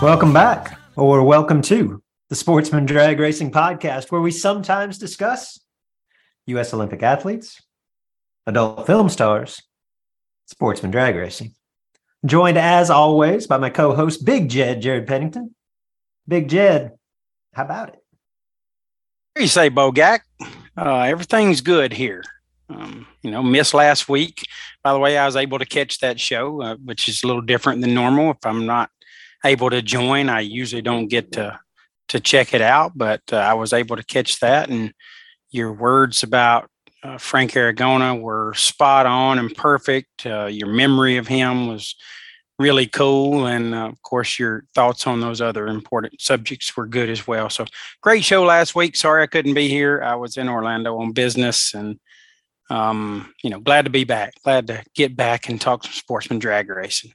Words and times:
Welcome 0.00 0.32
back, 0.32 0.78
or 0.94 1.24
welcome 1.24 1.60
to 1.62 2.00
the 2.28 2.36
Sportsman 2.36 2.86
Drag 2.86 3.18
Racing 3.18 3.50
Podcast, 3.50 4.12
where 4.12 4.20
we 4.20 4.30
sometimes 4.30 4.96
discuss 4.96 5.58
U.S. 6.46 6.72
Olympic 6.72 7.02
athletes, 7.02 7.60
adult 8.46 8.86
film 8.86 9.08
stars, 9.08 9.60
sportsman 10.46 10.92
drag 10.92 11.16
racing. 11.16 11.52
Joined 12.24 12.58
as 12.58 12.90
always 12.90 13.48
by 13.48 13.56
my 13.56 13.70
co 13.70 13.92
host, 13.92 14.24
Big 14.24 14.48
Jed 14.48 14.82
Jared 14.82 15.08
Pennington. 15.08 15.56
Big 16.28 16.48
Jed, 16.48 16.92
how 17.52 17.64
about 17.64 17.88
it? 17.88 18.04
You 19.36 19.48
say, 19.48 19.68
Bogak, 19.68 20.20
uh, 20.76 21.00
everything's 21.00 21.60
good 21.60 21.92
here. 21.92 22.22
Um, 22.70 23.04
you 23.22 23.32
know, 23.32 23.42
missed 23.42 23.74
last 23.74 24.08
week. 24.08 24.46
By 24.84 24.92
the 24.92 25.00
way, 25.00 25.18
I 25.18 25.26
was 25.26 25.34
able 25.34 25.58
to 25.58 25.66
catch 25.66 25.98
that 25.98 26.20
show, 26.20 26.62
uh, 26.62 26.76
which 26.76 27.08
is 27.08 27.24
a 27.24 27.26
little 27.26 27.42
different 27.42 27.80
than 27.80 27.94
normal. 27.94 28.30
If 28.30 28.46
I'm 28.46 28.64
not 28.64 28.90
able 29.44 29.70
to 29.70 29.82
join. 29.82 30.28
I 30.28 30.40
usually 30.40 30.82
don't 30.82 31.08
get 31.08 31.32
to 31.32 31.58
to 32.08 32.20
check 32.20 32.54
it 32.54 32.62
out, 32.62 32.92
but 32.96 33.20
uh, 33.32 33.36
I 33.36 33.54
was 33.54 33.72
able 33.72 33.96
to 33.96 34.02
catch 34.02 34.40
that. 34.40 34.70
And 34.70 34.92
your 35.50 35.72
words 35.72 36.22
about 36.22 36.70
uh, 37.02 37.18
Frank 37.18 37.52
Aragona 37.52 38.18
were 38.18 38.54
spot 38.54 39.06
on 39.06 39.38
and 39.38 39.54
perfect. 39.54 40.26
Uh, 40.26 40.46
your 40.46 40.68
memory 40.68 41.16
of 41.16 41.28
him 41.28 41.68
was 41.68 41.94
really 42.58 42.86
cool, 42.86 43.46
and 43.46 43.74
uh, 43.74 43.86
of 43.86 44.02
course, 44.02 44.38
your 44.38 44.64
thoughts 44.74 45.06
on 45.06 45.20
those 45.20 45.40
other 45.40 45.68
important 45.68 46.20
subjects 46.20 46.76
were 46.76 46.86
good 46.86 47.08
as 47.08 47.26
well. 47.26 47.48
So, 47.50 47.66
great 48.02 48.24
show 48.24 48.42
last 48.42 48.74
week. 48.74 48.96
Sorry 48.96 49.22
I 49.22 49.26
couldn't 49.26 49.54
be 49.54 49.68
here. 49.68 50.02
I 50.02 50.16
was 50.16 50.36
in 50.36 50.48
Orlando 50.48 50.98
on 50.98 51.12
business, 51.12 51.72
and 51.72 52.00
um, 52.68 53.32
you 53.44 53.50
know, 53.50 53.60
glad 53.60 53.84
to 53.84 53.90
be 53.90 54.04
back. 54.04 54.34
Glad 54.42 54.66
to 54.66 54.82
get 54.94 55.16
back 55.16 55.48
and 55.48 55.60
talk 55.60 55.84
some 55.84 55.92
sportsman 55.92 56.38
drag 56.40 56.68
racing. 56.68 57.12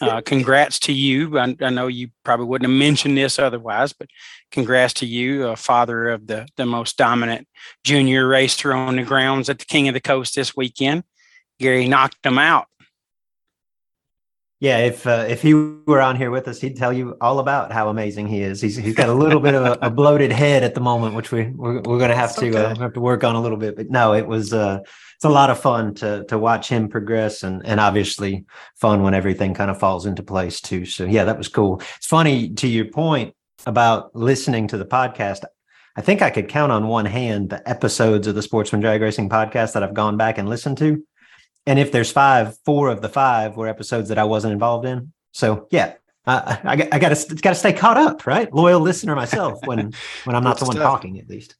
Uh, 0.00 0.20
congrats 0.24 0.78
to 0.80 0.92
you. 0.92 1.38
I, 1.38 1.56
I, 1.60 1.70
know 1.70 1.86
you 1.86 2.08
probably 2.24 2.46
wouldn't 2.46 2.70
have 2.70 2.78
mentioned 2.78 3.16
this 3.16 3.38
otherwise, 3.38 3.92
but 3.92 4.08
congrats 4.50 4.94
to 4.94 5.06
you, 5.06 5.48
uh, 5.48 5.56
father 5.56 6.10
of 6.10 6.26
the, 6.26 6.48
the 6.56 6.66
most 6.66 6.96
dominant 6.96 7.46
junior 7.84 8.26
racer 8.26 8.72
on 8.72 8.96
the 8.96 9.02
grounds 9.02 9.48
at 9.48 9.58
the 9.58 9.64
King 9.64 9.88
of 9.88 9.94
the 9.94 10.00
Coast 10.00 10.34
this 10.34 10.56
weekend. 10.56 11.04
Gary 11.60 11.88
knocked 11.88 12.24
him 12.26 12.38
out. 12.38 12.66
Yeah, 14.60 14.78
if 14.78 15.06
uh, 15.06 15.26
if 15.28 15.42
he 15.42 15.52
were 15.52 16.00
on 16.00 16.16
here 16.16 16.30
with 16.30 16.48
us, 16.48 16.58
he'd 16.58 16.76
tell 16.76 16.90
you 16.90 17.18
all 17.20 17.38
about 17.38 17.70
how 17.70 17.90
amazing 17.90 18.28
he 18.28 18.40
is. 18.40 18.62
He's 18.62 18.76
he's 18.76 18.94
got 18.94 19.10
a 19.10 19.12
little 19.12 19.40
bit 19.40 19.54
of 19.54 19.66
a, 19.66 19.78
a, 19.82 19.90
bloated 19.90 20.32
head 20.32 20.62
at 20.62 20.74
the 20.74 20.80
moment, 20.80 21.14
which 21.14 21.30
we 21.30 21.48
we're, 21.48 21.82
we're 21.82 21.98
going 21.98 22.08
to 22.08 22.16
have 22.16 22.34
to 22.36 22.50
uh, 22.56 22.74
have 22.76 22.94
to 22.94 23.00
work 23.00 23.24
on 23.24 23.34
a 23.34 23.42
little 23.42 23.58
bit. 23.58 23.76
But 23.76 23.90
no, 23.90 24.14
it 24.14 24.26
was 24.26 24.54
uh, 24.54 24.78
it's 25.16 25.24
a 25.24 25.28
lot 25.28 25.50
of 25.50 25.60
fun 25.60 25.94
to 25.94 26.24
to 26.24 26.38
watch 26.38 26.68
him 26.68 26.88
progress, 26.88 27.42
and 27.42 27.64
and 27.64 27.80
obviously 27.80 28.44
fun 28.76 29.02
when 29.02 29.14
everything 29.14 29.54
kind 29.54 29.70
of 29.70 29.78
falls 29.78 30.06
into 30.06 30.22
place 30.22 30.60
too. 30.60 30.84
So 30.84 31.04
yeah, 31.04 31.24
that 31.24 31.38
was 31.38 31.48
cool. 31.48 31.80
It's 31.96 32.06
funny 32.06 32.50
to 32.50 32.68
your 32.68 32.86
point 32.86 33.34
about 33.66 34.14
listening 34.14 34.68
to 34.68 34.78
the 34.78 34.84
podcast. 34.84 35.44
I 35.96 36.00
think 36.00 36.22
I 36.22 36.30
could 36.30 36.48
count 36.48 36.72
on 36.72 36.88
one 36.88 37.06
hand 37.06 37.50
the 37.50 37.68
episodes 37.68 38.26
of 38.26 38.34
the 38.34 38.42
Sportsman 38.42 38.80
Drag 38.80 39.00
Racing 39.00 39.28
podcast 39.28 39.74
that 39.74 39.82
I've 39.82 39.94
gone 39.94 40.16
back 40.16 40.38
and 40.38 40.48
listened 40.48 40.78
to. 40.78 41.04
And 41.66 41.78
if 41.78 41.92
there's 41.92 42.10
five, 42.10 42.58
four 42.64 42.88
of 42.88 43.00
the 43.00 43.08
five 43.08 43.56
were 43.56 43.68
episodes 43.68 44.08
that 44.08 44.18
I 44.18 44.24
wasn't 44.24 44.52
involved 44.52 44.86
in. 44.86 45.12
So 45.32 45.68
yeah, 45.70 45.94
I, 46.26 46.58
I, 46.64 46.88
I 46.92 46.98
got 46.98 47.14
to 47.14 47.34
got 47.36 47.50
to 47.50 47.54
stay 47.54 47.72
caught 47.72 47.96
up, 47.96 48.26
right? 48.26 48.52
Loyal 48.52 48.80
listener 48.80 49.14
myself 49.14 49.60
when 49.66 49.92
when 50.24 50.36
I'm 50.36 50.44
not 50.44 50.58
the 50.58 50.66
one 50.66 50.76
talking, 50.76 51.18
at 51.18 51.28
least. 51.28 51.54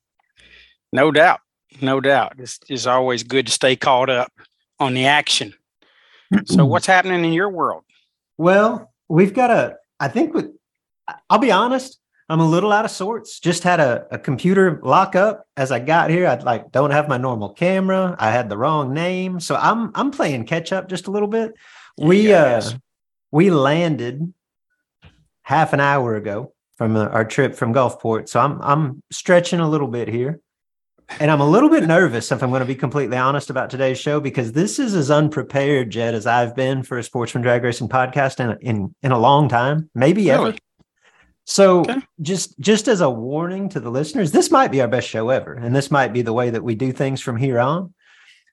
No 0.93 1.11
doubt 1.11 1.41
no 1.81 2.01
doubt. 2.01 2.35
It's, 2.39 2.59
it's 2.69 2.87
always 2.87 3.23
good 3.23 3.47
to 3.47 3.53
stay 3.53 3.77
caught 3.77 4.11
up 4.11 4.33
on 4.79 4.95
the 4.95 5.07
action. 5.07 5.55
so, 6.47 6.65
what's 6.67 6.87
happening 6.87 7.25
in 7.25 7.33
your 7.33 7.49
world? 7.49 7.85
Well, 8.39 8.93
we've 9.09 9.35
got 9.35 9.51
a. 9.51 9.77
I 10.01 10.09
think 10.09 10.35
with. 10.35 10.51
I'll 11.29 11.39
be 11.39 11.53
honest. 11.53 11.99
I'm 12.29 12.41
a 12.41 12.49
little 12.49 12.73
out 12.73 12.87
of 12.87 12.91
sorts. 12.91 13.39
Just 13.39 13.65
had 13.65 13.81
a, 13.81 14.07
a 14.11 14.19
computer 14.19 14.81
lock 14.83 15.15
up 15.15 15.47
as 15.59 15.71
I 15.71 15.79
got 15.79 16.09
here. 16.09 16.27
I 16.27 16.37
like 16.37 16.73
don't 16.73 16.91
have 16.91 17.09
my 17.09 17.19
normal 17.19 17.51
camera. 17.51 18.17
I 18.19 18.31
had 18.31 18.49
the 18.49 18.57
wrong 18.57 18.95
name, 18.95 19.41
so 19.41 19.57
I'm 19.57 19.91
I'm 19.95 20.11
playing 20.11 20.47
catch 20.47 20.73
up 20.73 20.89
just 20.89 21.07
a 21.07 21.11
little 21.11 21.29
bit. 21.29 21.55
We 21.99 22.33
uh 22.33 22.63
we 23.31 23.51
landed 23.51 24.33
half 25.43 25.75
an 25.75 25.81
hour 25.81 26.17
ago 26.17 26.55
from 26.77 26.97
uh, 26.97 27.07
our 27.07 27.27
trip 27.27 27.55
from 27.55 27.75
Gulfport, 27.75 28.29
so 28.29 28.41
I'm 28.41 28.61
I'm 28.63 29.03
stretching 29.13 29.61
a 29.61 29.69
little 29.69 29.89
bit 29.89 30.09
here. 30.09 30.41
And 31.21 31.31
I'm 31.31 31.41
a 31.41 31.49
little 31.49 31.69
bit 31.69 31.85
nervous, 31.85 32.33
if 32.33 32.43
I'm 32.43 32.51
going 32.51 32.61
to 32.61 32.67
be 32.67 32.75
completely 32.75 33.17
honest 33.17 33.51
about 33.51 33.71
today's 33.71 33.99
show, 33.99 34.21
because 34.21 34.53
this 34.53 34.79
is 34.79 34.95
as 34.95 35.11
unprepared, 35.11 35.91
Jed, 35.91 36.15
as 36.15 36.27
I've 36.27 36.57
been 36.57 36.83
for 36.83 36.99
a 36.99 37.03
Sportsman 37.03 37.43
Drag 37.43 37.63
Racing 37.63 37.89
podcast 37.89 38.41
in 38.41 38.59
in, 38.61 38.95
in 39.03 39.13
a 39.13 39.19
long 39.19 39.49
time, 39.49 39.91
maybe 39.95 40.31
really? 40.31 40.49
ever. 40.51 40.59
So 41.45 41.81
okay. 41.81 42.01
just 42.21 42.59
just 42.59 42.89
as 42.89 43.01
a 43.01 43.11
warning 43.11 43.69
to 43.71 43.81
the 43.81 43.91
listeners, 43.91 44.33
this 44.33 44.51
might 44.51 44.71
be 44.71 44.81
our 44.81 44.89
best 44.89 45.09
show 45.09 45.29
ever, 45.29 45.53
and 45.53 45.77
this 45.77 45.91
might 45.91 46.13
be 46.13 46.23
the 46.23 46.33
way 46.33 46.51
that 46.51 46.65
we 46.65 46.75
do 46.75 46.91
things 46.91 47.21
from 47.21 47.37
here 47.37 47.61
on. 47.61 47.93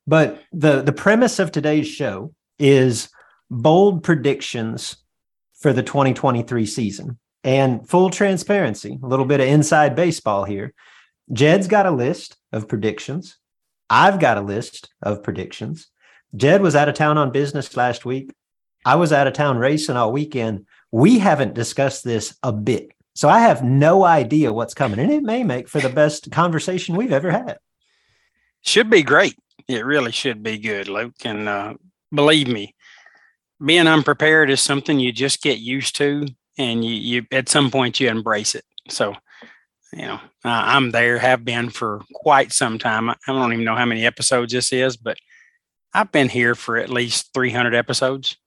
But 0.05 0.41
the 0.51 0.81
the 0.81 0.93
premise 0.93 1.39
of 1.39 1.51
today's 1.51 1.87
show 1.87 2.33
is 2.59 3.09
bold 3.49 4.03
predictions 4.03 4.97
for 5.59 5.73
the 5.73 5.83
2023 5.83 6.65
season. 6.65 7.17
And 7.43 7.87
full 7.87 8.09
transparency, 8.09 8.99
a 9.01 9.07
little 9.07 9.25
bit 9.25 9.39
of 9.39 9.47
inside 9.47 9.95
baseball 9.95 10.43
here. 10.43 10.73
Jed's 11.31 11.67
got 11.67 11.85
a 11.87 11.91
list 11.91 12.37
of 12.51 12.67
predictions. 12.67 13.37
I've 13.89 14.19
got 14.19 14.37
a 14.37 14.41
list 14.41 14.89
of 15.01 15.23
predictions. 15.23 15.87
Jed 16.35 16.61
was 16.61 16.75
out 16.75 16.89
of 16.89 16.95
town 16.95 17.17
on 17.17 17.31
business 17.31 17.75
last 17.75 18.05
week. 18.05 18.31
I 18.85 18.95
was 18.95 19.11
out 19.11 19.27
of 19.27 19.33
town 19.33 19.57
racing 19.57 19.97
all 19.97 20.11
weekend. 20.11 20.65
We 20.91 21.19
haven't 21.19 21.53
discussed 21.53 22.03
this 22.03 22.37
a 22.41 22.51
bit. 22.51 22.91
So 23.15 23.29
I 23.29 23.39
have 23.39 23.63
no 23.63 24.05
idea 24.05 24.53
what's 24.53 24.73
coming. 24.73 24.99
And 24.99 25.11
it 25.11 25.23
may 25.23 25.43
make 25.43 25.67
for 25.67 25.81
the 25.81 25.89
best 25.89 26.31
conversation 26.31 26.95
we've 26.95 27.11
ever 27.11 27.31
had. 27.31 27.57
Should 28.61 28.89
be 28.89 29.03
great. 29.03 29.37
It 29.67 29.85
really 29.85 30.11
should 30.11 30.41
be 30.41 30.57
good, 30.57 30.87
Luke. 30.87 31.15
And 31.25 31.47
uh, 31.49 31.73
believe 32.13 32.47
me, 32.47 32.75
being 33.63 33.87
unprepared 33.87 34.49
is 34.49 34.61
something 34.61 34.99
you 34.99 35.11
just 35.11 35.41
get 35.41 35.59
used 35.59 35.95
to. 35.97 36.25
And 36.57 36.83
you, 36.83 36.93
you 36.93 37.25
at 37.31 37.49
some 37.49 37.71
point 37.71 37.99
you 37.99 38.09
embrace 38.09 38.55
it. 38.55 38.65
So, 38.89 39.15
you 39.93 40.03
know, 40.03 40.19
uh, 40.45 40.63
I'm 40.65 40.91
there, 40.91 41.17
have 41.17 41.43
been 41.43 41.69
for 41.69 42.01
quite 42.13 42.53
some 42.53 42.79
time. 42.79 43.09
I 43.09 43.15
don't 43.27 43.53
even 43.53 43.65
know 43.65 43.75
how 43.75 43.85
many 43.85 44.05
episodes 44.05 44.53
this 44.53 44.71
is, 44.71 44.97
but 44.97 45.17
I've 45.93 46.11
been 46.11 46.29
here 46.29 46.55
for 46.55 46.77
at 46.77 46.89
least 46.89 47.33
300 47.33 47.75
episodes 47.75 48.37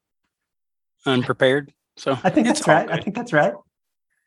unprepared. 1.06 1.72
So 1.96 2.18
I 2.24 2.30
think 2.30 2.46
that's 2.46 2.66
right. 2.66 2.86
Good. 2.86 2.98
I 2.98 3.00
think 3.00 3.14
that's 3.14 3.32
right. 3.32 3.54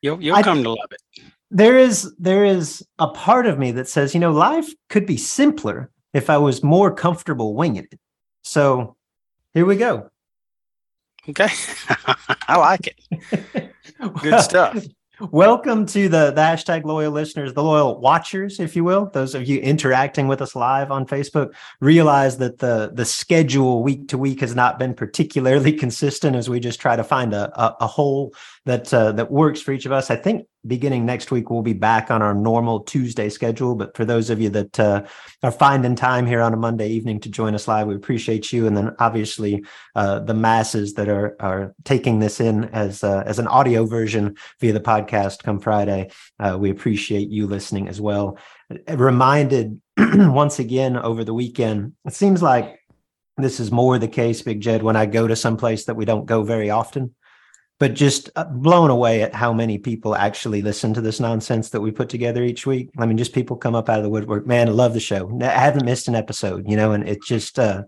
You'll 0.01 0.21
you'll 0.21 0.35
I, 0.35 0.43
come 0.43 0.63
to 0.63 0.69
love 0.69 0.91
it. 0.91 1.23
There 1.49 1.77
is 1.77 2.13
there 2.17 2.45
is 2.45 2.85
a 2.99 3.07
part 3.07 3.47
of 3.47 3.57
me 3.57 3.71
that 3.71 3.87
says, 3.87 4.13
you 4.13 4.19
know, 4.19 4.31
life 4.31 4.69
could 4.89 5.05
be 5.05 5.17
simpler 5.17 5.89
if 6.13 6.29
I 6.29 6.37
was 6.37 6.63
more 6.63 6.93
comfortable 6.93 7.55
winging 7.55 7.87
it. 7.91 7.99
So 8.43 8.95
here 9.53 9.65
we 9.65 9.75
go. 9.75 10.09
Okay. 11.29 11.49
I 12.47 12.57
like 12.57 12.87
it. 12.87 13.73
Good 14.21 14.41
stuff. 14.41 14.85
Welcome 15.19 15.87
to 15.87 16.09
the, 16.09 16.29
the 16.29 16.41
hashtag 16.41 16.83
loyal 16.83 17.11
listeners, 17.11 17.51
the 17.51 17.63
loyal 17.63 17.99
watchers, 17.99 18.59
if 18.59 18.75
you 18.75 18.83
will. 18.83 19.07
Those 19.07 19.33
of 19.33 19.47
you 19.47 19.57
interacting 19.59 20.27
with 20.27 20.43
us 20.43 20.55
live 20.55 20.91
on 20.91 21.07
Facebook 21.07 21.55
realize 21.79 22.37
that 22.37 22.59
the 22.59 22.91
the 22.93 23.03
schedule 23.03 23.81
week 23.81 24.09
to 24.09 24.17
week 24.19 24.41
has 24.41 24.53
not 24.53 24.77
been 24.77 24.93
particularly 24.93 25.73
consistent 25.85 26.35
as 26.35 26.51
we 26.51 26.59
just 26.59 26.79
try 26.79 26.95
to 26.95 27.03
find 27.03 27.33
a, 27.33 27.51
a, 27.59 27.77
a 27.81 27.87
hole 27.87 28.31
that 28.67 28.93
uh, 28.93 29.13
that 29.13 29.31
works 29.31 29.61
for 29.61 29.71
each 29.71 29.85
of 29.85 29.93
us. 29.93 30.11
I 30.11 30.17
think 30.17 30.45
beginning 30.67 31.05
next 31.05 31.31
week 31.31 31.49
we'll 31.49 31.61
be 31.61 31.71
back 31.71 32.11
on 32.11 32.21
our 32.21 32.33
normal 32.33 32.81
Tuesday 32.81 33.29
schedule. 33.29 33.75
But 33.75 33.95
for 33.95 34.03
those 34.03 34.29
of 34.29 34.41
you 34.41 34.49
that 34.49 34.79
uh, 34.79 35.05
are 35.41 35.51
finding 35.51 35.95
time 35.95 36.25
here 36.25 36.41
on 36.41 36.53
a 36.53 36.57
Monday 36.57 36.89
evening 36.89 37.21
to 37.21 37.29
join 37.29 37.55
us 37.55 37.67
live, 37.67 37.87
we 37.87 37.95
appreciate 37.95 38.51
you. 38.51 38.67
And 38.67 38.75
then 38.75 38.93
obviously 38.99 39.63
uh, 39.95 40.19
the 40.19 40.33
masses 40.33 40.93
that 40.95 41.07
are 41.07 41.37
are 41.39 41.73
taking 41.85 42.19
this 42.19 42.41
in 42.41 42.65
as 42.65 43.03
uh, 43.03 43.23
as 43.25 43.39
an 43.39 43.47
audio 43.47 43.85
version 43.85 44.35
via 44.59 44.73
the 44.73 44.81
podcast 44.81 45.43
come 45.43 45.59
Friday, 45.59 46.11
uh, 46.39 46.57
we 46.59 46.69
appreciate 46.69 47.29
you 47.29 47.47
listening 47.47 47.87
as 47.87 48.01
well. 48.01 48.37
Reminded 48.89 49.81
once 49.97 50.59
again 50.59 50.97
over 50.97 51.23
the 51.23 51.33
weekend, 51.33 51.93
it 52.05 52.13
seems 52.13 52.43
like 52.43 52.81
this 53.37 53.61
is 53.61 53.71
more 53.71 53.97
the 53.97 54.07
case, 54.09 54.41
Big 54.41 54.59
Jed, 54.59 54.83
when 54.83 54.97
I 54.97 55.05
go 55.05 55.25
to 55.25 55.35
some 55.35 55.55
place 55.55 55.85
that 55.85 55.95
we 55.95 56.05
don't 56.05 56.25
go 56.25 56.43
very 56.43 56.69
often 56.69 57.15
but 57.79 57.93
just 57.93 58.29
uh, 58.35 58.45
blown 58.45 58.89
away 58.89 59.21
at 59.21 59.35
how 59.35 59.53
many 59.53 59.77
people 59.77 60.15
actually 60.15 60.61
listen 60.61 60.93
to 60.93 61.01
this 61.01 61.19
nonsense 61.19 61.69
that 61.69 61.81
we 61.81 61.91
put 61.91 62.09
together 62.09 62.43
each 62.43 62.65
week. 62.65 62.89
I 62.97 63.05
mean, 63.05 63.17
just 63.17 63.33
people 63.33 63.55
come 63.55 63.75
up 63.75 63.87
out 63.87 63.99
of 63.99 64.03
the 64.03 64.09
woodwork. 64.09 64.47
Man, 64.47 64.67
I 64.67 64.71
love 64.71 64.93
the 64.93 64.99
show. 64.99 65.29
I 65.41 65.45
haven't 65.45 65.85
missed 65.85 66.07
an 66.07 66.15
episode, 66.15 66.67
you 66.67 66.75
know, 66.75 66.93
and 66.93 67.07
it 67.07 67.21
just 67.23 67.59
uh, 67.59 67.83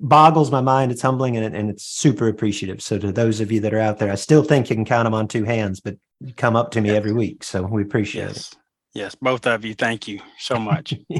boggles 0.00 0.50
my 0.50 0.60
mind. 0.60 0.92
It's 0.92 1.00
humbling 1.00 1.36
and, 1.36 1.56
and 1.56 1.70
it's 1.70 1.84
super 1.84 2.28
appreciative. 2.28 2.82
So 2.82 2.98
to 2.98 3.10
those 3.10 3.40
of 3.40 3.50
you 3.50 3.60
that 3.60 3.72
are 3.72 3.80
out 3.80 3.98
there, 3.98 4.12
I 4.12 4.16
still 4.16 4.42
think 4.42 4.68
you 4.68 4.76
can 4.76 4.84
count 4.84 5.06
them 5.06 5.14
on 5.14 5.28
two 5.28 5.44
hands, 5.44 5.80
but 5.80 5.96
you 6.20 6.34
come 6.34 6.56
up 6.56 6.70
to 6.72 6.82
me 6.82 6.90
every 6.90 7.12
week. 7.12 7.42
So 7.42 7.62
we 7.62 7.82
appreciate 7.82 8.28
yes. 8.28 8.52
it. 8.52 8.58
Yes, 8.94 9.14
both 9.14 9.46
of 9.46 9.64
you. 9.64 9.74
Thank 9.74 10.08
you 10.08 10.20
so 10.38 10.58
much. 10.58 10.94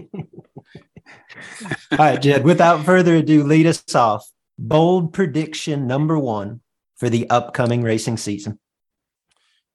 All 1.92 1.98
right, 1.98 2.20
Jed, 2.20 2.44
without 2.44 2.84
further 2.84 3.16
ado, 3.16 3.44
lead 3.44 3.66
us 3.66 3.94
off. 3.94 4.26
Bold 4.58 5.12
prediction 5.12 5.86
number 5.86 6.18
one 6.18 6.60
for 6.96 7.08
the 7.08 7.28
upcoming 7.30 7.82
racing 7.82 8.16
season? 8.16 8.58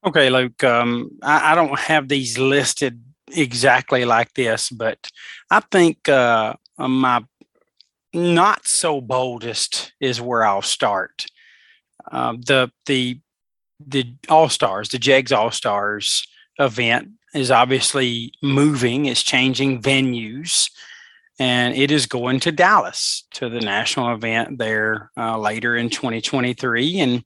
Okay, 0.06 0.30
Luke. 0.30 0.64
Um, 0.64 1.12
I, 1.22 1.52
I, 1.52 1.56
don't 1.56 1.78
have 1.80 2.08
these 2.08 2.38
listed 2.40 3.04
exactly 3.32 4.04
like 4.04 4.34
this, 4.34 4.70
but 4.72 5.12
I 5.52 5.60
think 5.60 6.10
uh, 6.10 6.56
my 6.78 7.24
not 8.14 8.66
so 8.66 9.00
boldest 9.00 9.94
is 10.00 10.20
where 10.20 10.44
I'll 10.44 10.64
start. 10.64 11.28
Uh, 12.12 12.34
the 12.34 12.72
the 12.88 13.20
the 13.80 14.16
All 14.28 14.50
Stars, 14.50 14.90
the 14.90 15.00
Jegs 15.00 15.32
All 15.32 15.52
Stars 15.52 16.28
event 16.60 17.10
is 17.34 17.52
obviously 17.52 18.34
moving. 18.42 19.06
It's 19.06 19.24
changing 19.24 19.82
venues 19.82 20.70
and 21.42 21.76
it 21.76 21.90
is 21.90 22.06
going 22.06 22.40
to 22.40 22.52
Dallas 22.52 23.26
to 23.32 23.50
the 23.50 23.62
national 23.62 24.14
event 24.14 24.60
there 24.60 25.10
uh, 25.18 25.40
later 25.40 25.76
in 25.76 25.90
2023. 25.90 27.00
And 27.00 27.24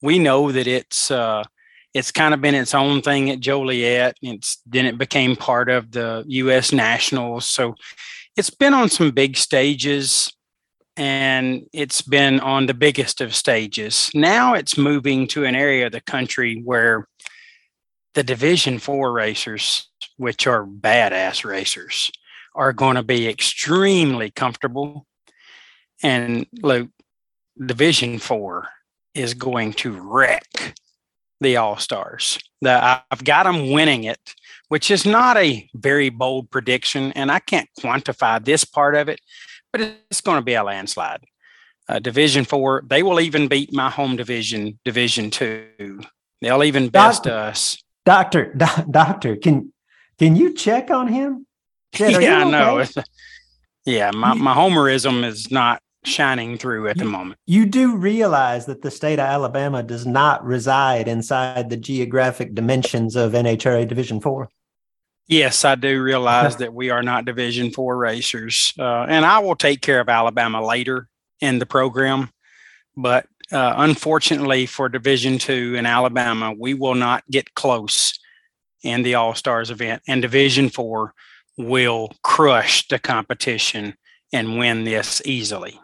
we 0.00 0.18
know 0.18 0.50
that 0.50 0.66
it's 0.66 1.10
uh, 1.10 1.44
it's 1.92 2.10
kind 2.10 2.32
of 2.32 2.40
been 2.40 2.54
its 2.54 2.74
own 2.74 3.02
thing 3.02 3.28
at 3.28 3.40
Joliet. 3.40 4.16
It's 4.22 4.62
then 4.64 4.86
it 4.86 4.96
became 4.96 5.36
part 5.36 5.68
of 5.68 5.90
the 5.90 6.24
U.S. 6.26 6.72
Nationals, 6.72 7.44
so 7.44 7.74
it's 8.34 8.48
been 8.48 8.72
on 8.72 8.88
some 8.88 9.10
big 9.10 9.36
stages, 9.36 10.32
and 10.96 11.66
it's 11.74 12.00
been 12.00 12.40
on 12.40 12.64
the 12.64 12.72
biggest 12.72 13.20
of 13.20 13.34
stages. 13.34 14.10
Now 14.14 14.54
it's 14.54 14.78
moving 14.78 15.26
to 15.28 15.44
an 15.44 15.54
area 15.54 15.84
of 15.84 15.92
the 15.92 16.00
country 16.00 16.62
where 16.64 17.06
the 18.14 18.22
Division 18.22 18.78
Four 18.78 19.12
racers, 19.12 19.90
which 20.16 20.46
are 20.46 20.64
badass 20.64 21.44
racers, 21.44 22.10
are 22.54 22.72
going 22.72 22.96
to 22.96 23.02
be 23.02 23.28
extremely 23.28 24.30
comfortable. 24.30 25.06
And 26.02 26.46
look, 26.62 26.88
Division 27.64 28.18
Four 28.18 28.68
is 29.14 29.34
going 29.34 29.72
to 29.74 30.00
wreck 30.00 30.74
the 31.40 31.56
All 31.56 31.76
Stars. 31.76 32.38
The 32.60 33.02
I've 33.10 33.24
got 33.24 33.44
them 33.44 33.70
winning 33.70 34.04
it, 34.04 34.34
which 34.68 34.90
is 34.90 35.04
not 35.06 35.36
a 35.36 35.68
very 35.74 36.10
bold 36.10 36.50
prediction, 36.50 37.12
and 37.12 37.30
I 37.30 37.38
can't 37.38 37.68
quantify 37.78 38.44
this 38.44 38.64
part 38.64 38.94
of 38.94 39.08
it, 39.08 39.20
but 39.72 39.80
it's 39.80 40.20
going 40.20 40.38
to 40.38 40.44
be 40.44 40.54
a 40.54 40.64
landslide. 40.64 41.24
Uh, 41.88 41.98
division 41.98 42.44
Four, 42.44 42.84
they 42.86 43.02
will 43.02 43.20
even 43.20 43.48
beat 43.48 43.72
my 43.72 43.90
home 43.90 44.16
division, 44.16 44.78
Division 44.84 45.30
Two. 45.30 46.00
They'll 46.40 46.64
even 46.64 46.88
best 46.88 47.24
doctor, 47.24 47.38
us. 47.38 47.82
Doctor, 48.04 48.54
do, 48.54 48.66
doctor, 48.90 49.36
can 49.36 49.72
can 50.18 50.36
you 50.36 50.54
check 50.54 50.90
on 50.90 51.08
him? 51.08 51.46
yeah, 51.98 52.44
I 52.44 52.50
know. 52.50 52.84
yeah, 53.84 54.10
my, 54.12 54.34
my 54.34 54.54
homerism 54.54 55.24
is 55.24 55.50
not 55.50 55.82
shining 56.04 56.56
through 56.56 56.88
at 56.88 56.96
you, 56.96 57.04
the 57.04 57.10
moment. 57.10 57.38
You 57.46 57.66
do 57.66 57.96
realize 57.96 58.66
that 58.66 58.82
the 58.82 58.90
state 58.90 59.18
of 59.18 59.26
Alabama 59.26 59.82
does 59.82 60.06
not 60.06 60.44
reside 60.44 61.08
inside 61.08 61.70
the 61.70 61.76
geographic 61.76 62.54
dimensions 62.54 63.16
of 63.16 63.32
NHRA 63.32 63.86
Division 63.88 64.20
Four. 64.20 64.48
Yes, 65.26 65.64
I 65.64 65.74
do 65.74 66.02
realize 66.02 66.56
that 66.58 66.74
we 66.74 66.90
are 66.90 67.02
not 67.02 67.24
Division 67.24 67.70
Four 67.70 67.96
racers, 67.96 68.72
uh, 68.78 69.06
and 69.08 69.24
I 69.24 69.40
will 69.40 69.56
take 69.56 69.80
care 69.82 70.00
of 70.00 70.08
Alabama 70.08 70.64
later 70.64 71.08
in 71.40 71.58
the 71.58 71.66
program. 71.66 72.30
But 72.96 73.26
uh, 73.52 73.74
unfortunately 73.76 74.66
for 74.66 74.88
Division 74.88 75.38
Two 75.38 75.74
in 75.76 75.86
Alabama, 75.86 76.54
we 76.56 76.74
will 76.74 76.94
not 76.94 77.24
get 77.30 77.54
close 77.54 78.18
in 78.82 79.02
the 79.02 79.14
All 79.16 79.34
Stars 79.34 79.70
event. 79.70 80.02
And 80.08 80.22
Division 80.22 80.68
Four 80.70 81.14
will 81.60 82.12
crush 82.22 82.88
the 82.88 82.98
competition 82.98 83.94
and 84.32 84.58
win 84.58 84.84
this 84.84 85.22
easily. 85.24 85.80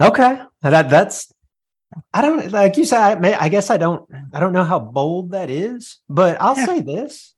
Okay, 0.00 0.40
that 0.62 0.90
that's 0.90 1.32
I 2.12 2.22
don't 2.22 2.50
like 2.52 2.76
you 2.76 2.84
said. 2.84 3.00
I, 3.00 3.14
may, 3.14 3.34
I 3.34 3.48
guess 3.48 3.70
I 3.70 3.76
don't. 3.76 4.08
I 4.32 4.40
don't 4.40 4.52
know 4.52 4.64
how 4.64 4.78
bold 4.78 5.30
that 5.30 5.50
is, 5.50 5.98
but 6.08 6.40
I'll 6.40 6.56
yeah. 6.56 6.66
say 6.66 6.80
this: 6.80 7.34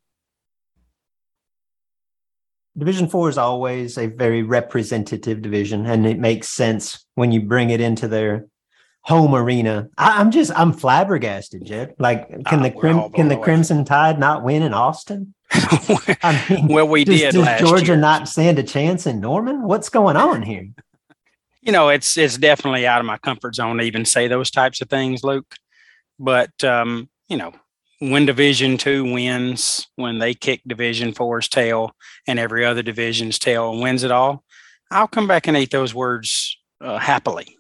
Division 2.77 3.09
Four 3.09 3.29
is 3.29 3.39
always 3.39 3.99
a 3.99 4.07
very 4.07 4.43
representative 4.43 5.43
division, 5.43 5.87
and 5.87 6.07
it 6.07 6.19
makes 6.19 6.49
sense 6.49 7.05
when 7.15 7.31
you 7.31 7.43
bring 7.43 7.71
it 7.71 7.81
into 7.81 8.09
their 8.09 8.47
home 9.03 9.35
arena. 9.35 9.89
I, 9.97 10.21
am 10.21 10.31
just 10.31 10.51
I'm 10.57 10.73
flabbergasted, 10.73 11.65
Jed. 11.65 11.95
Like, 11.99 12.29
can 12.47 12.61
uh, 12.61 12.65
the 12.65 12.71
Crim, 12.71 13.11
can 13.11 13.29
the 13.29 13.37
Crimson 13.37 13.85
Tide 13.85 14.19
not 14.19 14.43
win 14.43 14.63
in 14.63 14.75
Austin? 14.75 15.35
I 15.51 16.45
mean, 16.51 16.69
well, 16.69 16.89
we 16.89 17.05
does, 17.05 17.21
did. 17.21 17.33
Does 17.33 17.61
Georgia 17.61 17.87
year. 17.87 17.97
not 17.97 18.29
stand 18.29 18.59
a 18.59 18.63
chance 18.63 19.07
in 19.07 19.21
Norman? 19.21 19.63
What's 19.63 19.89
going 19.89 20.17
on 20.17 20.43
here? 20.43 20.69
You 21.63 21.73
know, 21.73 21.89
it's 21.89 22.17
it's 22.17 22.37
definitely 22.39 22.87
out 22.87 23.01
of 23.01 23.07
my 23.07 23.19
comfort 23.19 23.55
zone 23.55 23.79
to 23.79 23.85
even 23.85 24.05
say 24.05 24.29
those 24.29 24.51
types 24.51 24.81
of 24.81 24.89
things, 24.89 25.25
Luke. 25.25 25.55
But 26.19 26.63
um, 26.65 27.09
you 27.29 27.37
know, 27.37 27.53
when 27.99 28.27
Division 28.27 28.79
Two 28.79 29.13
wins, 29.13 29.87
when 29.97 30.19
they 30.19 30.35
kick 30.35 30.61
Division 30.67 31.13
Four's 31.13 31.49
tail 31.49 31.93
and 32.27 32.39
every 32.39 32.65
other 32.65 32.83
division's 32.83 33.39
tail 33.39 33.71
and 33.71 33.83
wins 33.83 34.05
it 34.05 34.11
all, 34.11 34.45
I'll 34.91 35.09
come 35.09 35.27
back 35.27 35.47
and 35.47 35.57
eat 35.57 35.71
those 35.71 35.95
words 35.95 36.57
uh, 36.81 36.99
happily. 36.99 37.58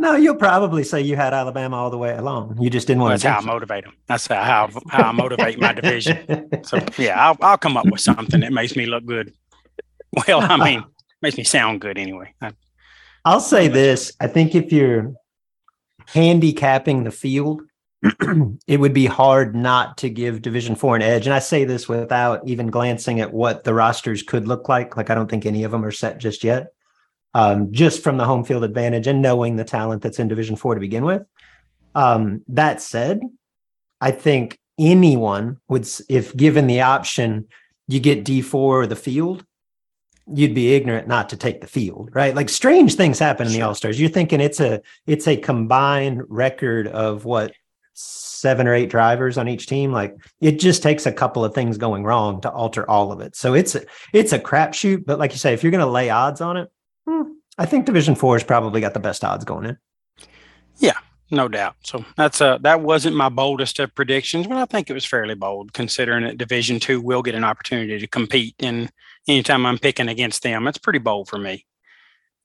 No, 0.00 0.14
you'll 0.14 0.36
probably 0.36 0.84
say 0.84 1.00
you 1.00 1.16
had 1.16 1.34
Alabama 1.34 1.76
all 1.76 1.90
the 1.90 1.98
way 1.98 2.14
along. 2.16 2.56
You 2.60 2.70
just 2.70 2.86
didn't 2.86 3.02
want 3.02 3.12
That's 3.14 3.22
to. 3.24 3.30
how 3.30 3.38
I 3.40 3.42
motivate 3.42 3.84
them. 3.84 3.94
That's 4.06 4.28
how 4.28 4.42
how, 4.42 4.70
how 4.90 5.08
I 5.08 5.12
motivate 5.12 5.58
my 5.58 5.72
division. 5.72 6.48
So 6.62 6.78
yeah, 6.96 7.20
I'll 7.20 7.36
I'll 7.40 7.58
come 7.58 7.76
up 7.76 7.86
with 7.86 8.00
something 8.00 8.40
that 8.40 8.52
makes 8.52 8.76
me 8.76 8.86
look 8.86 9.04
good. 9.04 9.32
Well, 10.26 10.40
I 10.40 10.56
mean, 10.56 10.84
makes 11.20 11.36
me 11.36 11.44
sound 11.44 11.80
good 11.80 11.98
anyway. 11.98 12.32
I, 12.40 12.52
I'll 13.24 13.40
say 13.40 13.68
this. 13.68 14.12
I 14.20 14.28
think 14.28 14.54
if 14.54 14.72
you're 14.72 15.12
handicapping 16.06 17.04
the 17.04 17.10
field, 17.10 17.62
it 18.66 18.78
would 18.78 18.94
be 18.94 19.06
hard 19.06 19.54
not 19.54 19.98
to 19.98 20.08
give 20.08 20.42
Division 20.42 20.76
Four 20.76 20.94
an 20.96 21.02
edge. 21.02 21.26
And 21.26 21.34
I 21.34 21.40
say 21.40 21.64
this 21.64 21.88
without 21.88 22.46
even 22.46 22.68
glancing 22.68 23.20
at 23.20 23.32
what 23.32 23.64
the 23.64 23.74
rosters 23.74 24.22
could 24.22 24.46
look 24.46 24.68
like. 24.68 24.96
Like 24.96 25.10
I 25.10 25.14
don't 25.14 25.28
think 25.28 25.44
any 25.44 25.64
of 25.64 25.72
them 25.72 25.84
are 25.84 25.90
set 25.90 26.18
just 26.18 26.44
yet. 26.44 26.68
Um, 27.34 27.72
just 27.72 28.02
from 28.02 28.16
the 28.16 28.24
home 28.24 28.42
field 28.42 28.64
advantage 28.64 29.06
and 29.06 29.20
knowing 29.20 29.56
the 29.56 29.64
talent 29.64 30.02
that's 30.02 30.18
in 30.18 30.28
Division 30.28 30.56
Four 30.56 30.74
to 30.74 30.80
begin 30.80 31.04
with. 31.04 31.22
Um, 31.94 32.42
that 32.48 32.80
said, 32.80 33.20
I 34.00 34.12
think 34.12 34.58
anyone 34.78 35.58
would, 35.68 35.86
if 36.08 36.34
given 36.34 36.66
the 36.66 36.80
option, 36.80 37.48
you 37.86 38.00
get 38.00 38.24
D 38.24 38.40
four 38.40 38.82
or 38.82 38.86
the 38.86 38.96
field, 38.96 39.44
you'd 40.26 40.54
be 40.54 40.74
ignorant 40.74 41.08
not 41.08 41.28
to 41.30 41.36
take 41.36 41.60
the 41.60 41.66
field, 41.66 42.10
right? 42.12 42.34
Like 42.34 42.48
strange 42.48 42.94
things 42.94 43.18
happen 43.18 43.46
in 43.46 43.52
the 43.52 43.62
All 43.62 43.74
Stars. 43.74 44.00
You're 44.00 44.10
thinking 44.10 44.40
it's 44.40 44.60
a 44.60 44.80
it's 45.06 45.28
a 45.28 45.36
combined 45.36 46.22
record 46.28 46.86
of 46.88 47.24
what 47.24 47.52
seven 47.94 48.68
or 48.68 48.74
eight 48.74 48.90
drivers 48.90 49.36
on 49.38 49.48
each 49.48 49.66
team. 49.66 49.92
Like 49.92 50.16
it 50.40 50.60
just 50.60 50.82
takes 50.82 51.06
a 51.06 51.12
couple 51.12 51.44
of 51.44 51.54
things 51.54 51.78
going 51.78 52.04
wrong 52.04 52.40
to 52.42 52.50
alter 52.50 52.88
all 52.88 53.10
of 53.10 53.20
it. 53.20 53.36
So 53.36 53.54
it's 53.54 53.74
a, 53.74 53.82
it's 54.12 54.32
a 54.32 54.38
crapshoot. 54.38 55.04
But 55.04 55.18
like 55.18 55.32
you 55.32 55.38
say, 55.38 55.52
if 55.52 55.62
you're 55.62 55.72
going 55.72 55.84
to 55.84 55.90
lay 55.90 56.10
odds 56.10 56.40
on 56.40 56.56
it, 56.56 56.70
I 57.58 57.66
think 57.66 57.86
Division 57.86 58.14
Four 58.14 58.36
has 58.36 58.44
probably 58.44 58.80
got 58.80 58.94
the 58.94 59.00
best 59.00 59.24
odds 59.24 59.44
going 59.44 59.66
in. 59.66 59.78
Yeah, 60.78 60.98
no 61.30 61.48
doubt. 61.48 61.74
So 61.84 62.04
that's 62.16 62.40
uh 62.40 62.58
that 62.58 62.80
wasn't 62.80 63.16
my 63.16 63.28
boldest 63.28 63.78
of 63.80 63.94
predictions, 63.94 64.46
but 64.46 64.56
I 64.56 64.64
think 64.64 64.88
it 64.88 64.94
was 64.94 65.04
fairly 65.04 65.34
bold 65.34 65.72
considering 65.72 66.24
that 66.24 66.38
Division 66.38 66.78
Two 66.78 67.00
will 67.00 67.22
get 67.22 67.34
an 67.34 67.44
opportunity 67.44 67.98
to 67.98 68.06
compete. 68.06 68.54
And 68.60 68.90
anytime 69.26 69.66
I'm 69.66 69.78
picking 69.78 70.08
against 70.08 70.42
them, 70.42 70.68
it's 70.68 70.78
pretty 70.78 71.00
bold 71.00 71.28
for 71.28 71.38
me. 71.38 71.66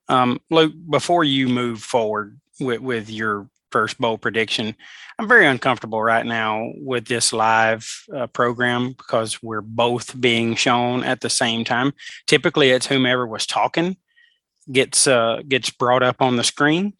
Um, 0.09 0.41
Luke, 0.49 0.73
before 0.89 1.23
you 1.23 1.47
move 1.47 1.81
forward 1.81 2.39
with 2.59 2.81
with 2.81 3.09
your 3.09 3.47
first 3.71 3.99
bold 3.99 4.21
prediction, 4.21 4.75
I'm 5.19 5.27
very 5.27 5.45
uncomfortable 5.45 6.01
right 6.01 6.25
now 6.25 6.71
with 6.75 7.05
this 7.05 7.33
live 7.33 7.87
uh, 8.15 8.27
program 8.27 8.93
because 8.93 9.41
we're 9.43 9.61
both 9.61 10.19
being 10.19 10.55
shown 10.55 11.03
at 11.03 11.21
the 11.21 11.29
same 11.29 11.63
time. 11.63 11.93
Typically, 12.25 12.71
it's 12.71 12.87
whomever 12.87 13.27
was 13.27 13.45
talking 13.45 13.97
gets 14.71 15.07
uh, 15.07 15.41
gets 15.47 15.69
brought 15.69 16.03
up 16.03 16.21
on 16.21 16.35
the 16.37 16.43
screen 16.43 16.93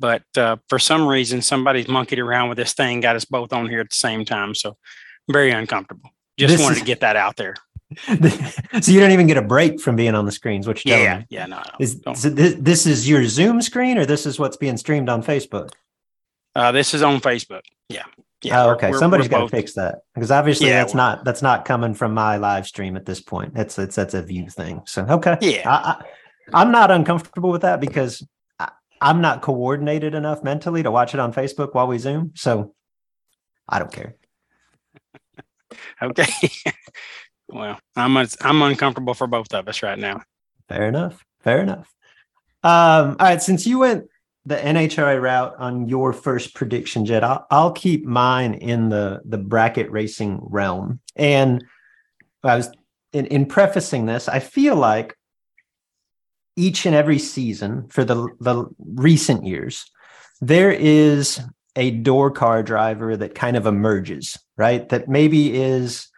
but 0.00 0.22
uh, 0.36 0.56
for 0.68 0.78
some 0.78 1.06
reason 1.06 1.40
somebody's 1.40 1.86
monkeyed 1.88 2.18
around 2.18 2.48
with 2.48 2.58
this 2.58 2.72
thing 2.72 3.00
got 3.00 3.14
us 3.16 3.24
both 3.24 3.52
on 3.52 3.68
here 3.68 3.80
at 3.80 3.90
the 3.90 3.96
same 3.96 4.24
time 4.24 4.54
so 4.54 4.76
very 5.30 5.50
uncomfortable 5.52 6.10
just 6.36 6.52
This 6.56 6.60
wanted 6.62 6.76
is- 6.76 6.80
to 6.80 6.86
get 6.86 7.00
that 7.00 7.16
out 7.16 7.36
there 7.36 7.54
so 8.80 8.90
you 8.90 8.98
don't 8.98 9.12
even 9.12 9.26
get 9.28 9.36
a 9.36 9.42
break 9.42 9.80
from 9.80 9.94
being 9.94 10.14
on 10.16 10.24
the 10.26 10.32
screens. 10.32 10.66
which 10.66 10.82
telling 10.84 11.04
yeah 11.04 11.22
yeah 11.28 11.46
no, 11.46 11.58
no 11.58 11.62
Is 11.78 12.00
so 12.16 12.28
this, 12.30 12.54
this 12.58 12.86
is 12.86 13.08
your 13.08 13.24
Zoom 13.26 13.62
screen 13.62 13.98
or 13.98 14.04
this 14.06 14.26
is 14.26 14.38
what's 14.38 14.56
being 14.56 14.76
streamed 14.76 15.08
on 15.08 15.22
Facebook? 15.22 15.70
Uh, 16.56 16.72
this 16.72 16.94
is 16.94 17.02
on 17.02 17.20
facebook 17.20 17.60
yeah 17.88 18.02
yeah 18.42 18.64
oh, 18.64 18.70
okay. 18.70 18.88
we're- 18.88 18.98
Somebody's 18.98 19.28
got 19.28 19.40
to 19.42 19.48
fix 19.48 19.74
that 19.74 20.00
because 20.14 20.30
obviously 20.32 20.68
Yeah, 20.68 20.80
that's 20.80 20.94
not 20.94 21.24
that's 21.24 21.42
not 21.42 21.64
coming 21.64 21.94
from 21.94 22.14
my 22.14 22.36
live 22.36 22.66
stream 22.66 22.96
at 22.96 23.06
this 23.06 23.20
point. 23.20 23.52
It's 23.54 23.78
it's 23.78 23.94
that's 23.96 24.14
a 24.14 24.22
view 24.22 24.48
thing. 24.50 24.82
So 24.86 25.04
okay, 25.08 25.36
Yeah. 25.40 25.68
I, 25.70 25.74
I, 25.90 26.04
I'm 26.52 26.70
not 26.70 26.90
uncomfortable 26.90 27.50
with 27.50 27.62
that 27.62 27.80
because 27.80 28.26
I, 28.58 28.70
I'm 29.00 29.20
not 29.20 29.42
coordinated 29.42 30.14
enough 30.14 30.42
mentally 30.42 30.82
to 30.82 30.90
watch 30.90 31.14
it 31.14 31.20
on 31.20 31.32
Facebook 31.32 31.74
while 31.74 31.86
we 31.86 31.98
Zoom. 31.98 32.32
So 32.34 32.74
I 33.68 33.78
don't 33.78 33.92
care. 33.92 34.16
okay 36.02 36.28
well 37.48 37.78
i'm 37.96 38.16
i'm 38.16 38.62
uncomfortable 38.62 39.12
for 39.12 39.26
both 39.26 39.52
of 39.52 39.66
us 39.66 39.82
right 39.82 39.98
now 39.98 40.20
Fair 40.68 40.88
enough. 40.88 41.24
Fair 41.40 41.60
enough. 41.60 41.92
Um, 42.62 43.16
all 43.20 43.26
right. 43.26 43.42
Since 43.42 43.66
you 43.66 43.80
went 43.80 44.06
the 44.46 44.56
NHRA 44.56 45.20
route 45.20 45.54
on 45.58 45.88
your 45.88 46.12
first 46.12 46.54
prediction, 46.54 47.04
Jed, 47.04 47.24
I'll, 47.24 47.46
I'll 47.50 47.72
keep 47.72 48.04
mine 48.04 48.54
in 48.54 48.88
the 48.88 49.20
the 49.24 49.38
bracket 49.38 49.90
racing 49.90 50.40
realm. 50.42 51.00
And 51.16 51.64
I 52.42 52.56
was 52.56 52.70
in, 53.12 53.26
in 53.26 53.46
prefacing 53.46 54.06
this, 54.06 54.28
I 54.28 54.38
feel 54.38 54.76
like 54.76 55.16
each 56.56 56.86
and 56.86 56.94
every 56.94 57.18
season 57.18 57.88
for 57.88 58.04
the 58.04 58.28
the 58.40 58.66
recent 58.78 59.44
years, 59.44 59.90
there 60.40 60.72
is 60.72 61.40
a 61.76 61.90
door 61.90 62.30
car 62.30 62.62
driver 62.62 63.16
that 63.16 63.34
kind 63.34 63.56
of 63.56 63.66
emerges, 63.66 64.38
right? 64.56 64.88
That 64.88 65.08
maybe 65.08 65.54
is 65.54 66.08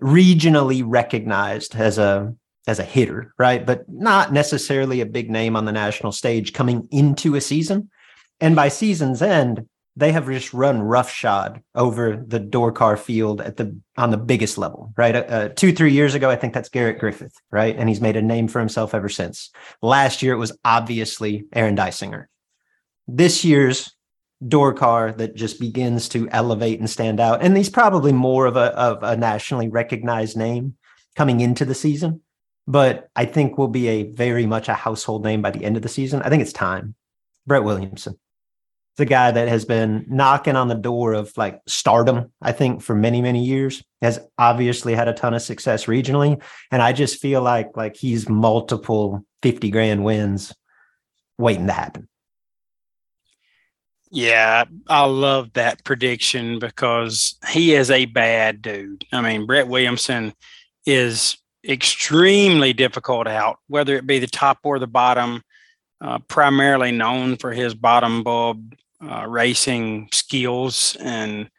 regionally 0.00 0.82
recognized 0.84 1.76
as 1.76 1.98
a 1.98 2.34
as 2.66 2.78
a 2.78 2.84
hitter, 2.84 3.32
right? 3.38 3.64
But 3.64 3.88
not 3.88 4.32
necessarily 4.32 5.00
a 5.00 5.06
big 5.06 5.30
name 5.30 5.56
on 5.56 5.64
the 5.64 5.72
national 5.72 6.12
stage 6.12 6.52
coming 6.52 6.88
into 6.90 7.34
a 7.34 7.40
season. 7.40 7.90
And 8.40 8.56
by 8.56 8.68
season's 8.68 9.22
end, 9.22 9.68
they 9.96 10.12
have 10.12 10.26
just 10.26 10.54
run 10.54 10.80
roughshod 10.80 11.62
over 11.74 12.16
the 12.16 12.38
door 12.38 12.72
car 12.72 12.96
field 12.96 13.40
at 13.40 13.56
the 13.56 13.78
on 13.96 14.10
the 14.10 14.16
biggest 14.16 14.56
level, 14.56 14.92
right? 14.96 15.16
Uh, 15.16 15.18
uh, 15.18 15.48
two 15.48 15.72
three 15.72 15.92
years 15.92 16.14
ago, 16.14 16.30
I 16.30 16.36
think 16.36 16.54
that's 16.54 16.68
Garrett 16.68 16.98
Griffith, 16.98 17.34
right? 17.50 17.76
And 17.76 17.88
he's 17.88 18.00
made 18.00 18.16
a 18.16 18.22
name 18.22 18.48
for 18.48 18.60
himself 18.60 18.94
ever 18.94 19.08
since. 19.08 19.50
Last 19.82 20.22
year, 20.22 20.32
it 20.32 20.38
was 20.38 20.56
obviously 20.64 21.44
Aaron 21.52 21.76
Dysinger. 21.76 22.26
This 23.08 23.44
year's 23.44 23.94
door 24.46 24.72
car 24.72 25.12
that 25.12 25.34
just 25.34 25.60
begins 25.60 26.08
to 26.10 26.28
elevate 26.30 26.78
and 26.78 26.88
stand 26.88 27.20
out, 27.20 27.42
and 27.42 27.56
he's 27.56 27.70
probably 27.70 28.12
more 28.12 28.46
of 28.46 28.56
a 28.56 28.74
of 28.76 29.02
a 29.02 29.16
nationally 29.16 29.68
recognized 29.68 30.36
name 30.36 30.76
coming 31.16 31.40
into 31.40 31.64
the 31.64 31.74
season 31.74 32.22
but 32.70 33.10
I 33.16 33.24
think 33.24 33.58
will 33.58 33.68
be 33.68 33.88
a 33.88 34.04
very 34.04 34.46
much 34.46 34.68
a 34.68 34.74
household 34.74 35.24
name 35.24 35.42
by 35.42 35.50
the 35.50 35.64
end 35.64 35.76
of 35.76 35.82
the 35.82 35.88
season. 35.88 36.22
I 36.22 36.28
think 36.28 36.40
it's 36.40 36.52
time. 36.52 36.94
Brett 37.44 37.64
Williamson. 37.64 38.16
A 39.00 39.04
guy 39.06 39.30
that 39.30 39.48
has 39.48 39.64
been 39.64 40.04
knocking 40.08 40.56
on 40.56 40.68
the 40.68 40.74
door 40.74 41.14
of 41.14 41.32
like 41.36 41.60
stardom, 41.66 42.32
I 42.42 42.52
think, 42.52 42.82
for 42.82 42.94
many, 42.94 43.22
many 43.22 43.44
years, 43.44 43.82
has 44.02 44.20
obviously 44.38 44.94
had 44.94 45.08
a 45.08 45.14
ton 45.14 45.34
of 45.34 45.42
success 45.42 45.86
regionally. 45.86 46.42
And 46.70 46.82
I 46.82 46.92
just 46.92 47.20
feel 47.20 47.42
like 47.42 47.76
like 47.76 47.96
he's 47.96 48.28
multiple 48.28 49.24
50 49.42 49.70
grand 49.70 50.04
wins 50.04 50.54
waiting 51.38 51.66
to 51.66 51.72
happen. 51.72 52.08
Yeah, 54.10 54.64
I 54.88 55.04
love 55.04 55.52
that 55.52 55.84
prediction 55.84 56.58
because 56.58 57.36
he 57.48 57.74
is 57.74 57.90
a 57.90 58.06
bad 58.06 58.60
dude. 58.60 59.06
I 59.12 59.20
mean, 59.20 59.46
Brett 59.46 59.68
Williamson 59.68 60.34
is 60.84 61.38
extremely 61.66 62.72
difficult 62.72 63.28
out, 63.28 63.58
whether 63.68 63.96
it 63.96 64.06
be 64.06 64.18
the 64.18 64.26
top 64.26 64.58
or 64.64 64.78
the 64.78 64.86
bottom. 64.86 65.42
Uh, 66.02 66.18
primarily 66.28 66.90
known 66.90 67.36
for 67.36 67.52
his 67.52 67.74
bottom 67.74 68.22
bulb 68.22 68.74
uh, 69.02 69.26
racing 69.26 70.08
skills 70.12 70.96
and 71.00 71.50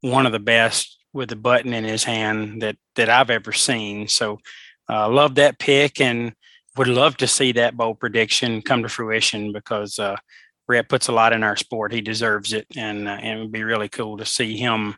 one 0.00 0.26
of 0.26 0.32
the 0.32 0.38
best 0.38 0.98
with 1.12 1.28
the 1.28 1.36
button 1.36 1.72
in 1.72 1.84
his 1.84 2.04
hand 2.04 2.62
that 2.62 2.76
that 2.96 3.08
I've 3.08 3.30
ever 3.30 3.52
seen. 3.52 4.08
So, 4.08 4.38
uh, 4.88 5.08
love 5.08 5.34
that 5.36 5.58
pick 5.58 6.00
and 6.00 6.32
would 6.76 6.88
love 6.88 7.16
to 7.18 7.26
see 7.26 7.52
that 7.52 7.76
bold 7.76 7.98
prediction 7.98 8.62
come 8.62 8.82
to 8.82 8.88
fruition 8.88 9.52
because 9.52 9.98
uh, 9.98 10.16
Brett 10.66 10.88
puts 10.88 11.08
a 11.08 11.12
lot 11.12 11.32
in 11.32 11.42
our 11.42 11.56
sport. 11.56 11.92
He 11.92 12.00
deserves 12.00 12.52
it, 12.52 12.66
and 12.76 13.08
uh, 13.08 13.18
and 13.20 13.38
it 13.38 13.42
would 13.42 13.52
be 13.52 13.64
really 13.64 13.88
cool 13.88 14.16
to 14.18 14.24
see 14.24 14.56
him 14.56 14.96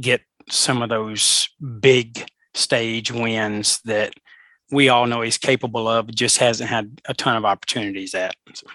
get 0.00 0.22
some 0.50 0.82
of 0.82 0.88
those 0.88 1.48
big 1.80 2.26
stage 2.52 3.10
wins 3.10 3.80
that 3.84 4.12
we 4.70 4.88
all 4.88 5.06
know 5.06 5.22
he's 5.22 5.38
capable 5.38 5.88
of. 5.88 6.14
Just 6.14 6.38
hasn't 6.38 6.68
had 6.68 7.00
a 7.06 7.14
ton 7.14 7.36
of 7.36 7.44
opportunities 7.44 8.14
at. 8.14 8.34
So, 8.54 8.66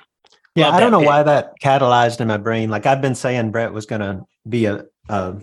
Yeah, 0.55 0.65
Love 0.67 0.73
I 0.75 0.79
don't 0.79 0.91
know 0.91 0.99
pick. 0.99 1.07
why 1.07 1.23
that 1.23 1.53
catalyzed 1.61 2.21
in 2.21 2.27
my 2.27 2.37
brain. 2.37 2.69
Like 2.69 2.85
I've 2.85 3.01
been 3.01 3.15
saying 3.15 3.51
Brett 3.51 3.71
was 3.73 3.85
gonna 3.85 4.25
be 4.47 4.65
a 4.65 4.85
a, 5.07 5.35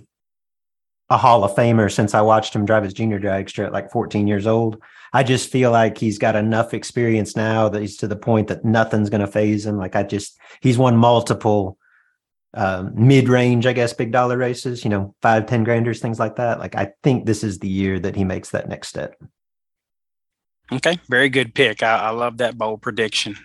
a 1.10 1.16
Hall 1.16 1.44
of 1.44 1.54
Famer 1.54 1.92
since 1.92 2.14
I 2.14 2.20
watched 2.20 2.54
him 2.54 2.64
drive 2.66 2.84
his 2.84 2.92
junior 2.92 3.18
dragster 3.20 3.64
at 3.66 3.72
like 3.72 3.90
14 3.90 4.26
years 4.26 4.46
old. 4.46 4.80
I 5.12 5.22
just 5.22 5.50
feel 5.50 5.70
like 5.70 5.96
he's 5.98 6.18
got 6.18 6.36
enough 6.36 6.74
experience 6.74 7.36
now 7.36 7.68
that 7.68 7.80
he's 7.80 7.96
to 7.98 8.08
the 8.08 8.16
point 8.16 8.48
that 8.48 8.64
nothing's 8.64 9.08
gonna 9.10 9.26
phase 9.26 9.64
him. 9.64 9.78
Like 9.78 9.96
I 9.96 10.02
just 10.02 10.38
he's 10.60 10.76
won 10.78 10.96
multiple 10.96 11.78
um, 12.54 12.92
mid-range, 12.94 13.66
I 13.66 13.74
guess, 13.74 13.92
big 13.92 14.12
dollar 14.12 14.38
races, 14.38 14.82
you 14.82 14.88
know, 14.88 15.14
five, 15.20 15.44
10 15.44 15.62
granders, 15.62 16.00
things 16.00 16.18
like 16.18 16.36
that. 16.36 16.58
Like 16.58 16.74
I 16.74 16.92
think 17.02 17.26
this 17.26 17.44
is 17.44 17.58
the 17.58 17.68
year 17.68 17.98
that 18.00 18.16
he 18.16 18.24
makes 18.24 18.50
that 18.50 18.66
next 18.68 18.88
step. 18.88 19.14
okay, 20.72 20.98
very 21.10 21.28
good 21.28 21.54
pick. 21.54 21.82
I, 21.82 21.96
I 21.96 22.10
love 22.10 22.38
that 22.38 22.56
bold 22.56 22.80
prediction. 22.80 23.36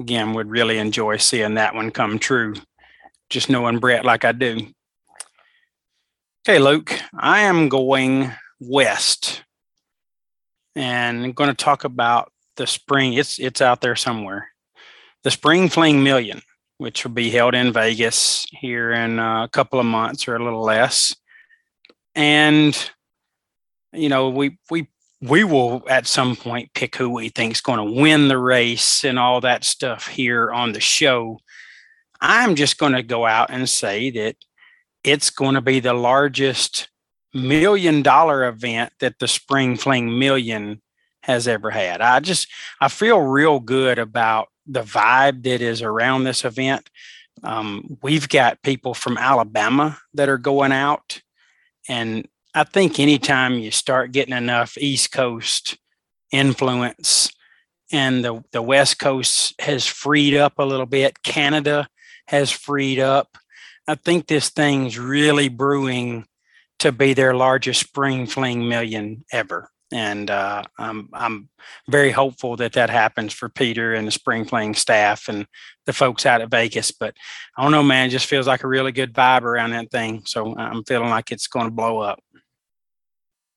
Again, 0.00 0.32
would 0.32 0.50
really 0.50 0.78
enjoy 0.78 1.18
seeing 1.18 1.54
that 1.54 1.74
one 1.74 1.90
come 1.90 2.18
true. 2.18 2.54
Just 3.28 3.48
knowing 3.50 3.78
Brett 3.78 4.04
like 4.04 4.24
I 4.24 4.32
do. 4.32 4.66
Okay, 6.42 6.58
Luke, 6.58 6.98
I 7.16 7.40
am 7.40 7.68
going 7.68 8.32
west 8.58 9.44
and 10.74 11.24
I'm 11.24 11.32
going 11.32 11.50
to 11.50 11.54
talk 11.54 11.84
about 11.84 12.32
the 12.56 12.66
spring. 12.66 13.12
It's 13.12 13.38
it's 13.38 13.60
out 13.60 13.82
there 13.82 13.94
somewhere. 13.94 14.48
The 15.22 15.30
Spring 15.30 15.68
Fling 15.68 16.02
Million. 16.02 16.40
which 16.80 17.04
will 17.04 17.12
be 17.12 17.28
held 17.28 17.54
in 17.54 17.74
Vegas 17.74 18.46
here 18.52 18.90
in 18.90 19.18
a 19.18 19.50
couple 19.52 19.78
of 19.78 19.84
months 19.84 20.26
or 20.26 20.34
a 20.34 20.42
little 20.42 20.62
less. 20.62 21.14
And 22.14 22.74
you 23.92 24.08
know, 24.08 24.30
we 24.30 24.56
we 24.70 24.88
we 25.22 25.44
will 25.44 25.82
at 25.88 26.06
some 26.06 26.34
point 26.34 26.72
pick 26.74 26.96
who 26.96 27.10
we 27.10 27.28
think 27.28 27.54
is 27.54 27.60
going 27.60 27.78
to 27.78 28.00
win 28.00 28.28
the 28.28 28.38
race 28.38 29.04
and 29.04 29.18
all 29.18 29.40
that 29.42 29.64
stuff 29.64 30.06
here 30.06 30.50
on 30.50 30.72
the 30.72 30.80
show. 30.80 31.38
I'm 32.20 32.54
just 32.54 32.78
going 32.78 32.92
to 32.92 33.02
go 33.02 33.26
out 33.26 33.50
and 33.50 33.68
say 33.68 34.10
that 34.10 34.36
it's 35.04 35.30
going 35.30 35.54
to 35.54 35.60
be 35.60 35.80
the 35.80 35.94
largest 35.94 36.88
million 37.34 38.02
dollar 38.02 38.48
event 38.48 38.92
that 39.00 39.18
the 39.18 39.28
Spring 39.28 39.76
Fling 39.76 40.18
Million 40.18 40.80
has 41.22 41.46
ever 41.46 41.70
had. 41.70 42.00
I 42.00 42.20
just 42.20 42.48
I 42.80 42.88
feel 42.88 43.20
real 43.20 43.60
good 43.60 43.98
about 43.98 44.48
the 44.66 44.82
vibe 44.82 45.42
that 45.44 45.60
is 45.60 45.82
around 45.82 46.24
this 46.24 46.44
event. 46.44 46.88
Um, 47.42 47.98
we've 48.02 48.28
got 48.28 48.62
people 48.62 48.94
from 48.94 49.16
Alabama 49.16 49.98
that 50.14 50.28
are 50.28 50.38
going 50.38 50.72
out, 50.72 51.22
and 51.88 52.26
I 52.54 52.64
think 52.64 52.98
anytime 52.98 53.54
you 53.54 53.70
start 53.70 54.10
getting 54.12 54.34
enough 54.34 54.76
East 54.76 55.12
Coast 55.12 55.78
influence 56.32 57.30
and 57.92 58.24
the, 58.24 58.42
the 58.50 58.62
West 58.62 58.98
Coast 58.98 59.54
has 59.60 59.86
freed 59.86 60.34
up 60.34 60.58
a 60.58 60.64
little 60.64 60.86
bit, 60.86 61.22
Canada 61.22 61.88
has 62.26 62.50
freed 62.50 62.98
up. 62.98 63.38
I 63.86 63.94
think 63.94 64.26
this 64.26 64.50
thing's 64.50 64.98
really 64.98 65.48
brewing 65.48 66.26
to 66.80 66.90
be 66.90 67.14
their 67.14 67.34
largest 67.34 67.80
spring 67.80 68.26
fling 68.26 68.68
million 68.68 69.24
ever. 69.32 69.70
And 69.92 70.30
uh, 70.30 70.62
I'm, 70.78 71.08
I'm 71.12 71.48
very 71.88 72.12
hopeful 72.12 72.56
that 72.56 72.74
that 72.74 72.90
happens 72.90 73.32
for 73.32 73.48
Peter 73.48 73.94
and 73.94 74.06
the 74.06 74.12
spring 74.12 74.44
fling 74.44 74.74
staff 74.74 75.28
and 75.28 75.46
the 75.86 75.92
folks 75.92 76.24
out 76.26 76.40
at 76.40 76.50
Vegas. 76.50 76.92
But 76.92 77.14
I 77.56 77.62
don't 77.62 77.72
know, 77.72 77.82
man, 77.82 78.06
it 78.06 78.10
just 78.10 78.26
feels 78.26 78.46
like 78.46 78.62
a 78.62 78.68
really 78.68 78.92
good 78.92 79.12
vibe 79.12 79.42
around 79.42 79.70
that 79.70 79.90
thing. 79.90 80.22
So 80.26 80.56
I'm 80.56 80.84
feeling 80.84 81.10
like 81.10 81.32
it's 81.32 81.48
going 81.48 81.66
to 81.66 81.72
blow 81.72 81.98
up. 81.98 82.20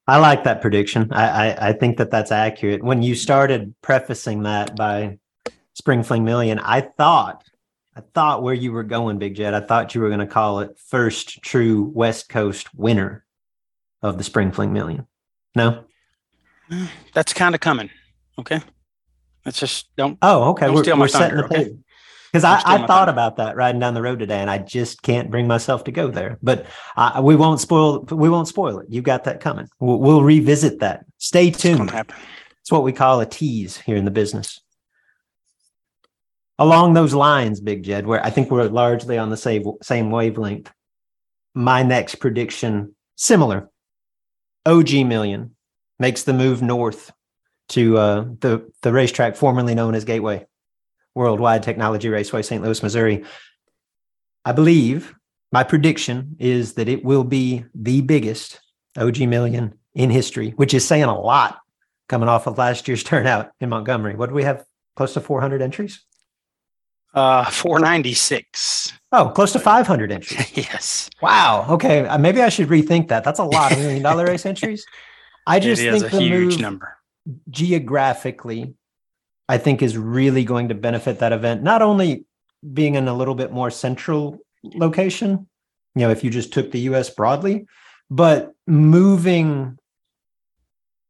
I 0.08 0.18
like 0.18 0.44
that 0.44 0.62
prediction. 0.62 1.14
I, 1.14 1.28
I, 1.52 1.70
I 1.70 1.74
think 1.74 1.98
that 1.98 2.12
that's 2.12 2.32
accurate. 2.32 2.84
When 2.84 3.02
you 3.02 3.16
started 3.16 3.74
prefacing 3.82 4.44
that 4.44 4.76
by 4.76 5.20
Spring 5.76 6.04
Fling 6.04 6.26
Million, 6.26 6.60
I 6.60 6.82
thought 6.82 7.44
I 7.96 8.02
thought 8.14 8.42
where 8.42 8.56
you 8.56 8.72
were 8.72 8.84
going, 8.84 9.20
Big 9.20 9.36
Jed. 9.36 9.54
I 9.54 9.60
thought 9.60 9.94
you 9.94 10.02
were 10.02 10.08
going 10.08 10.20
to 10.20 10.28
call 10.28 10.60
it 10.60 10.78
first 10.80 11.44
true 11.44 11.84
West 11.94 12.28
Coast 12.28 12.74
winner 12.74 13.24
of 14.02 14.18
the 14.18 14.24
Spring 14.24 14.52
Fling 14.52 14.74
Million. 14.74 15.08
No, 15.56 15.84
that's 17.14 17.34
kind 17.34 17.56
of 17.56 17.62
coming. 17.62 17.90
Okay, 18.40 18.62
let's 19.46 19.60
just 19.60 19.88
don't. 19.96 20.18
Oh, 20.22 20.52
okay. 20.52 20.68
Don't 20.68 20.76
we're, 20.76 20.96
we're 20.96 21.08
setting 21.08 21.38
the 21.38 21.46
okay? 21.46 21.76
because 22.34 22.44
I, 22.46 22.62
I 22.66 22.88
thought 22.88 23.10
about 23.10 23.38
that 23.38 23.56
riding 23.56 23.80
down 23.80 23.94
the 23.94 24.02
road 24.02 24.18
today, 24.18 24.40
and 24.40 24.50
I 24.50 24.58
just 24.58 25.04
can't 25.04 25.30
bring 25.30 25.48
myself 25.48 25.84
to 25.84 25.92
go 25.92 26.10
there. 26.10 26.40
But 26.42 26.66
uh, 26.98 27.22
we 27.24 27.36
won't 27.36 27.60
spoil. 27.60 28.00
We 28.00 28.28
won't 28.28 28.48
spoil 28.48 28.80
it. 28.80 28.88
You 28.90 29.04
got 29.04 29.26
that 29.26 29.40
coming. 29.40 29.68
We'll, 29.80 30.00
we'll 30.00 30.24
revisit 30.24 30.80
that. 30.80 31.06
Stay 31.20 31.52
tuned. 31.52 31.92
It's 32.62 32.72
what 32.72 32.84
we 32.84 32.92
call 32.92 33.20
a 33.20 33.26
tease 33.28 33.78
here 33.78 33.98
in 33.98 34.06
the 34.06 34.12
business. 34.12 34.60
Along 36.58 36.94
those 36.94 37.14
lines, 37.14 37.60
Big 37.60 37.84
Jed, 37.84 38.08
where 38.08 38.24
I 38.26 38.32
think 38.32 38.50
we're 38.50 38.64
largely 38.64 39.20
on 39.20 39.30
the 39.30 39.38
same 39.38 39.64
same 39.84 40.10
wavelength. 40.10 40.72
My 41.54 41.84
next 41.84 42.16
prediction, 42.16 42.96
similar. 43.16 43.70
OG 44.66 44.92
Million 45.06 45.53
makes 46.04 46.24
the 46.24 46.34
move 46.34 46.62
north 46.62 47.14
to 47.70 47.98
uh, 47.98 48.26
the 48.42 48.70
the 48.82 48.92
racetrack 48.92 49.38
formerly 49.38 49.74
known 49.74 49.96
as 49.96 50.04
Gateway. 50.04 50.46
Worldwide 51.16 51.64
Technology 51.64 52.10
Raceway, 52.10 52.42
St. 52.42 52.62
Louis, 52.62 52.84
Missouri. 52.84 53.24
I 54.44 54.52
believe 54.52 55.16
my 55.54 55.64
prediction 55.64 56.36
is 56.40 56.74
that 56.74 56.90
it 56.90 57.06
will 57.06 57.24
be 57.24 57.64
the 57.74 58.02
biggest 58.02 58.60
OG 58.98 59.20
million 59.22 59.76
in 59.96 60.10
history, 60.10 60.50
which 60.58 60.74
is 60.74 60.86
saying 60.86 61.06
a 61.06 61.18
lot 61.18 61.60
coming 62.10 62.28
off 62.28 62.48
of 62.48 62.58
last 62.58 62.86
year's 62.90 63.04
turnout 63.12 63.52
in 63.62 63.70
Montgomery. 63.70 64.16
What 64.16 64.28
do 64.28 64.36
we 64.36 64.44
have? 64.44 64.66
Close 64.98 65.14
to 65.14 65.22
400 65.22 65.62
entries? 65.62 66.04
Uh, 67.14 67.46
496. 67.46 68.92
Oh, 69.14 69.30
close 69.30 69.54
to 69.54 69.60
500 69.60 70.12
entries. 70.18 70.58
yes. 70.58 71.10
Wow. 71.22 71.66
Okay. 71.70 72.06
Uh, 72.06 72.18
maybe 72.18 72.42
I 72.42 72.50
should 72.50 72.68
rethink 72.68 73.08
that. 73.08 73.24
That's 73.24 73.40
a 73.40 73.46
lot 73.46 73.72
of 73.72 73.78
million 73.78 74.04
dollar 74.04 74.26
race 74.26 74.46
entries. 74.46 74.86
I 75.46 75.60
just 75.60 75.82
it 75.82 75.92
think 75.92 76.14
a 76.14 76.20
huge 76.20 76.60
number. 76.60 76.98
Geographically, 77.50 78.76
I 79.48 79.58
think 79.58 79.82
is 79.82 79.98
really 79.98 80.44
going 80.44 80.70
to 80.70 80.76
benefit 80.76 81.20
that 81.20 81.34
event. 81.34 81.64
Not 81.64 81.82
only 81.82 82.26
being 82.74 82.96
in 82.96 83.08
a 83.08 83.14
little 83.14 83.36
bit 83.36 83.52
more 83.52 83.70
central 83.70 84.40
location, 84.64 85.48
you 85.96 86.02
know, 86.02 86.10
if 86.10 86.24
you 86.24 86.30
just 86.30 86.54
took 86.54 86.72
the 86.72 86.80
US 86.82 87.10
broadly, 87.10 87.66
but 88.10 88.54
moving 88.68 89.78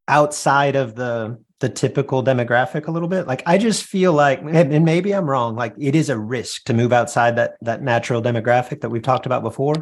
outside 0.08 0.76
of 0.76 0.96
the 0.96 1.40
the 1.60 1.70
typical 1.70 2.22
demographic 2.22 2.88
a 2.88 2.92
little 2.92 3.08
bit 3.08 3.26
like 3.26 3.42
i 3.46 3.58
just 3.58 3.86
feel 3.86 4.12
like 4.12 4.42
and 4.42 4.84
maybe 4.84 5.16
i'm 5.16 5.30
wrong 5.30 5.56
like 5.56 5.74
it 5.80 5.96
is 5.96 6.10
a 6.10 6.20
risk 6.20 6.66
to 6.66 6.74
move 6.74 6.92
outside 6.92 7.38
that 7.38 7.56
that 7.62 7.82
natural 7.82 8.22
demographic 8.22 8.82
that 8.82 8.90
we've 8.90 9.02
talked 9.02 9.26
about 9.26 9.44
before 9.44 9.76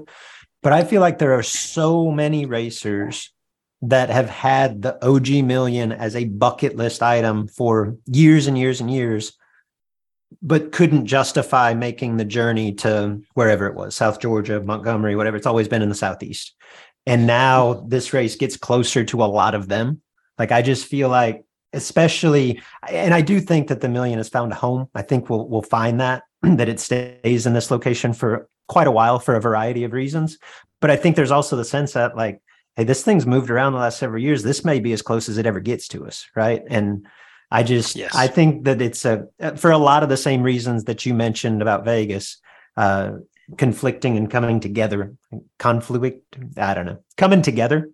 but 0.61 0.71
i 0.71 0.83
feel 0.83 1.01
like 1.01 1.17
there 1.17 1.33
are 1.33 1.41
so 1.41 2.11
many 2.11 2.45
racers 2.45 3.33
that 3.81 4.09
have 4.09 4.29
had 4.29 4.81
the 4.81 5.03
OG 5.05 5.43
million 5.45 5.91
as 5.91 6.15
a 6.15 6.25
bucket 6.25 6.75
list 6.75 7.01
item 7.01 7.47
for 7.47 7.97
years 8.05 8.47
and 8.47 8.57
years 8.57 8.79
and 8.79 8.91
years, 8.91 9.33
but 10.41 10.71
couldn't 10.71 11.07
justify 11.07 11.73
making 11.73 12.17
the 12.17 12.25
journey 12.25 12.73
to 12.73 13.21
wherever 13.33 13.65
it 13.65 13.75
was 13.75 13.95
South 13.95 14.19
Georgia, 14.19 14.61
Montgomery, 14.61 15.15
whatever. 15.15 15.37
It's 15.37 15.47
always 15.47 15.67
been 15.67 15.81
in 15.81 15.89
the 15.89 15.95
Southeast. 15.95 16.55
And 17.07 17.25
now 17.25 17.85
this 17.87 18.13
race 18.13 18.35
gets 18.35 18.57
closer 18.57 19.03
to 19.05 19.23
a 19.23 19.25
lot 19.25 19.55
of 19.55 19.67
them. 19.67 20.01
Like, 20.37 20.51
I 20.51 20.61
just 20.61 20.85
feel 20.85 21.09
like, 21.09 21.43
especially, 21.73 22.61
and 22.87 23.13
I 23.13 23.21
do 23.21 23.39
think 23.39 23.67
that 23.69 23.81
the 23.81 23.89
million 23.89 24.19
has 24.19 24.29
found 24.29 24.51
a 24.51 24.55
home. 24.55 24.87
I 24.93 25.01
think 25.01 25.29
we'll, 25.29 25.47
we'll 25.47 25.63
find 25.63 25.99
that, 25.99 26.23
that 26.43 26.69
it 26.69 26.79
stays 26.79 27.47
in 27.47 27.53
this 27.53 27.71
location 27.71 28.13
for 28.13 28.47
quite 28.67 28.87
a 28.87 28.91
while 28.91 29.19
for 29.19 29.35
a 29.35 29.41
variety 29.41 29.83
of 29.83 29.93
reasons. 29.93 30.37
But 30.79 30.91
I 30.91 30.95
think 30.95 31.15
there's 31.15 31.31
also 31.31 31.55
the 31.55 31.65
sense 31.65 31.93
that, 31.93 32.15
like, 32.15 32.41
hey, 32.75 32.83
this 32.83 33.03
thing's 33.03 33.25
moved 33.25 33.49
around 33.49 33.73
the 33.73 33.79
last 33.79 33.99
several 33.99 34.21
years. 34.21 34.43
This 34.43 34.63
may 34.63 34.79
be 34.79 34.93
as 34.93 35.01
close 35.01 35.29
as 35.29 35.37
it 35.37 35.45
ever 35.45 35.59
gets 35.59 35.87
to 35.89 36.05
us, 36.05 36.27
right? 36.35 36.63
And 36.69 37.05
I 37.51 37.63
just 37.63 37.95
yes. 37.95 38.15
I 38.15 38.27
think 38.27 38.63
that 38.65 38.81
it's 38.81 39.03
a 39.05 39.27
for 39.57 39.71
a 39.71 39.77
lot 39.77 40.03
of 40.03 40.09
the 40.09 40.17
same 40.17 40.41
reasons 40.41 40.85
that 40.85 41.05
you 41.05 41.13
mentioned 41.13 41.61
about 41.61 41.83
Vegas, 41.83 42.37
uh, 42.77 43.13
conflicting 43.57 44.15
and 44.15 44.31
coming 44.31 44.59
together, 44.59 45.13
conflict. 45.59 46.37
I 46.57 46.73
don't 46.73 46.85
know, 46.85 47.03
coming 47.17 47.41
together. 47.41 47.89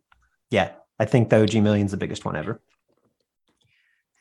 Yeah, 0.51 0.71
I 0.99 1.05
think 1.05 1.29
the 1.29 1.41
OG 1.41 1.55
Million's 1.55 1.91
the 1.91 1.97
biggest 1.97 2.23
one 2.23 2.35
ever. 2.35 2.61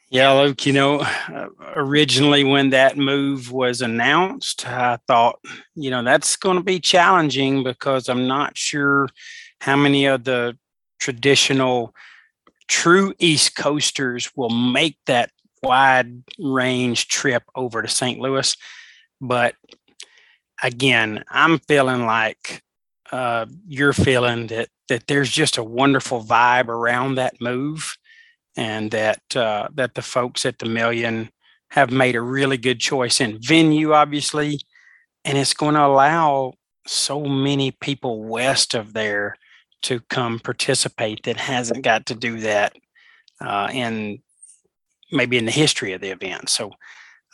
Yeah, 0.08 0.32
Luke, 0.34 0.64
you 0.64 0.72
know, 0.72 1.00
uh, 1.00 1.48
originally 1.74 2.44
when 2.44 2.70
that 2.70 2.96
move 2.96 3.50
was 3.50 3.80
announced, 3.80 4.64
I 4.64 4.98
thought, 5.08 5.40
you 5.74 5.90
know, 5.90 6.04
that's 6.04 6.36
going 6.36 6.58
to 6.58 6.62
be 6.62 6.78
challenging 6.78 7.64
because 7.64 8.08
I'm 8.08 8.28
not 8.28 8.56
sure 8.56 9.08
how 9.60 9.76
many 9.76 10.06
of 10.06 10.24
the 10.24 10.56
traditional 10.98 11.94
true 12.68 13.14
East 13.18 13.56
Coasters 13.56 14.30
will 14.36 14.50
make 14.50 14.98
that 15.06 15.30
wide 15.62 16.22
range 16.38 17.08
trip 17.08 17.42
over 17.54 17.82
to 17.82 17.88
St. 17.88 18.20
Louis. 18.20 18.56
But 19.20 19.54
again, 20.62 21.24
I'm 21.30 21.58
feeling 21.60 22.06
like 22.06 22.62
uh, 23.12 23.46
you're 23.66 23.92
feeling 23.92 24.48
that 24.48 24.68
that 24.88 25.06
there's 25.08 25.30
just 25.30 25.58
a 25.58 25.64
wonderful 25.64 26.22
vibe 26.22 26.68
around 26.68 27.16
that 27.16 27.40
move, 27.40 27.96
and 28.56 28.90
that 28.92 29.36
uh, 29.36 29.68
that 29.74 29.94
the 29.94 30.02
folks 30.02 30.46
at 30.46 30.58
the 30.58 30.66
Million 30.66 31.30
have 31.70 31.90
made 31.90 32.14
a 32.14 32.20
really 32.20 32.56
good 32.56 32.78
choice 32.78 33.20
in 33.20 33.38
venue, 33.40 33.92
obviously, 33.92 34.60
and 35.24 35.36
it's 35.36 35.54
going 35.54 35.74
to 35.74 35.84
allow 35.84 36.54
so 36.86 37.24
many 37.24 37.72
people 37.72 38.22
west 38.22 38.74
of 38.74 38.92
there 38.92 39.36
to 39.82 40.00
come 40.00 40.38
participate 40.38 41.22
that 41.24 41.36
hasn't 41.36 41.82
got 41.82 42.06
to 42.06 42.14
do 42.14 42.40
that 42.40 42.74
uh, 43.40 43.68
in 43.72 44.20
maybe 45.12 45.38
in 45.38 45.44
the 45.44 45.52
history 45.52 45.92
of 45.92 46.00
the 46.00 46.10
event. 46.10 46.48
So 46.48 46.72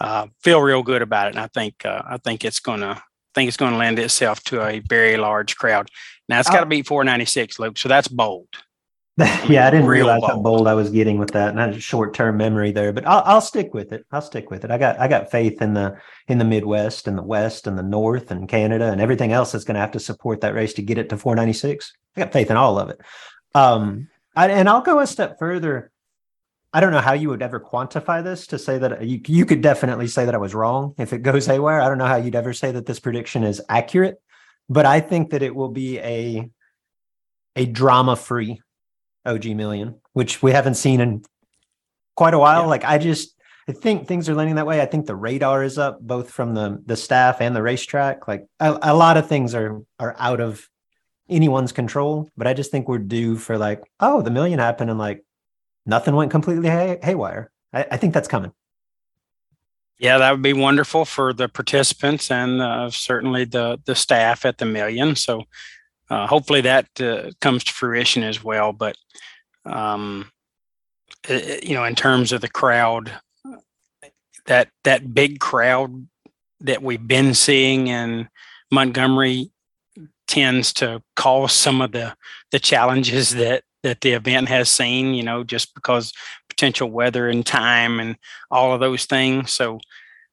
uh, 0.01 0.27
feel 0.43 0.61
real 0.61 0.83
good 0.83 1.03
about 1.03 1.29
it, 1.29 1.35
and 1.35 1.41
I 1.41 1.47
think 1.49 1.85
uh, 1.85 2.03
I 2.07 2.19
think 2.19 2.45
it's 2.45 2.61
gonna 2.61 3.03
think 3.35 3.49
it's 3.49 3.57
going 3.57 3.73
to 3.73 3.79
lend 3.79 3.99
itself 3.99 4.43
to 4.45 4.63
a 4.63 4.81
very 4.81 5.17
large 5.17 5.57
crowd. 5.57 5.91
Now 6.29 6.41
it's 6.41 6.51
got 6.51 6.61
to 6.61 6.67
beat 6.67 6.87
496, 6.87 7.59
Luke. 7.59 7.79
So 7.79 7.89
that's 7.89 8.09
bold. 8.09 8.49
yeah, 9.47 9.67
I 9.67 9.71
didn't 9.71 9.87
realize 9.87 10.21
bold. 10.21 10.31
how 10.31 10.39
bold 10.41 10.69
I 10.69 10.75
was 10.75 10.89
getting 10.89 11.19
with 11.19 11.33
that. 11.33 11.55
Not 11.55 11.81
short 11.81 12.15
term 12.15 12.39
memory 12.39 12.73
there, 12.73 12.95
but 12.95 13.07
I'll, 13.07 13.23
I'll 13.27 13.41
stick 13.43 13.75
with 13.75 13.93
it. 13.93 14.07
I'll 14.11 14.23
stick 14.23 14.51
with 14.51 14.65
it. 14.65 14.71
I 14.71 14.79
got 14.79 14.99
I 14.99 15.07
got 15.07 15.31
faith 15.31 15.61
in 15.61 15.75
the 15.75 15.99
in 16.29 16.39
the 16.39 16.47
Midwest 16.47 17.07
and 17.07 17.19
the 17.19 17.23
West 17.23 17.67
and 17.67 17.77
the 17.77 17.83
North 17.83 18.31
and 18.31 18.49
Canada 18.49 18.91
and 18.91 19.03
everything 19.03 19.33
else 19.33 19.53
that's 19.53 19.65
going 19.65 19.75
to 19.75 19.81
have 19.81 19.91
to 19.93 20.01
support 20.01 20.41
that 20.41 20.55
race 20.55 20.73
to 20.75 20.83
get 20.83 20.97
it 20.97 21.11
to 21.11 21.19
496. 21.19 21.93
I 22.17 22.21
got 22.21 22.33
faith 22.33 22.51
in 22.51 22.57
all 22.57 22.79
of 22.79 22.91
it. 22.91 23.01
Um, 23.55 24.09
I, 24.35 24.49
and 24.49 24.69
I'll 24.69 24.83
go 24.83 25.01
a 25.01 25.07
step 25.07 25.39
further. 25.39 25.91
I 26.73 26.81
don't 26.81 26.93
know 26.93 27.01
how 27.01 27.13
you 27.13 27.29
would 27.29 27.43
ever 27.43 27.61
quantify 27.61 28.25
this 28.25 28.47
to 28.49 28.59
say 28.59 28.79
that 28.79 29.07
you 29.07 29.21
you 29.27 29.45
could 29.45 29.61
definitely 29.61 30.09
say 30.09 30.25
that 30.25 30.35
I 30.35 30.39
was 30.39 30.55
wrong 30.55 30.95
if 30.99 31.13
it 31.13 31.19
goes 31.19 31.45
haywire. 31.45 31.81
I 31.81 31.89
don't 31.89 31.99
know 31.99 32.07
how 32.07 32.17
you'd 32.17 32.35
ever 32.35 32.55
say 32.55 32.73
that 32.73 32.87
this 32.87 32.99
prediction 32.99 33.45
is 33.45 33.61
accurate, 33.69 34.21
but 34.71 34.87
I 34.87 35.01
think 35.01 35.31
that 35.31 35.43
it 35.43 35.55
will 35.55 35.69
be 35.69 35.99
a 35.99 36.49
a 37.57 37.67
drama 37.67 38.17
free 38.17 38.63
OG 39.27 39.47
million, 39.47 39.97
which 40.15 40.43
we 40.43 40.53
haven't 40.53 40.75
seen 40.75 41.01
in 41.01 41.23
quite 42.17 42.35
a 42.35 42.39
while. 42.39 42.63
Yeah. 42.63 42.69
Like 42.69 42.85
I 42.85 42.97
just 42.97 43.37
I 43.69 43.73
think 43.73 44.09
things 44.09 44.29
are 44.29 44.35
leaning 44.35 44.57
that 44.57 44.67
way. 44.67 44.81
I 44.81 44.87
think 44.87 45.07
the 45.07 45.15
radar 45.15 45.63
is 45.63 45.79
up 45.79 46.01
both 46.01 46.31
from 46.31 46.55
the 46.55 46.83
the 46.87 46.97
staff 46.97 47.41
and 47.41 47.55
the 47.55 47.63
racetrack. 47.63 48.27
Like 48.27 48.47
a, 48.61 48.79
a 48.83 48.95
lot 48.95 49.19
of 49.19 49.29
things 49.29 49.55
are 49.55 49.83
are 50.01 50.17
out 50.19 50.41
of 50.41 50.67
anyone's 51.33 51.73
control, 51.73 52.31
but 52.37 52.47
I 52.47 52.55
just 52.55 52.71
think 52.71 52.89
we're 52.89 52.99
due 52.99 53.37
for 53.37 53.59
like, 53.59 53.83
oh, 54.01 54.23
the 54.23 54.31
million 54.31 54.59
happened 54.59 54.91
and 54.91 54.99
like 54.99 55.25
nothing 55.87 56.15
went 56.15 56.31
completely 56.31 56.69
hay- 56.69 56.99
haywire. 57.03 57.51
I, 57.73 57.87
I, 57.93 57.97
think 57.97 58.15
that's 58.15 58.29
coming. 58.29 58.53
Yeah, 59.99 60.19
that 60.19 60.31
would 60.33 60.43
be 60.43 60.53
wonderful 60.53 61.05
for 61.05 61.33
the 61.33 61.49
participants 61.49 62.31
and 62.31 62.61
uh, 62.61 62.91
certainly 62.91 63.45
the 63.45 63.81
the 63.85 63.95
staff 63.95 64.45
at 64.45 64.59
the 64.59 64.65
million. 64.65 65.15
So 65.17 65.45
uh, 66.11 66.27
hopefully 66.27 66.61
that 66.63 66.89
uh, 67.01 67.31
comes 67.41 67.65
to 67.65 67.73
fruition 67.73 68.23
as 68.23 68.43
well. 68.43 68.73
But 68.73 68.97
um, 69.65 70.31
it, 71.29 71.65
you 71.65 71.75
know, 71.75 71.85
in 71.85 71.95
terms 71.95 72.33
of 72.33 72.41
the 72.41 72.49
crowd, 72.49 73.13
that 74.47 74.69
that 74.85 75.15
big 75.15 75.39
crowd 75.39 76.09
that 76.61 76.83
we've 76.83 77.07
been 77.07 77.35
seeing 77.35 77.87
in 77.87 78.29
Montgomery 78.73 79.52
tends 80.33 80.73
to 80.73 81.03
cause 81.15 81.53
some 81.53 81.83
of 81.83 81.93
the 81.93 82.17
the 82.53 82.59
challenges 82.59 83.35
that 83.35 83.65
that 83.83 84.01
the 84.01 84.13
event 84.13 84.49
has 84.49 84.71
seen 84.71 85.13
you 85.13 85.23
know 85.23 85.45
just 85.45 85.75
because 85.75 86.11
potential 86.49 86.91
weather 86.91 87.29
and 87.29 87.45
time 87.45 88.01
and 88.01 88.17
all 88.51 88.73
of 88.73 88.81
those 88.81 89.05
things. 89.05 89.53
So 89.53 89.79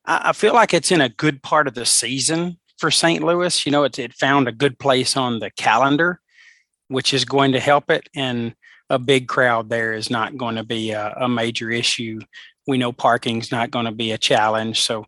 i, 0.06 0.30
I 0.30 0.34
feel 0.34 0.54
like 0.54 0.74
it's 0.74 0.92
in 0.92 1.02
a 1.02 1.10
good 1.10 1.44
part 1.44 1.68
of 1.68 1.74
the 1.74 1.86
season 1.86 2.58
for 2.78 2.90
st 2.90 3.22
louis. 3.22 3.66
You 3.66 3.74
know 3.74 3.84
it, 3.84 4.00
it 4.00 4.14
found 4.14 4.48
a 4.48 4.54
good 4.54 4.80
place 4.80 5.18
on 5.18 5.40
the 5.40 5.52
calendar 5.52 6.22
which 6.88 7.14
is 7.14 7.26
going 7.26 7.52
to 7.52 7.60
help 7.60 7.92
it 7.92 8.08
and 8.16 8.56
a 8.90 8.98
big 8.98 9.28
crowd 9.28 9.70
there 9.70 9.94
is 9.94 10.10
not 10.10 10.38
going 10.38 10.56
to 10.56 10.64
be 10.64 10.92
a, 10.92 11.14
a 11.20 11.28
major 11.28 11.70
issue. 11.70 12.20
We 12.68 12.78
know 12.78 12.94
parking's 12.94 13.52
not 13.52 13.70
going 13.70 13.86
to 13.86 13.92
be 13.92 14.14
a 14.14 14.18
challenge 14.18 14.80
so 14.80 15.06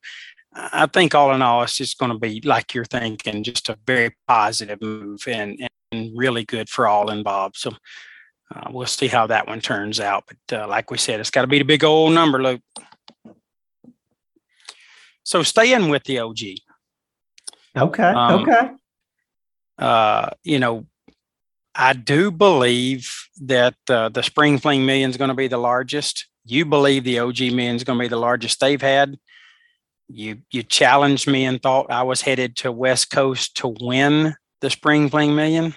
I 0.53 0.85
think 0.87 1.15
all 1.15 1.33
in 1.33 1.41
all, 1.41 1.63
it's 1.63 1.77
just 1.77 1.97
going 1.97 2.11
to 2.11 2.17
be 2.17 2.41
like 2.43 2.73
you're 2.73 2.85
thinking, 2.85 3.43
just 3.43 3.69
a 3.69 3.77
very 3.87 4.15
positive 4.27 4.81
move 4.81 5.23
and, 5.27 5.67
and 5.91 6.11
really 6.13 6.43
good 6.43 6.69
for 6.69 6.87
all 6.87 7.09
involved. 7.09 7.55
So 7.57 7.71
uh, 8.53 8.69
we'll 8.69 8.85
see 8.85 9.07
how 9.07 9.27
that 9.27 9.47
one 9.47 9.61
turns 9.61 9.99
out. 9.99 10.25
But 10.27 10.61
uh, 10.61 10.67
like 10.67 10.91
we 10.91 10.97
said, 10.97 11.19
it's 11.19 11.31
got 11.31 11.41
to 11.41 11.47
be 11.47 11.59
the 11.59 11.65
big 11.65 11.83
old 11.83 12.13
number, 12.13 12.41
Luke. 12.41 12.61
So 15.23 15.43
staying 15.43 15.89
with 15.89 16.03
the 16.03 16.19
OG. 16.19 16.39
Okay. 17.77 18.03
Um, 18.03 18.41
okay. 18.41 18.71
Uh, 19.77 20.29
you 20.43 20.59
know, 20.59 20.85
I 21.73 21.93
do 21.93 22.29
believe 22.29 23.09
that 23.43 23.75
uh, 23.89 24.09
the 24.09 24.21
Spring 24.21 24.57
Fling 24.57 24.85
Million 24.85 25.09
is 25.09 25.17
going 25.17 25.29
to 25.29 25.35
be 25.35 25.47
the 25.47 25.57
largest. 25.57 26.27
You 26.43 26.65
believe 26.65 27.05
the 27.05 27.19
OG 27.19 27.39
Million 27.39 27.77
is 27.77 27.85
going 27.85 27.97
to 27.97 28.03
be 28.03 28.09
the 28.09 28.17
largest 28.17 28.59
they've 28.59 28.81
had 28.81 29.17
you 30.13 30.39
you 30.52 30.63
challenged 30.63 31.28
me 31.28 31.45
and 31.45 31.62
thought 31.62 31.91
I 31.91 32.04
was 32.04 32.21
headed 32.21 32.56
to 32.58 32.71
West 32.71 33.12
Coast 33.12 33.58
to 33.58 33.76
win 33.80 34.36
the 34.62 34.69
Spring 34.69 35.10
Fling 35.10 35.36
Million. 35.36 35.76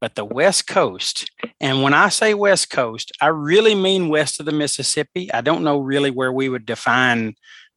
But 0.00 0.14
the 0.14 0.24
West 0.24 0.66
Coast, 0.66 1.30
and 1.58 1.82
when 1.82 1.94
I 1.94 2.10
say 2.10 2.34
West 2.34 2.68
Coast, 2.68 3.12
I 3.20 3.28
really 3.28 3.74
mean 3.74 4.10
west 4.10 4.38
of 4.38 4.46
the 4.46 4.52
Mississippi. 4.52 5.32
I 5.32 5.40
don't 5.40 5.64
know 5.64 5.78
really 5.78 6.10
where 6.10 6.32
we 6.32 6.50
would 6.50 6.66
define 6.66 7.34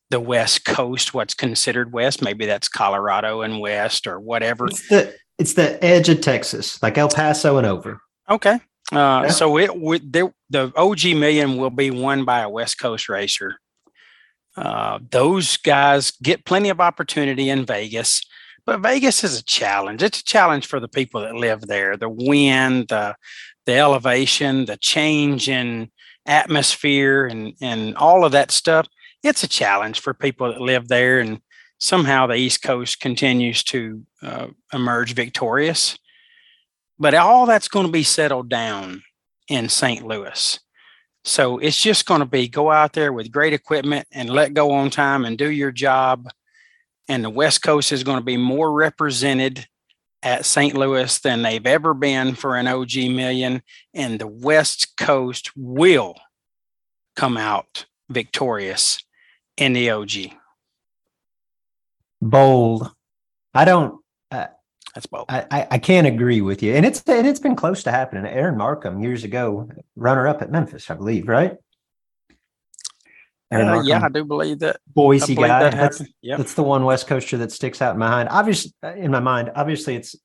the 0.09 0.19
West 0.19 0.65
Coast, 0.65 1.13
what's 1.13 1.33
considered 1.33 1.93
West. 1.93 2.21
Maybe 2.21 2.45
that's 2.45 2.67
Colorado 2.67 3.41
and 3.41 3.61
West 3.61 4.05
or 4.05 4.19
whatever. 4.19 4.65
It's 4.67 4.89
the 4.89 5.15
it's 5.37 5.53
the 5.53 5.81
edge 5.83 6.09
of 6.09 6.19
Texas, 6.19 6.81
like 6.83 6.97
El 6.97 7.09
Paso 7.09 7.57
and 7.57 7.65
over. 7.65 8.01
Okay. 8.29 8.59
Uh, 8.91 9.23
yeah. 9.23 9.27
So 9.29 9.57
it 9.57 9.79
would 9.79 10.11
the 10.11 10.33
OG 10.75 11.05
Million 11.15 11.57
will 11.57 11.69
be 11.69 11.89
won 11.89 12.25
by 12.25 12.41
a 12.41 12.49
West 12.49 12.79
Coast 12.79 13.07
racer 13.07 13.59
uh, 14.57 14.99
those 15.11 15.57
guys 15.57 16.11
get 16.23 16.45
plenty 16.45 16.69
of 16.69 16.81
opportunity 16.81 17.49
in 17.49 17.65
Vegas, 17.65 18.21
but 18.65 18.81
Vegas 18.81 19.23
is 19.23 19.39
a 19.39 19.43
challenge. 19.43 20.03
It's 20.03 20.19
a 20.19 20.23
challenge 20.23 20.67
for 20.67 20.79
the 20.79 20.87
people 20.87 21.21
that 21.21 21.35
live 21.35 21.61
there. 21.61 21.97
The 21.97 22.09
wind, 22.09 22.89
the 22.89 23.15
the 23.65 23.75
elevation, 23.75 24.65
the 24.65 24.77
change 24.77 25.49
in 25.49 25.91
atmosphere, 26.25 27.25
and 27.25 27.53
and 27.61 27.95
all 27.95 28.25
of 28.25 28.31
that 28.33 28.51
stuff. 28.51 28.87
It's 29.23 29.43
a 29.43 29.47
challenge 29.47 29.99
for 29.99 30.13
people 30.13 30.51
that 30.51 30.61
live 30.61 30.87
there, 30.87 31.19
and 31.19 31.41
somehow 31.79 32.27
the 32.27 32.35
East 32.35 32.61
Coast 32.61 32.99
continues 32.99 33.63
to 33.65 34.03
uh, 34.21 34.47
emerge 34.73 35.13
victorious. 35.13 35.97
But 36.97 37.13
all 37.13 37.45
that's 37.45 37.69
going 37.69 37.85
to 37.85 37.91
be 37.91 38.03
settled 38.03 38.49
down 38.49 39.03
in 39.47 39.69
St. 39.69 40.05
Louis. 40.05 40.59
So 41.23 41.57
it's 41.57 41.81
just 41.81 42.05
going 42.05 42.21
to 42.21 42.25
be 42.25 42.47
go 42.47 42.71
out 42.71 42.93
there 42.93 43.11
with 43.13 43.31
great 43.31 43.53
equipment 43.53 44.07
and 44.11 44.29
let 44.29 44.53
go 44.53 44.71
on 44.71 44.89
time 44.89 45.25
and 45.25 45.37
do 45.37 45.49
your 45.49 45.71
job. 45.71 46.29
And 47.07 47.23
the 47.23 47.29
West 47.29 47.61
Coast 47.61 47.91
is 47.91 48.03
going 48.03 48.19
to 48.19 48.23
be 48.23 48.37
more 48.37 48.71
represented 48.71 49.67
at 50.21 50.45
St. 50.45 50.75
Louis 50.75 51.19
than 51.19 51.41
they've 51.41 51.65
ever 51.65 51.93
been 51.93 52.35
for 52.35 52.55
an 52.55 52.67
OG 52.67 52.95
million. 53.11 53.61
And 53.93 54.19
the 54.19 54.27
West 54.27 54.97
Coast 54.97 55.51
will 55.55 56.15
come 57.15 57.37
out 57.37 57.85
victorious 58.09 59.03
in 59.57 59.73
the 59.73 59.89
OG. 59.91 60.11
Bold. 62.21 62.91
I 63.53 63.65
don't 63.65 63.98
that's 64.93 65.05
both. 65.05 65.25
I, 65.29 65.67
I 65.69 65.77
can't 65.77 66.07
agree 66.07 66.41
with 66.41 66.63
you, 66.63 66.73
and 66.73 66.85
it's 66.85 67.01
and 67.07 67.27
it's 67.27 67.39
been 67.39 67.55
close 67.55 67.83
to 67.83 67.91
happening. 67.91 68.25
Aaron 68.25 68.57
Markham 68.57 69.01
years 69.01 69.23
ago, 69.23 69.69
runner 69.95 70.27
up 70.27 70.41
at 70.41 70.51
Memphis, 70.51 70.89
I 70.89 70.95
believe, 70.95 71.27
right? 71.27 71.57
Aaron 73.51 73.69
uh, 73.69 73.81
yeah, 73.81 74.03
I 74.03 74.09
do 74.09 74.23
believe 74.23 74.59
that. 74.59 74.77
Boise 74.87 75.35
believe 75.35 75.49
guy. 75.49 75.63
That 75.63 75.73
that's, 75.73 76.01
yep. 76.21 76.37
that's 76.37 76.53
the 76.53 76.63
one 76.63 76.85
West 76.85 77.07
Coaster 77.07 77.37
that 77.37 77.51
sticks 77.51 77.81
out 77.81 77.93
in 77.93 77.99
my 77.99 78.09
mind. 78.09 78.29
Obviously, 78.31 78.73
in 78.95 79.11
my 79.11 79.19
mind, 79.19 79.51
obviously, 79.55 79.95
it's 79.95 80.15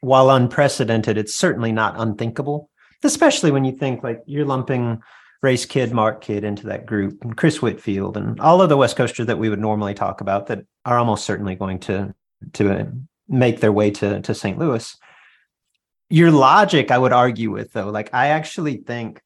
while 0.00 0.30
unprecedented, 0.30 1.16
it's 1.16 1.34
certainly 1.34 1.72
not 1.72 1.94
unthinkable. 1.98 2.70
Especially 3.02 3.50
when 3.50 3.64
you 3.64 3.72
think 3.72 4.02
like 4.02 4.22
you're 4.26 4.46
lumping 4.46 5.02
race 5.42 5.66
kid, 5.66 5.92
Mark 5.92 6.22
Kid 6.22 6.42
into 6.42 6.68
that 6.68 6.86
group, 6.86 7.22
and 7.22 7.36
Chris 7.36 7.60
Whitfield, 7.60 8.16
and 8.16 8.40
all 8.40 8.62
of 8.62 8.68
the 8.68 8.76
West 8.76 8.96
Coasters 8.96 9.26
that 9.26 9.38
we 9.38 9.50
would 9.50 9.60
normally 9.60 9.94
talk 9.94 10.20
about 10.20 10.46
that 10.46 10.64
are 10.86 10.98
almost 10.98 11.24
certainly 11.24 11.54
going 11.54 11.80
to 11.80 12.14
to 12.54 12.96
make 13.28 13.60
their 13.60 13.72
way 13.72 13.90
to 13.92 14.20
to 14.20 14.34
St. 14.34 14.58
Louis. 14.58 14.96
Your 16.10 16.30
logic, 16.30 16.90
I 16.90 16.98
would 16.98 17.12
argue 17.12 17.50
with 17.50 17.72
though, 17.72 17.90
like 17.90 18.10
I 18.12 18.28
actually 18.28 18.76
think 18.78 19.20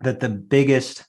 that 0.00 0.20
the 0.20 0.28
biggest 0.28 1.06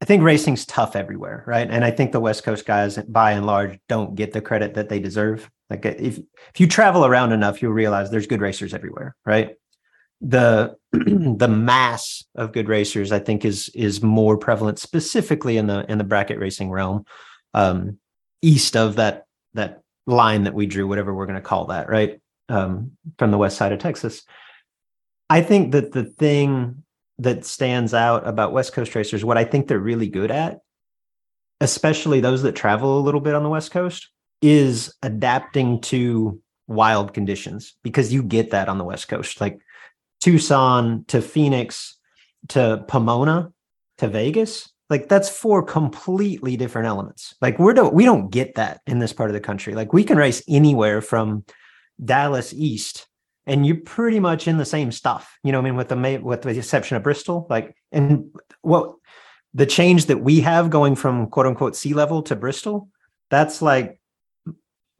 I 0.00 0.04
think 0.04 0.22
racing's 0.22 0.64
tough 0.64 0.94
everywhere, 0.94 1.42
right? 1.46 1.68
And 1.68 1.84
I 1.84 1.90
think 1.90 2.12
the 2.12 2.20
West 2.20 2.44
Coast 2.44 2.64
guys, 2.64 2.98
by 3.08 3.32
and 3.32 3.46
large, 3.46 3.80
don't 3.88 4.14
get 4.14 4.32
the 4.32 4.40
credit 4.40 4.74
that 4.74 4.88
they 4.88 5.00
deserve. 5.00 5.50
Like 5.70 5.84
if 5.84 6.18
if 6.18 6.60
you 6.60 6.66
travel 6.68 7.04
around 7.04 7.32
enough, 7.32 7.60
you'll 7.60 7.72
realize 7.72 8.10
there's 8.10 8.26
good 8.26 8.40
racers 8.40 8.72
everywhere, 8.72 9.16
right? 9.26 9.56
The 10.20 10.76
the 10.92 11.48
mass 11.48 12.24
of 12.36 12.52
good 12.52 12.68
racers, 12.68 13.10
I 13.10 13.18
think, 13.18 13.44
is 13.44 13.70
is 13.74 14.02
more 14.02 14.36
prevalent 14.36 14.78
specifically 14.78 15.56
in 15.56 15.66
the 15.66 15.84
in 15.90 15.98
the 15.98 16.04
bracket 16.04 16.38
racing 16.38 16.70
realm, 16.70 17.04
um, 17.52 17.98
east 18.40 18.76
of 18.76 18.96
that 18.96 19.24
that 19.54 19.82
line 20.08 20.44
that 20.44 20.54
we 20.54 20.66
drew, 20.66 20.88
whatever 20.88 21.14
we're 21.14 21.26
going 21.26 21.36
to 21.36 21.42
call 21.42 21.66
that, 21.66 21.88
right? 21.88 22.20
Um, 22.48 22.92
from 23.18 23.30
the 23.30 23.38
west 23.38 23.58
side 23.58 23.72
of 23.72 23.78
Texas. 23.78 24.24
I 25.28 25.42
think 25.42 25.72
that 25.72 25.92
the 25.92 26.04
thing 26.04 26.82
that 27.18 27.44
stands 27.44 27.92
out 27.92 28.26
about 28.26 28.52
West 28.52 28.72
Coast 28.72 28.94
racers, 28.94 29.24
what 29.24 29.36
I 29.36 29.44
think 29.44 29.68
they're 29.68 29.78
really 29.78 30.08
good 30.08 30.30
at, 30.30 30.60
especially 31.60 32.20
those 32.20 32.42
that 32.42 32.56
travel 32.56 32.98
a 32.98 33.02
little 33.02 33.20
bit 33.20 33.34
on 33.34 33.42
the 33.42 33.48
West 33.50 33.70
Coast, 33.70 34.08
is 34.40 34.94
adapting 35.02 35.80
to 35.82 36.40
wild 36.68 37.12
conditions 37.12 37.74
because 37.82 38.12
you 38.12 38.22
get 38.22 38.50
that 38.52 38.68
on 38.68 38.78
the 38.78 38.84
West 38.84 39.08
Coast. 39.08 39.40
Like 39.40 39.58
Tucson 40.20 41.04
to 41.08 41.20
Phoenix 41.20 41.98
to 42.48 42.84
Pomona 42.88 43.52
to 43.98 44.08
Vegas, 44.08 44.72
like 44.90 45.08
that's 45.08 45.28
four 45.28 45.62
completely 45.62 46.56
different 46.56 46.88
elements. 46.88 47.34
Like 47.40 47.58
we're 47.58 47.74
don't 47.74 47.94
we 47.94 48.04
don't 48.04 48.30
get 48.30 48.54
that 48.54 48.80
in 48.86 48.98
this 48.98 49.12
part 49.12 49.30
of 49.30 49.34
the 49.34 49.40
country. 49.40 49.74
Like 49.74 49.92
we 49.92 50.04
can 50.04 50.16
race 50.16 50.42
anywhere 50.48 51.00
from 51.00 51.44
dallas 52.02 52.54
east 52.54 53.08
and 53.46 53.66
you're 53.66 53.80
pretty 53.80 54.20
much 54.20 54.46
in 54.46 54.56
the 54.56 54.64
same 54.64 54.92
stuff 54.92 55.36
you 55.42 55.50
know 55.50 55.58
what 55.58 55.66
i 55.66 55.70
mean 55.70 55.76
with 55.76 55.88
the 55.88 56.20
with 56.22 56.42
the 56.42 56.50
exception 56.50 56.96
of 56.96 57.02
bristol. 57.02 57.46
Like 57.50 57.74
and 57.92 58.30
what 58.62 58.94
the 59.54 59.66
change 59.66 60.06
that 60.06 60.18
we 60.18 60.40
have 60.40 60.70
going 60.70 60.94
from 60.94 61.26
quote 61.26 61.46
unquote 61.46 61.74
sea 61.74 61.94
level 61.94 62.22
to 62.22 62.36
bristol 62.36 62.88
that's 63.30 63.60
like 63.60 64.00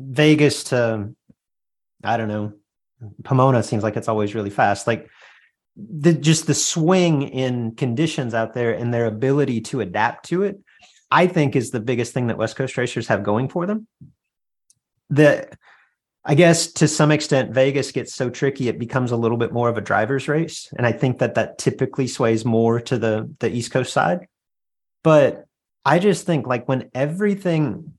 vegas 0.01 0.64
to 0.64 1.14
i 2.03 2.16
don't 2.16 2.29
know 2.29 2.53
pomona 3.24 3.62
seems 3.62 3.83
like 3.83 3.96
it's 3.96 4.09
always 4.09 4.35
really 4.35 4.51
fast. 4.51 4.87
Like 4.87 5.09
the 5.78 6.12
just 6.12 6.46
the 6.46 6.54
swing 6.54 7.22
in 7.22 7.74
conditions 7.76 8.34
out 8.34 8.54
there 8.54 8.72
and 8.72 8.92
their 8.92 9.06
ability 9.06 9.60
to 9.60 9.80
adapt 9.80 10.26
to 10.26 10.42
it, 10.42 10.58
I 11.10 11.26
think 11.26 11.54
is 11.54 11.70
the 11.70 11.80
biggest 11.80 12.12
thing 12.12 12.26
that 12.26 12.38
West 12.38 12.56
Coast 12.56 12.76
racers 12.76 13.06
have 13.08 13.22
going 13.22 13.48
for 13.48 13.64
them. 13.66 13.86
The 15.10 15.48
I 16.24 16.34
guess 16.34 16.72
to 16.74 16.88
some 16.88 17.10
extent, 17.12 17.54
Vegas 17.54 17.92
gets 17.92 18.14
so 18.14 18.28
tricky 18.28 18.68
it 18.68 18.78
becomes 18.78 19.12
a 19.12 19.16
little 19.16 19.38
bit 19.38 19.52
more 19.52 19.68
of 19.68 19.78
a 19.78 19.80
driver's 19.80 20.28
race, 20.28 20.70
and 20.76 20.86
I 20.86 20.92
think 20.92 21.18
that 21.18 21.36
that 21.36 21.58
typically 21.58 22.08
sways 22.08 22.44
more 22.44 22.80
to 22.80 22.98
the 22.98 23.32
the 23.38 23.50
East 23.50 23.70
Coast 23.70 23.92
side. 23.92 24.26
But 25.04 25.46
I 25.84 26.00
just 26.00 26.26
think 26.26 26.46
like 26.46 26.68
when 26.68 26.90
everything, 26.92 27.94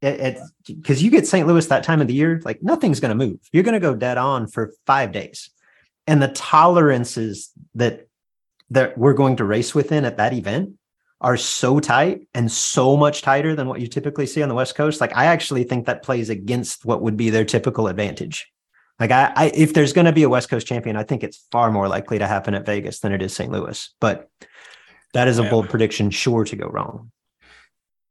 because 0.00 1.02
you 1.02 1.10
get 1.10 1.26
St. 1.26 1.46
Louis 1.46 1.66
that 1.66 1.82
time 1.82 2.00
of 2.00 2.06
the 2.06 2.14
year, 2.14 2.40
like 2.44 2.62
nothing's 2.62 3.00
going 3.00 3.18
to 3.18 3.26
move. 3.26 3.38
You're 3.52 3.64
going 3.64 3.72
to 3.72 3.80
go 3.80 3.96
dead 3.96 4.18
on 4.18 4.46
for 4.46 4.74
five 4.86 5.10
days, 5.12 5.50
and 6.06 6.22
the 6.22 6.28
tolerances 6.28 7.50
that 7.74 8.06
that 8.70 8.96
we're 8.96 9.12
going 9.12 9.36
to 9.36 9.44
race 9.44 9.74
within 9.74 10.04
at 10.04 10.16
that 10.16 10.32
event 10.32 10.74
are 11.20 11.36
so 11.36 11.78
tight 11.78 12.26
and 12.34 12.50
so 12.50 12.96
much 12.96 13.22
tighter 13.22 13.54
than 13.54 13.68
what 13.68 13.80
you 13.80 13.86
typically 13.86 14.26
see 14.26 14.42
on 14.42 14.48
the 14.48 14.54
West 14.54 14.74
Coast. 14.74 15.00
Like 15.00 15.16
I 15.16 15.26
actually 15.26 15.64
think 15.64 15.86
that 15.86 16.02
plays 16.02 16.30
against 16.30 16.84
what 16.84 17.02
would 17.02 17.16
be 17.16 17.30
their 17.30 17.44
typical 17.44 17.86
advantage. 17.86 18.50
Like 18.98 19.10
I, 19.10 19.32
I 19.36 19.52
if 19.54 19.74
there's 19.74 19.92
going 19.92 20.06
to 20.06 20.12
be 20.12 20.24
a 20.24 20.28
West 20.28 20.48
Coast 20.48 20.66
champion, 20.66 20.96
I 20.96 21.04
think 21.04 21.22
it's 21.22 21.46
far 21.52 21.70
more 21.70 21.86
likely 21.86 22.18
to 22.18 22.26
happen 22.26 22.54
at 22.54 22.66
Vegas 22.66 23.00
than 23.00 23.12
it 23.12 23.22
is 23.22 23.34
St. 23.34 23.52
Louis. 23.52 23.94
But 24.00 24.28
that 25.14 25.28
is 25.28 25.38
a 25.38 25.44
yeah. 25.44 25.50
bold 25.50 25.68
prediction, 25.68 26.10
sure 26.10 26.44
to 26.44 26.56
go 26.56 26.66
wrong. 26.66 27.12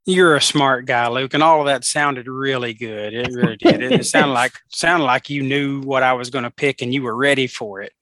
You're 0.06 0.36
a 0.36 0.42
smart 0.42 0.86
guy, 0.86 1.08
Luke, 1.08 1.34
and 1.34 1.44
all 1.44 1.60
of 1.60 1.68
that 1.68 1.86
sounded 1.86 2.28
really 2.28 2.74
good. 2.74 3.14
It 3.14 3.30
really 3.34 3.58
did. 3.58 3.84
It, 3.84 3.92
it 3.92 4.06
sounded 4.06 4.34
like 4.34 4.54
sounded 4.70 5.06
like 5.06 5.30
you 5.30 5.44
knew 5.44 5.82
what 5.82 6.04
I 6.04 6.14
was 6.14 6.30
going 6.30 6.44
to 6.44 6.52
pick 6.52 6.82
and 6.82 6.94
you 6.94 7.04
were 7.04 7.16
ready 7.16 7.48
for 7.48 7.82
it. 7.82 7.94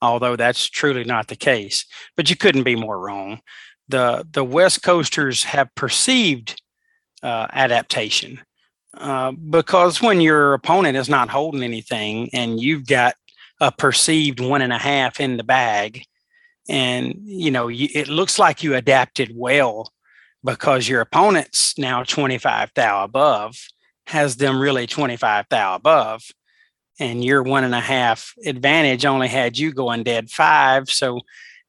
Although 0.00 0.36
that's 0.36 0.68
truly 0.70 1.02
not 1.02 1.26
the 1.26 1.36
case, 1.36 1.84
but 2.16 2.30
you 2.30 2.36
couldn't 2.36 2.62
be 2.62 2.76
more 2.76 2.98
wrong 2.98 3.40
the 3.88 4.26
the 4.30 4.44
West 4.44 4.82
Coasters 4.82 5.42
have 5.44 5.74
perceived 5.74 6.60
uh, 7.22 7.46
adaptation 7.52 8.40
uh, 8.96 9.32
because 9.32 10.00
when 10.00 10.20
your 10.20 10.54
opponent 10.54 10.96
is 10.96 11.08
not 11.08 11.28
holding 11.28 11.62
anything 11.62 12.30
and 12.32 12.60
you've 12.60 12.86
got 12.86 13.14
a 13.60 13.72
perceived 13.72 14.40
one 14.40 14.62
and 14.62 14.72
a 14.72 14.78
half 14.78 15.20
in 15.20 15.36
the 15.36 15.44
bag, 15.44 16.04
and 16.68 17.14
you 17.24 17.50
know 17.50 17.68
you, 17.68 17.88
it 17.94 18.08
looks 18.08 18.38
like 18.38 18.62
you 18.62 18.74
adapted 18.74 19.32
well 19.34 19.92
because 20.44 20.88
your 20.88 21.00
opponent's 21.00 21.76
now 21.78 22.02
25 22.02 22.72
thou 22.74 23.04
above 23.04 23.56
has 24.06 24.36
them 24.36 24.60
really 24.60 24.86
25 24.86 25.46
thou 25.50 25.74
above 25.74 26.22
and 27.00 27.24
your 27.24 27.42
one 27.42 27.64
and 27.64 27.74
a 27.74 27.80
half 27.80 28.34
advantage 28.46 29.04
only 29.04 29.28
had 29.28 29.58
you 29.58 29.72
going 29.72 30.02
dead 30.02 30.30
five 30.30 30.88
so 30.88 31.20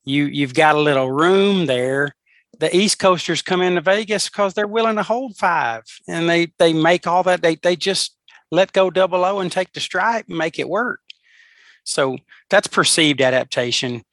you 0.09 0.25
you've 0.25 0.53
got 0.53 0.75
a 0.75 0.79
little 0.79 1.11
room 1.11 1.65
there. 1.65 2.15
The 2.59 2.75
East 2.75 2.99
Coasters 2.99 3.41
come 3.41 3.61
into 3.61 3.81
Vegas 3.81 4.27
because 4.27 4.53
they're 4.53 4.67
willing 4.67 4.97
to 4.97 5.03
hold 5.03 5.37
five, 5.37 5.83
and 6.07 6.29
they 6.29 6.51
they 6.57 6.73
make 6.73 7.07
all 7.07 7.23
that 7.23 7.41
they 7.41 7.55
they 7.55 7.75
just 7.75 8.17
let 8.51 8.73
go 8.73 8.89
double 8.89 9.23
O 9.23 9.39
and 9.39 9.51
take 9.51 9.73
the 9.73 9.79
stripe 9.79 10.25
and 10.27 10.37
make 10.37 10.59
it 10.59 10.67
work. 10.67 10.99
So 11.83 12.17
that's 12.49 12.67
perceived 12.67 13.21
adaptation. 13.21 14.03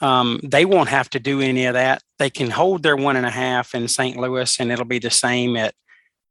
Um, 0.00 0.40
they 0.42 0.64
won't 0.64 0.88
have 0.90 1.08
to 1.10 1.20
do 1.20 1.40
any 1.40 1.66
of 1.66 1.74
that. 1.74 2.02
They 2.18 2.30
can 2.30 2.50
hold 2.50 2.82
their 2.82 2.96
one 2.96 3.16
and 3.16 3.26
a 3.26 3.30
half 3.30 3.74
in 3.74 3.88
St. 3.88 4.16
Louis, 4.16 4.60
and 4.60 4.70
it'll 4.70 4.84
be 4.84 4.98
the 4.98 5.10
same 5.10 5.56
at 5.56 5.74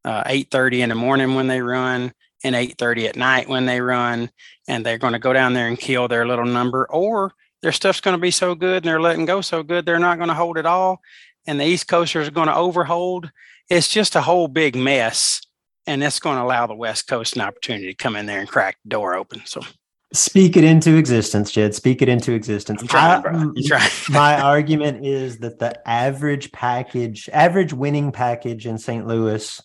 uh, 0.03 0.23
8:30 0.25 0.81
in 0.81 0.89
the 0.89 0.95
morning 0.95 1.35
when 1.35 1.47
they 1.47 1.61
run, 1.61 2.13
and 2.43 2.55
8:30 2.55 3.09
at 3.09 3.15
night 3.15 3.49
when 3.49 3.65
they 3.65 3.81
run. 3.81 4.29
And 4.67 4.85
they're 4.85 4.97
going 4.97 5.13
to 5.13 5.19
go 5.19 5.33
down 5.33 5.53
there 5.53 5.67
and 5.67 5.79
kill 5.79 6.07
their 6.07 6.27
little 6.27 6.45
number, 6.45 6.87
or 6.89 7.33
their 7.65 7.71
stuff's 7.71 7.99
going 7.99 8.15
to 8.15 8.21
be 8.21 8.29
so 8.29 8.53
good 8.53 8.83
and 8.83 8.85
they're 8.85 9.01
letting 9.01 9.25
go 9.25 9.41
so 9.41 9.63
good 9.63 9.87
they're 9.87 9.97
not 9.97 10.19
going 10.19 10.27
to 10.27 10.35
hold 10.35 10.55
it 10.55 10.67
all 10.67 11.01
and 11.47 11.59
the 11.59 11.65
east 11.65 11.87
coasters 11.87 12.27
are 12.27 12.31
going 12.31 12.47
to 12.47 12.53
overhold 12.53 13.31
it's 13.69 13.87
just 13.87 14.15
a 14.15 14.21
whole 14.21 14.47
big 14.47 14.75
mess 14.75 15.41
and 15.87 15.99
that's 15.99 16.19
going 16.19 16.37
to 16.37 16.43
allow 16.43 16.67
the 16.67 16.75
west 16.75 17.07
coast 17.07 17.35
an 17.35 17.41
opportunity 17.41 17.87
to 17.87 17.95
come 17.95 18.15
in 18.15 18.27
there 18.27 18.39
and 18.39 18.47
crack 18.47 18.77
the 18.83 18.89
door 18.89 19.15
open 19.15 19.41
so 19.45 19.61
speak 20.15 20.57
it 20.57 20.63
into 20.63 20.95
existence 20.95 21.51
jed 21.51 21.75
speak 21.75 22.01
it 22.01 22.09
into 22.09 22.33
existence 22.33 22.81
I'm 22.81 22.87
trying, 22.87 23.21
bro. 23.21 23.51
You 23.55 23.77
my 24.09 24.39
argument 24.39 25.05
is 25.05 25.39
that 25.39 25.59
the 25.59 25.87
average 25.87 26.51
package 26.51 27.29
average 27.31 27.73
winning 27.73 28.11
package 28.11 28.65
in 28.65 28.77
st 28.77 29.05
louis 29.05 29.61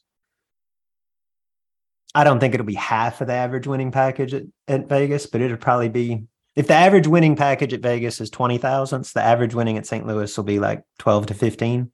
I 2.14 2.24
don't 2.24 2.40
think 2.40 2.54
it'll 2.54 2.66
be 2.66 2.74
half 2.74 3.20
of 3.20 3.28
the 3.28 3.34
average 3.34 3.66
winning 3.66 3.92
package 3.92 4.34
at, 4.34 4.42
at 4.66 4.88
Vegas, 4.88 5.26
but 5.26 5.40
it'll 5.40 5.56
probably 5.56 5.88
be 5.88 6.24
if 6.56 6.66
the 6.66 6.74
average 6.74 7.06
winning 7.06 7.36
package 7.36 7.72
at 7.72 7.82
Vegas 7.82 8.20
is 8.20 8.30
20 8.30 8.58
thousandths, 8.58 9.12
the 9.12 9.22
average 9.22 9.54
winning 9.54 9.78
at 9.78 9.86
St. 9.86 10.06
Louis 10.06 10.36
will 10.36 10.44
be 10.44 10.58
like 10.58 10.82
12 10.98 11.26
to 11.26 11.34
15. 11.34 11.90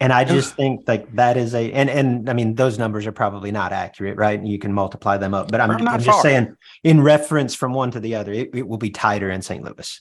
And 0.00 0.12
I 0.12 0.24
just 0.24 0.56
think 0.56 0.86
like 0.88 1.14
that 1.14 1.36
is 1.36 1.54
a 1.54 1.72
and 1.72 1.88
and 1.88 2.28
I 2.28 2.32
mean 2.32 2.56
those 2.56 2.78
numbers 2.78 3.06
are 3.06 3.12
probably 3.12 3.52
not 3.52 3.72
accurate, 3.72 4.16
right? 4.16 4.42
You 4.42 4.58
can 4.58 4.72
multiply 4.72 5.16
them 5.16 5.34
up, 5.34 5.50
but 5.50 5.60
I'm, 5.60 5.70
I'm 5.70 6.00
just 6.00 6.20
saying 6.20 6.56
in 6.82 7.00
reference 7.00 7.54
from 7.54 7.72
one 7.72 7.92
to 7.92 8.00
the 8.00 8.16
other, 8.16 8.32
it, 8.32 8.50
it 8.54 8.66
will 8.66 8.78
be 8.78 8.90
tighter 8.90 9.30
in 9.30 9.40
St. 9.40 9.64
Louis. 9.64 10.00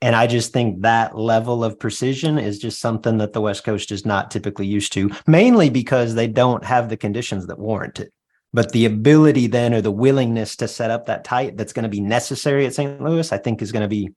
And 0.00 0.14
I 0.14 0.26
just 0.26 0.52
think 0.52 0.82
that 0.82 1.16
level 1.16 1.64
of 1.64 1.78
precision 1.78 2.38
is 2.38 2.58
just 2.58 2.80
something 2.80 3.18
that 3.18 3.32
the 3.32 3.40
West 3.40 3.64
Coast 3.64 3.90
is 3.90 4.06
not 4.06 4.30
typically 4.30 4.66
used 4.66 4.92
to, 4.92 5.10
mainly 5.26 5.70
because 5.70 6.14
they 6.14 6.28
don't 6.28 6.64
have 6.64 6.88
the 6.88 6.96
conditions 6.96 7.46
that 7.46 7.58
warrant 7.58 7.98
it. 7.98 8.12
But 8.52 8.72
the 8.72 8.86
ability 8.86 9.48
then 9.48 9.74
or 9.74 9.80
the 9.80 9.90
willingness 9.90 10.56
to 10.56 10.68
set 10.68 10.90
up 10.90 11.06
that 11.06 11.24
tight 11.24 11.56
that's 11.56 11.72
going 11.72 11.82
to 11.82 11.88
be 11.88 12.00
necessary 12.00 12.64
at 12.64 12.74
St. 12.74 13.00
Louis, 13.00 13.32
I 13.32 13.38
think 13.38 13.60
is 13.60 13.72
going 13.72 13.82
to 13.82 13.88
be 13.88 14.10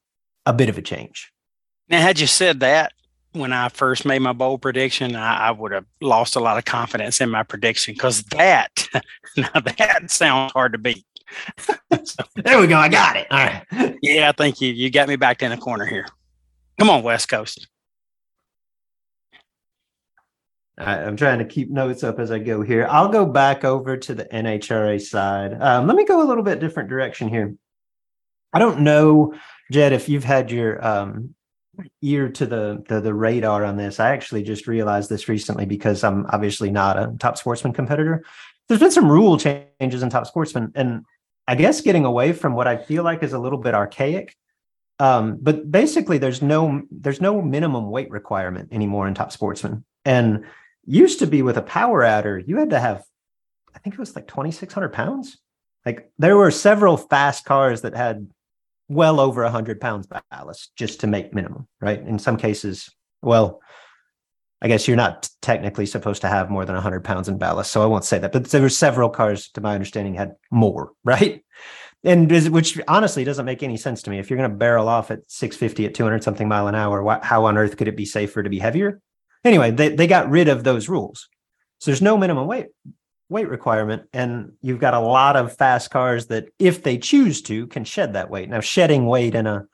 a 0.46 0.54
bit 0.54 0.70
of 0.70 0.78
a 0.78 0.82
change. 0.82 1.32
Now, 1.90 2.00
had 2.02 2.20
you 2.20 2.28
said 2.28 2.60
that 2.62 2.94
when 3.34 3.54
I 3.54 3.70
first 3.70 4.06
made 4.06 4.20
my 4.20 4.34
bold 4.34 4.62
prediction, 4.62 5.16
I, 5.16 5.48
I 5.48 5.52
would 5.52 5.72
have 5.72 5.86
lost 6.02 6.36
a 6.36 6.40
lot 6.40 6.58
of 6.58 6.66
confidence 6.66 7.22
in 7.22 7.30
my 7.30 7.44
prediction 7.44 7.94
because 7.94 8.24
that, 8.24 8.88
now 9.38 9.60
that 9.60 10.12
sounds 10.12 10.52
hard 10.52 10.74
to 10.74 10.78
beat. 10.78 11.06
so, 11.58 12.24
there 12.36 12.60
we 12.60 12.68
go. 12.68 12.78
I 12.78 12.90
got 12.90 13.16
it. 13.16 13.28
All 13.32 13.40
right. 13.40 13.66
Yeah, 14.04 14.30
I 14.30 14.32
think 14.32 14.60
you 14.62 14.74
you 14.74 14.90
got 14.90 15.08
me 15.08 15.16
back 15.16 15.44
in 15.44 15.52
the 15.52 15.58
corner 15.58 15.86
here. 15.86 16.08
Come 16.80 16.90
on, 16.90 17.04
West 17.04 17.30
Coast. 17.30 17.68
I, 20.76 20.98
am 20.98 21.16
trying 21.16 21.38
to 21.38 21.46
keep 21.46 21.70
notes 21.70 22.04
up 22.04 22.18
as 22.18 22.32
I 22.32 22.40
go 22.40 22.64
here. 22.64 22.88
I'll 22.90 23.10
go 23.10 23.28
back 23.28 23.64
over 23.64 23.96
to 23.98 24.16
the 24.16 24.26
NHRA 24.26 25.00
side. 25.00 25.56
Um, 25.62 25.86
let 25.86 25.96
me 25.96 26.04
go 26.04 26.24
a 26.24 26.28
little 26.28 26.44
bit 26.44 26.60
different 26.60 26.90
direction 26.90 27.30
here. 27.30 27.54
I 28.54 28.58
don't 28.60 28.80
know, 28.80 29.36
Jed, 29.72 29.94
if 29.94 30.10
you've 30.10 30.24
had 30.24 30.50
your 30.50 30.84
um, 30.86 31.36
ear 32.02 32.30
to 32.30 32.46
the, 32.46 32.84
the, 32.88 33.02
the 33.02 33.14
radar 33.14 33.64
on 33.64 33.78
this. 33.78 34.00
I 34.00 34.12
actually 34.12 34.44
just 34.44 34.68
realized 34.68 35.10
this 35.10 35.30
recently 35.30 35.66
because 35.66 36.04
I'm 36.04 36.26
obviously 36.30 36.72
not 36.72 36.98
a 36.98 37.14
top 37.20 37.38
sportsman 37.38 37.74
competitor. 37.74 38.24
There's 38.68 38.80
been 38.80 38.92
some 38.92 39.10
rule 39.10 39.38
changes 39.38 40.04
in 40.04 40.10
top 40.10 40.28
sportsman, 40.28 40.72
and 40.76 41.06
I 41.48 41.56
guess 41.56 41.82
getting 41.82 42.06
away 42.06 42.34
from 42.34 42.54
what 42.54 42.68
I 42.68 42.78
feel 42.78 43.04
like 43.04 43.24
is 43.24 43.34
a 43.34 43.40
little 43.40 43.60
bit 43.60 43.74
archaic. 43.74 44.36
Um, 45.00 45.38
but 45.42 45.72
basically, 45.72 46.20
there's 46.20 46.42
no 46.42 46.84
there's 46.92 47.20
no 47.20 47.42
minimum 47.42 47.90
weight 47.90 48.12
requirement 48.12 48.70
anymore 48.72 49.08
in 49.08 49.16
top 49.16 49.32
sportsman, 49.32 49.84
and 50.06 50.46
used 50.86 51.20
to 51.20 51.28
be 51.28 51.42
with 51.42 51.58
a 51.58 51.62
power 51.62 52.04
adder, 52.04 52.40
you 52.40 52.58
had 52.58 52.72
to 52.72 52.80
have, 52.80 53.04
I 53.76 53.80
think 53.80 53.96
it 53.96 54.00
was 54.00 54.16
like 54.16 54.28
2,600 54.28 54.90
pounds. 54.94 55.38
Like 55.86 56.12
there 56.18 56.38
were 56.38 56.52
several 56.52 56.98
fast 56.98 57.46
cars 57.46 57.82
that 57.82 57.96
had 57.96 58.30
well 58.92 59.20
over 59.20 59.44
100 59.44 59.80
pounds 59.80 60.08
ballast 60.32 60.72
just 60.76 61.00
to 61.02 61.08
make 61.08 61.34
minimum, 61.34 61.68
right? 61.80 62.00
In 62.00 62.20
some 62.20 62.38
cases, 62.38 62.90
well, 63.22 63.62
I 64.62 64.68
guess 64.68 64.88
you're 64.88 64.98
not 64.98 65.30
technically 65.42 65.86
supposed 65.86 66.22
to 66.22 66.28
have 66.28 66.50
more 66.50 66.66
than 66.66 66.76
100 66.76 67.04
pounds 67.04 67.28
in 67.28 67.38
ballast, 67.38 67.72
so 67.72 67.82
I 67.82 67.88
won't 67.88 68.04
say 68.04 68.20
that. 68.20 68.32
But 68.32 68.46
there 68.46 68.62
were 68.62 68.70
several 68.70 69.10
cars, 69.10 69.50
to 69.52 69.62
my 69.62 69.74
understanding, 69.74 70.14
had 70.14 70.36
more, 70.52 70.92
right? 71.04 71.44
And 72.04 72.32
which 72.52 72.80
honestly 72.88 73.24
doesn't 73.24 73.46
make 73.46 73.62
any 73.62 73.78
sense 73.78 74.02
to 74.04 74.10
me. 74.10 74.18
If 74.18 74.30
you're 74.30 74.38
going 74.38 74.50
to 74.50 74.58
barrel 74.58 74.88
off 74.88 75.12
at 75.12 75.20
650 75.28 75.86
at 75.86 75.94
200 75.94 76.24
something 76.24 76.48
mile 76.48 76.68
an 76.68 76.74
hour, 76.74 77.20
how 77.22 77.46
on 77.46 77.58
earth 77.58 77.78
could 77.78 77.88
it 77.88 77.96
be 77.96 78.06
safer 78.06 78.42
to 78.42 78.50
be 78.50 78.58
heavier? 78.58 79.00
Anyway, 79.46 79.70
they, 79.70 79.90
they 79.90 80.08
got 80.08 80.30
rid 80.30 80.48
of 80.48 80.64
those 80.64 80.90
rules. 80.90 81.30
So 81.80 81.92
there's 81.92 82.02
no 82.02 82.18
minimum 82.18 82.48
weight 82.48 82.68
weight 83.32 83.50
requirement 83.50 84.04
and 84.12 84.52
you've 84.62 84.80
got 84.80 84.94
a 84.94 85.00
lot 85.00 85.38
of 85.38 85.56
fast 85.56 85.90
cars 85.90 86.28
that 86.28 86.50
if 86.60 86.84
they 86.84 86.98
choose 86.98 87.42
to 87.42 87.66
can 87.68 87.86
shed 87.86 88.14
that 88.14 88.30
weight. 88.30 88.50
Now 88.50 88.60
shedding 88.60 89.06
weight 89.06 89.36
in 89.36 89.48
a 89.48 89.66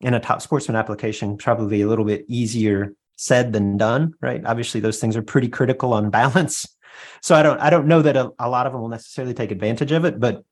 in 0.00 0.14
a 0.14 0.20
top 0.20 0.40
sportsman 0.40 0.76
application 0.76 1.36
probably 1.36 1.82
a 1.82 1.88
little 1.88 2.04
bit 2.04 2.24
easier 2.28 2.94
said 3.16 3.52
than 3.52 3.76
done, 3.76 4.14
right? 4.20 4.40
Obviously 4.46 4.80
those 4.80 5.00
things 5.00 5.16
are 5.16 5.22
pretty 5.22 5.48
critical 5.48 5.92
on 5.92 6.10
balance. 6.20 6.64
So 7.20 7.34
I 7.34 7.42
don't 7.42 7.60
I 7.60 7.70
don't 7.70 7.88
know 7.88 8.02
that 8.02 8.16
a, 8.16 8.30
a 8.38 8.48
lot 8.48 8.66
of 8.66 8.72
them 8.72 8.80
will 8.80 8.88
necessarily 8.88 9.34
take 9.34 9.50
advantage 9.50 9.90
of 9.90 10.04
it, 10.04 10.20
but 10.20 10.44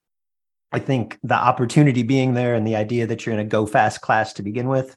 I 0.72 0.80
think 0.80 1.18
the 1.22 1.34
opportunity 1.34 2.02
being 2.02 2.34
there 2.34 2.54
and 2.54 2.66
the 2.66 2.76
idea 2.76 3.06
that 3.06 3.24
you're 3.24 3.32
in 3.32 3.40
a 3.40 3.44
go 3.44 3.64
fast 3.64 4.00
class 4.00 4.32
to 4.34 4.42
begin 4.42 4.68
with 4.68 4.96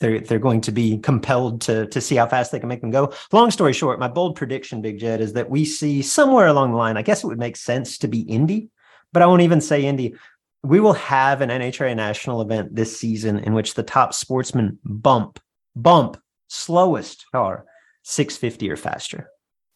they're 0.00 0.20
they're 0.20 0.38
going 0.38 0.60
to 0.62 0.72
be 0.72 0.98
compelled 0.98 1.60
to 1.62 1.86
to 1.86 2.00
see 2.00 2.16
how 2.16 2.26
fast 2.26 2.52
they 2.52 2.60
can 2.60 2.68
make 2.68 2.80
them 2.80 2.90
go. 2.90 3.12
Long 3.32 3.50
story 3.50 3.72
short, 3.72 3.98
my 3.98 4.08
bold 4.08 4.36
prediction, 4.36 4.82
Big 4.82 4.98
Jed, 4.98 5.20
is 5.20 5.32
that 5.34 5.50
we 5.50 5.64
see 5.64 6.02
somewhere 6.02 6.46
along 6.46 6.72
the 6.72 6.76
line. 6.76 6.96
I 6.96 7.02
guess 7.02 7.24
it 7.24 7.26
would 7.26 7.38
make 7.38 7.56
sense 7.56 7.98
to 7.98 8.08
be 8.08 8.20
Indy, 8.20 8.68
but 9.12 9.22
I 9.22 9.26
won't 9.26 9.42
even 9.42 9.60
say 9.60 9.84
Indy. 9.84 10.14
we 10.62 10.80
will 10.80 10.94
have 10.94 11.40
an 11.40 11.50
NHRA 11.50 11.94
national 11.94 12.42
event 12.42 12.74
this 12.74 12.98
season 12.98 13.38
in 13.38 13.54
which 13.54 13.74
the 13.74 13.82
top 13.82 14.12
sportsman 14.12 14.78
bump, 14.84 15.40
bump, 15.74 16.18
slowest 16.48 17.24
car 17.32 17.64
650 18.02 18.70
or 18.70 18.76
faster. 18.76 19.30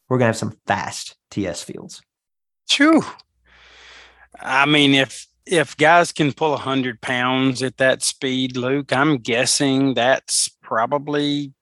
We're 0.09 0.19
to 0.19 0.25
have 0.27 0.37
some 0.37 0.59
fast 0.67 1.17
TS 1.31 1.63
fields. 1.63 2.03
True. 2.69 3.03
I 4.39 4.67
mean, 4.67 4.95
if 4.95 5.27
if 5.51 5.77
guys 5.77 6.13
can 6.13 6.33
pull 6.33 6.51
100 6.51 7.01
pounds 7.01 7.63
at 7.63 7.77
that 7.79 8.03
speed, 8.03 8.57
Luke, 8.57 8.93
I'm 8.93 9.19
guessing 9.19 9.95
that's 9.95 10.49
probably 10.63 11.53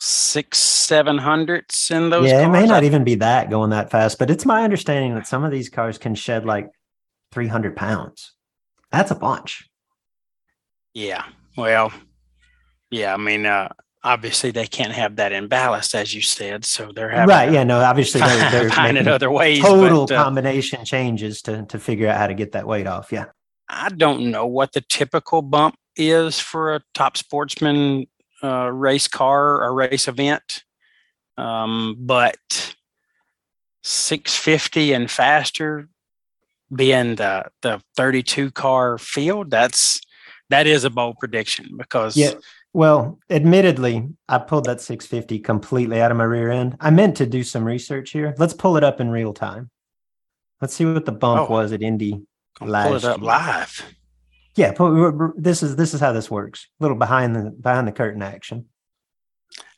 six, 0.00 0.58
seven 0.58 1.18
hundredths 1.18 1.90
in 1.90 2.10
those. 2.10 2.26
Yeah, 2.26 2.42
cars. 2.42 2.46
it 2.46 2.60
may 2.60 2.66
not 2.66 2.84
even 2.84 3.04
be 3.04 3.14
that 3.16 3.50
going 3.50 3.70
that 3.70 3.90
fast, 3.90 4.18
but 4.18 4.30
it's 4.30 4.44
my 4.44 4.64
understanding 4.64 5.14
that 5.14 5.26
some 5.26 5.44
of 5.44 5.52
these 5.52 5.68
cars 5.68 5.98
can 5.98 6.14
shed 6.14 6.44
like 6.44 6.70
300 7.32 7.76
pounds. 7.76 8.32
That's 8.90 9.10
a 9.10 9.14
bunch. 9.14 9.68
Yeah. 10.92 11.24
Well, 11.56 11.92
yeah. 12.90 13.14
I 13.14 13.16
mean, 13.16 13.46
uh, 13.46 13.68
obviously 14.02 14.50
they 14.50 14.66
can't 14.66 14.92
have 14.92 15.16
that 15.16 15.32
in 15.32 15.48
ballast, 15.48 15.94
as 15.94 16.14
you 16.14 16.22
said. 16.22 16.64
So 16.64 16.90
they're 16.94 17.10
having 17.10 17.28
right. 17.28 17.52
Yeah. 17.52 17.64
No, 17.64 17.80
obviously 17.80 18.20
they're, 18.20 18.50
they're 18.50 18.70
finding 18.70 19.08
other 19.08 19.30
ways. 19.30 19.60
total 19.60 20.06
but, 20.06 20.14
uh, 20.16 20.24
combination 20.24 20.84
changes 20.84 21.42
to, 21.42 21.64
to 21.66 21.78
figure 21.78 22.08
out 22.08 22.16
how 22.16 22.26
to 22.26 22.34
get 22.34 22.52
that 22.52 22.66
weight 22.66 22.86
off. 22.86 23.12
Yeah. 23.12 23.26
I 23.68 23.90
don't 23.90 24.30
know 24.30 24.46
what 24.46 24.72
the 24.72 24.80
typical 24.80 25.42
bump 25.42 25.76
is 25.96 26.40
for 26.40 26.74
a 26.74 26.80
top 26.94 27.16
sportsman 27.16 28.06
uh, 28.42 28.70
race 28.72 29.06
car 29.06 29.62
or 29.62 29.74
race 29.74 30.08
event, 30.08 30.64
um, 31.36 31.96
but 32.00 32.74
650 33.82 34.92
and 34.92 35.10
faster 35.10 35.88
being 36.74 37.16
the 37.16 37.46
the 37.62 37.82
32 37.96 38.50
car 38.52 38.96
field 38.98 39.50
that's 39.50 40.00
that 40.50 40.66
is 40.66 40.84
a 40.84 40.90
bold 40.90 41.16
prediction 41.18 41.76
because 41.76 42.16
Yeah. 42.16 42.32
Well, 42.72 43.18
admittedly, 43.28 44.08
I 44.28 44.38
pulled 44.38 44.66
that 44.66 44.80
650 44.80 45.40
completely 45.40 46.00
out 46.00 46.10
of 46.12 46.16
my 46.16 46.24
rear 46.24 46.50
end. 46.50 46.76
I 46.80 46.90
meant 46.90 47.16
to 47.16 47.26
do 47.26 47.42
some 47.42 47.64
research 47.64 48.10
here. 48.10 48.34
Let's 48.38 48.52
pull 48.54 48.76
it 48.76 48.84
up 48.84 49.00
in 49.00 49.10
real 49.10 49.32
time. 49.34 49.70
Let's 50.60 50.74
see 50.74 50.84
what 50.84 51.04
the 51.04 51.12
bump 51.12 51.50
Oh. 51.50 51.52
was 51.52 51.72
at 51.72 51.82
Indy. 51.82 52.22
I'll 52.60 52.66
pull 52.68 52.94
it 52.96 53.04
up 53.04 53.18
year. 53.18 53.26
live 53.26 53.94
Yeah, 54.56 54.72
pull, 54.72 55.32
this 55.36 55.62
is 55.62 55.76
this 55.76 55.94
is 55.94 56.00
how 56.00 56.12
this 56.12 56.30
works. 56.30 56.68
A 56.78 56.84
little 56.84 56.96
behind 56.98 57.34
the 57.34 57.50
behind 57.50 57.88
the 57.88 57.92
curtain 57.92 58.22
action. 58.22 58.66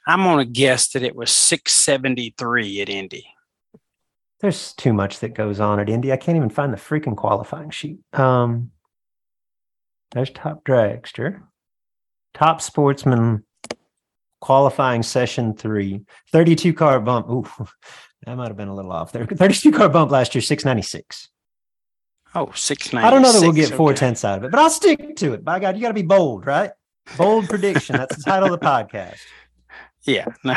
i'm 0.07 0.24
gonna 0.24 0.44
guess 0.44 0.88
that 0.88 1.02
it 1.05 1.14
was 1.14 1.31
673 1.31 2.81
at 2.81 2.88
indy 2.88 3.24
There's 4.40 4.72
too 4.74 4.92
much 4.92 5.20
that 5.20 5.35
goes 5.35 5.61
on 5.61 5.78
at 5.78 5.88
Indy. 5.88 6.11
I 6.12 6.16
can't 6.16 6.37
even 6.37 6.50
find 6.50 6.72
the 6.72 6.76
freaking 6.88 7.16
qualifying 7.16 7.70
sheet. 7.70 8.00
Um, 8.12 8.72
there's 10.11 10.31
top 10.31 10.64
dragster, 10.64 11.42
top 12.35 12.61
sportsman 12.61 13.45
qualifying 14.40 15.03
session 15.03 15.55
three, 15.55 16.03
32 16.33 16.75
car 16.75 17.01
bump. 17.01 17.29
Ooh, 17.31 17.47
that 18.27 18.37
might 18.37 18.49
have 18.49 18.57
been 18.57 18.68
a 18.68 18.75
little 18.75 18.92
off 18.92 19.12
there. 19.12 19.27
32 19.27 19.73
car 19.73 19.88
bump 19.88 20.11
last 20.11 20.35
year, 20.35 20.42
696. 20.42 21.31
oh 22.35 22.53
696 22.55 23.05
I 23.05 23.11
don't 23.11 23.23
know 23.23 23.33
that 23.33 23.40
we'll 23.40 23.53
get 23.53 23.75
four 23.75 23.90
okay. 23.90 23.99
tenths 23.99 24.25
out 24.25 24.38
of 24.38 24.45
it, 24.45 24.51
but 24.51 24.61
I'll 24.61 24.71
stick 24.71 25.16
to 25.16 25.33
it. 25.33 25.45
By 25.45 25.61
God, 25.61 25.77
you 25.77 25.83
got 25.83 25.88
to 25.88 25.95
be 25.95 26.03
bold, 26.03 26.47
right? 26.47 26.71
Bold 27.16 27.49
prediction. 27.49 27.97
That's 27.97 28.16
the 28.16 28.23
title 28.23 28.53
of 28.53 28.61
the 28.61 28.66
podcast. 28.66 29.18
yeah 30.05 30.27
no, 30.42 30.55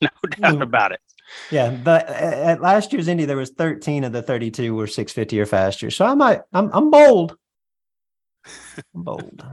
no 0.00 0.08
doubt 0.30 0.54
mm. 0.54 0.62
about 0.62 0.92
it 0.92 1.00
Yeah, 1.50 1.70
but 1.70 2.06
at 2.06 2.60
last 2.60 2.92
year's 2.92 3.08
Indy, 3.08 3.24
there 3.24 3.36
was 3.36 3.50
13 3.50 4.04
of 4.04 4.12
the 4.12 4.22
32 4.22 4.74
were 4.74 4.86
650 4.86 5.40
or 5.40 5.46
faster. 5.46 5.90
So 5.90 6.04
I 6.04 6.14
might, 6.14 6.42
I'm, 6.52 6.70
I'm 6.72 6.90
bold. 6.90 7.36
I'm 8.94 9.02
bold. 9.02 9.44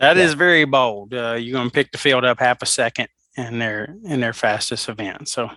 That 0.00 0.16
is 0.16 0.32
Yeah. 0.32 0.36
very 0.38 0.64
bold. 0.64 1.12
Uh, 1.14 1.34
you're 1.38 1.52
going 1.54 1.68
to 1.68 1.74
pick 1.74 1.90
the 1.92 1.98
field 1.98 2.24
up 2.24 2.38
half 2.40 2.62
a 2.62 2.66
second 2.66 3.08
in 3.36 3.58
their 3.58 3.94
in 4.04 4.20
their 4.20 4.32
fastest 4.32 4.88
event. 4.88 5.28
So 5.28 5.50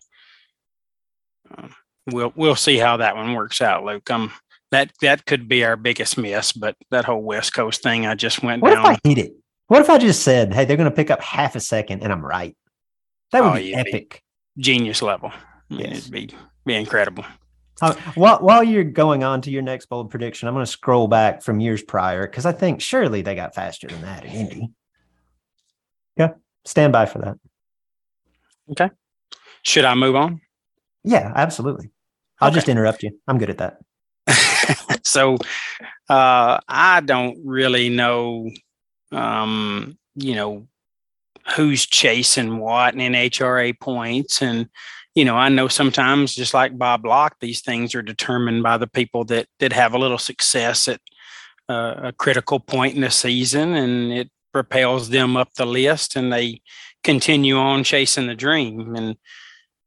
um, 1.57 1.73
we'll 2.11 2.33
we'll 2.35 2.55
see 2.55 2.77
how 2.77 2.97
that 2.97 3.15
one 3.15 3.33
works 3.33 3.61
out, 3.61 3.83
Luke. 3.83 4.09
Um, 4.09 4.31
that 4.71 4.91
that 5.01 5.25
could 5.25 5.47
be 5.49 5.63
our 5.65 5.75
biggest 5.75 6.17
miss, 6.17 6.53
but 6.53 6.75
that 6.91 7.05
whole 7.05 7.21
West 7.21 7.53
Coast 7.53 7.83
thing 7.83 8.05
I 8.05 8.15
just 8.15 8.41
went 8.41 8.61
What 8.61 8.73
if 8.73 8.77
down. 8.83 8.85
I 8.87 8.97
hit 9.07 9.17
it? 9.17 9.33
What 9.67 9.81
if 9.81 9.89
I 9.89 9.97
just 9.97 10.23
said, 10.23 10.53
hey, 10.53 10.65
they're 10.65 10.77
going 10.77 10.89
to 10.89 10.95
pick 10.95 11.09
up 11.11 11.21
half 11.21 11.55
a 11.55 11.59
second 11.61 12.03
and 12.03 12.11
I'm 12.11 12.25
right? 12.25 12.55
That 13.31 13.43
would 13.43 13.49
Oh, 13.51 13.55
be 13.55 13.63
you'd 13.67 13.83
be- 13.85 13.89
epic. 13.93 14.23
genius 14.57 15.01
level. 15.01 15.31
Yes. 15.69 15.99
It'd 15.99 16.11
be 16.11 16.29
be 16.65 16.75
incredible. 16.75 17.23
Uh, 17.81 17.93
while, 18.15 18.39
while 18.39 18.63
you're 18.63 18.83
going 18.83 19.23
on 19.23 19.41
to 19.41 19.49
your 19.51 19.61
next 19.61 19.87
bold 19.87 20.09
prediction, 20.11 20.47
I'm 20.47 20.53
going 20.53 20.65
to 20.65 20.71
scroll 20.71 21.07
back 21.07 21.41
from 21.41 21.59
years 21.59 21.81
prior 21.81 22.27
because 22.27 22.45
I 22.45 22.51
think 22.51 22.81
surely 22.81 23.21
they 23.21 23.35
got 23.35 23.55
faster 23.55 23.87
than 23.87 24.01
that 24.03 24.23
in 24.23 24.31
Indy. 24.31 24.69
Yeah, 26.15 26.33
stand 26.65 26.93
by 26.93 27.05
for 27.05 27.19
that. 27.19 27.37
Okay. 28.71 28.89
Should 29.63 29.85
I 29.85 29.95
move 29.95 30.15
on? 30.15 30.41
Yeah, 31.03 31.31
absolutely. 31.35 31.89
I'll 32.39 32.49
Okay. 32.49 32.55
just 32.55 32.69
interrupt 32.69 33.03
you. 33.03 33.19
I'm 33.27 33.37
good 33.37 33.49
at 33.49 33.57
that. 33.57 33.79
so 35.05 35.37
uh, 36.09 36.59
I 36.67 37.01
don't 37.01 37.39
really 37.43 37.89
know, 37.89 38.49
um, 39.11 39.97
you 40.15 40.35
know, 40.35 40.67
who's 41.55 41.85
chasing 41.85 42.57
what 42.59 42.93
in 42.93 43.13
NHRA 43.13 43.79
points. 43.79 44.41
And, 44.41 44.69
you 45.15 45.25
know, 45.25 45.35
I 45.35 45.49
know 45.49 45.67
sometimes, 45.67 46.33
just 46.33 46.53
like 46.53 46.77
Bob 46.77 47.05
Locke, 47.05 47.35
these 47.41 47.61
things 47.61 47.93
are 47.95 48.01
determined 48.01 48.63
by 48.63 48.77
the 48.77 48.87
people 48.87 49.25
that 49.25 49.47
that 49.59 49.73
have 49.73 49.93
a 49.93 49.97
little 49.97 50.17
success 50.17 50.87
at 50.87 51.01
uh, 51.67 51.95
a 52.03 52.13
critical 52.13 52.59
point 52.59 52.95
in 52.95 53.01
the 53.01 53.11
season, 53.11 53.73
and 53.73 54.13
it 54.13 54.29
propels 54.53 55.09
them 55.09 55.35
up 55.35 55.53
the 55.53 55.65
list, 55.65 56.15
and 56.15 56.31
they 56.31 56.61
continue 57.03 57.57
on 57.57 57.83
chasing 57.83 58.27
the 58.27 58.35
dream. 58.35 58.95
And 58.95 59.17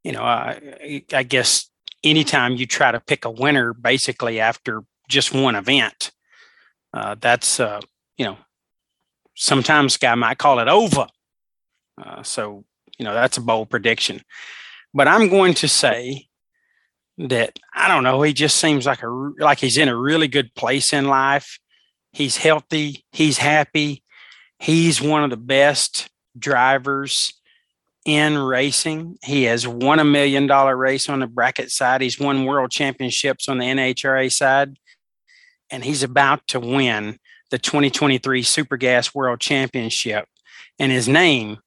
you 0.02 0.12
know, 0.12 0.22
I, 0.22 1.02
I 1.12 1.22
guess 1.22 1.70
anytime 2.02 2.56
you 2.56 2.66
try 2.66 2.92
to 2.92 3.00
pick 3.00 3.24
a 3.24 3.30
winner, 3.30 3.72
basically 3.72 4.40
after 4.40 4.82
just 5.08 5.32
one 5.32 5.56
event, 5.56 6.10
uh, 6.92 7.16
that's 7.18 7.60
uh, 7.60 7.80
you 8.18 8.26
know, 8.26 8.36
sometimes 9.34 9.96
guy 9.96 10.14
might 10.14 10.36
call 10.36 10.58
it 10.58 10.68
over. 10.68 11.06
Uh, 11.96 12.22
so 12.22 12.64
you 12.98 13.06
know, 13.06 13.14
that's 13.14 13.38
a 13.38 13.40
bold 13.40 13.70
prediction. 13.70 14.20
But 14.94 15.08
I'm 15.08 15.28
going 15.28 15.54
to 15.54 15.68
say 15.68 16.28
that 17.18 17.58
I 17.74 17.88
don't 17.88 18.04
know. 18.04 18.22
He 18.22 18.32
just 18.32 18.56
seems 18.56 18.86
like 18.86 19.02
a 19.02 19.08
like 19.08 19.58
he's 19.58 19.76
in 19.76 19.88
a 19.88 19.96
really 19.96 20.28
good 20.28 20.54
place 20.54 20.92
in 20.92 21.06
life. 21.06 21.58
He's 22.12 22.36
healthy. 22.36 23.04
He's 23.12 23.38
happy. 23.38 24.02
He's 24.58 25.02
one 25.02 25.24
of 25.24 25.30
the 25.30 25.36
best 25.36 26.08
drivers 26.38 27.34
in 28.04 28.38
racing. 28.38 29.18
He 29.24 29.44
has 29.44 29.66
won 29.66 29.98
a 29.98 30.04
million 30.04 30.46
dollar 30.46 30.76
race 30.76 31.08
on 31.08 31.20
the 31.20 31.26
bracket 31.26 31.70
side. 31.70 32.00
He's 32.00 32.20
won 32.20 32.44
world 32.44 32.70
championships 32.70 33.48
on 33.48 33.58
the 33.58 33.64
NHRA 33.64 34.32
side. 34.32 34.76
And 35.70 35.84
he's 35.84 36.02
about 36.02 36.46
to 36.48 36.60
win 36.60 37.18
the 37.50 37.58
2023 37.58 38.42
Super 38.42 38.76
Gas 38.76 39.14
World 39.14 39.40
Championship. 39.40 40.26
And 40.78 40.92
his 40.92 41.08
name 41.08 41.58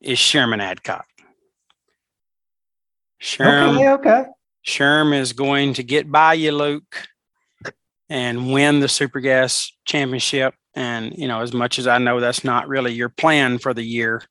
is 0.00 0.18
Sherman 0.18 0.60
Adcock. 0.60 1.06
Sherm, 3.24 3.76
Okay, 3.76 3.88
okay. 3.90 4.24
Sherm 4.66 5.18
is 5.18 5.32
going 5.32 5.74
to 5.74 5.82
get 5.82 6.10
by 6.12 6.34
you, 6.34 6.52
Luke, 6.52 7.08
and 8.10 8.52
win 8.52 8.80
the 8.80 8.88
Super 8.88 9.20
Gas 9.20 9.72
Championship. 9.86 10.54
And, 10.74 11.16
you 11.16 11.26
know, 11.26 11.40
as 11.40 11.54
much 11.54 11.78
as 11.78 11.86
I 11.86 11.98
know 11.98 12.20
that's 12.20 12.44
not 12.44 12.68
really 12.68 12.92
your 12.92 13.08
plan 13.08 13.58
for 13.58 13.72
the 13.72 13.82
year, 13.82 14.22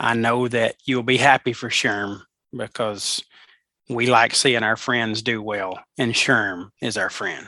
I 0.00 0.14
know 0.14 0.48
that 0.48 0.74
you'll 0.86 1.04
be 1.04 1.18
happy 1.18 1.52
for 1.52 1.68
Sherm 1.68 2.20
because 2.56 3.24
we 3.88 4.06
like 4.06 4.34
seeing 4.34 4.64
our 4.64 4.76
friends 4.76 5.22
do 5.22 5.40
well, 5.40 5.78
and 5.96 6.12
Sherm 6.12 6.70
is 6.82 6.96
our 6.96 7.10
friend. 7.10 7.46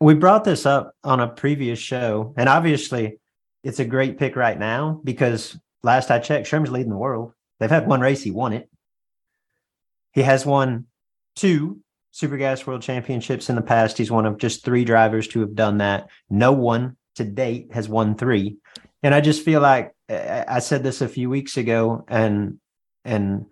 We 0.00 0.12
brought 0.14 0.44
this 0.44 0.66
up 0.66 0.92
on 1.02 1.20
a 1.20 1.28
previous 1.28 1.78
show, 1.78 2.34
and 2.36 2.48
obviously 2.48 3.18
it's 3.62 3.80
a 3.80 3.84
great 3.86 4.18
pick 4.18 4.36
right 4.36 4.58
now 4.58 5.00
because 5.02 5.58
last 5.82 6.10
I 6.10 6.18
checked, 6.18 6.46
Sherm's 6.46 6.70
leading 6.70 6.90
the 6.90 6.98
world. 6.98 7.32
They've 7.58 7.70
had 7.70 7.86
one 7.86 8.00
race, 8.00 8.22
he 8.22 8.30
won 8.30 8.52
it. 8.52 8.68
He 10.14 10.22
has 10.22 10.46
won 10.46 10.86
two 11.36 11.80
Super 12.12 12.36
Gas 12.36 12.66
World 12.66 12.82
Championships 12.82 13.50
in 13.50 13.56
the 13.56 13.62
past. 13.62 13.98
He's 13.98 14.10
one 14.10 14.24
of 14.24 14.38
just 14.38 14.64
three 14.64 14.84
drivers 14.84 15.26
to 15.28 15.40
have 15.40 15.54
done 15.54 15.78
that. 15.78 16.08
No 16.30 16.52
one 16.52 16.96
to 17.16 17.24
date 17.24 17.72
has 17.72 17.88
won 17.88 18.14
three. 18.14 18.56
And 19.02 19.14
I 19.14 19.20
just 19.20 19.44
feel 19.44 19.60
like 19.60 19.94
I 20.08 20.44
I 20.46 20.58
said 20.60 20.82
this 20.82 21.00
a 21.00 21.08
few 21.08 21.28
weeks 21.28 21.56
ago, 21.56 22.04
and 22.08 22.58
and 23.04 23.46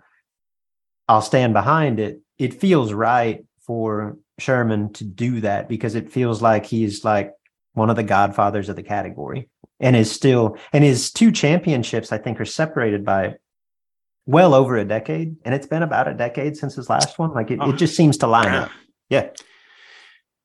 I'll 1.08 1.22
stand 1.22 1.52
behind 1.52 2.00
it. 2.00 2.20
It 2.38 2.60
feels 2.60 2.92
right 2.92 3.44
for 3.66 4.16
Sherman 4.38 4.92
to 4.94 5.04
do 5.04 5.40
that 5.40 5.68
because 5.68 5.94
it 5.94 6.12
feels 6.12 6.40
like 6.40 6.64
he's 6.66 7.04
like 7.04 7.32
one 7.74 7.90
of 7.90 7.96
the 7.96 8.02
godfathers 8.02 8.68
of 8.68 8.76
the 8.76 8.82
category 8.82 9.48
and 9.80 9.96
is 9.96 10.10
still 10.10 10.56
and 10.72 10.84
his 10.84 11.10
two 11.10 11.32
championships 11.32 12.12
I 12.12 12.18
think 12.18 12.40
are 12.40 12.44
separated 12.44 13.04
by 13.04 13.34
well 14.26 14.54
over 14.54 14.76
a 14.76 14.84
decade 14.84 15.36
and 15.44 15.54
it's 15.54 15.66
been 15.66 15.82
about 15.82 16.08
a 16.08 16.14
decade 16.14 16.56
since 16.56 16.74
his 16.76 16.88
last 16.88 17.18
one. 17.18 17.32
Like 17.32 17.50
it, 17.50 17.58
Oh, 17.60 17.70
it 17.70 17.76
just 17.76 17.96
seems 17.96 18.16
to 18.18 18.26
line 18.26 18.48
up. 18.48 18.70
Yeah. 19.08 19.30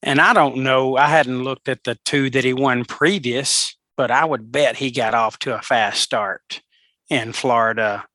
And 0.04 0.22
I 0.22 0.34
don't 0.34 0.58
know, 0.58 0.98
I 0.98 1.08
hadn't 1.08 1.44
looked 1.44 1.70
at 1.70 1.84
the 1.84 1.98
two 2.06 2.30
that 2.32 2.44
he 2.44 2.54
won 2.54 2.86
previous, 2.86 3.76
but 3.96 4.12
I 4.12 4.26
would 4.26 4.52
bet 4.52 4.78
he 4.78 4.92
got 4.92 5.14
off 5.14 5.40
to 5.40 5.56
a 5.56 5.62
fast 5.62 6.02
start 6.02 6.62
in 7.10 7.34
Florida 7.34 8.06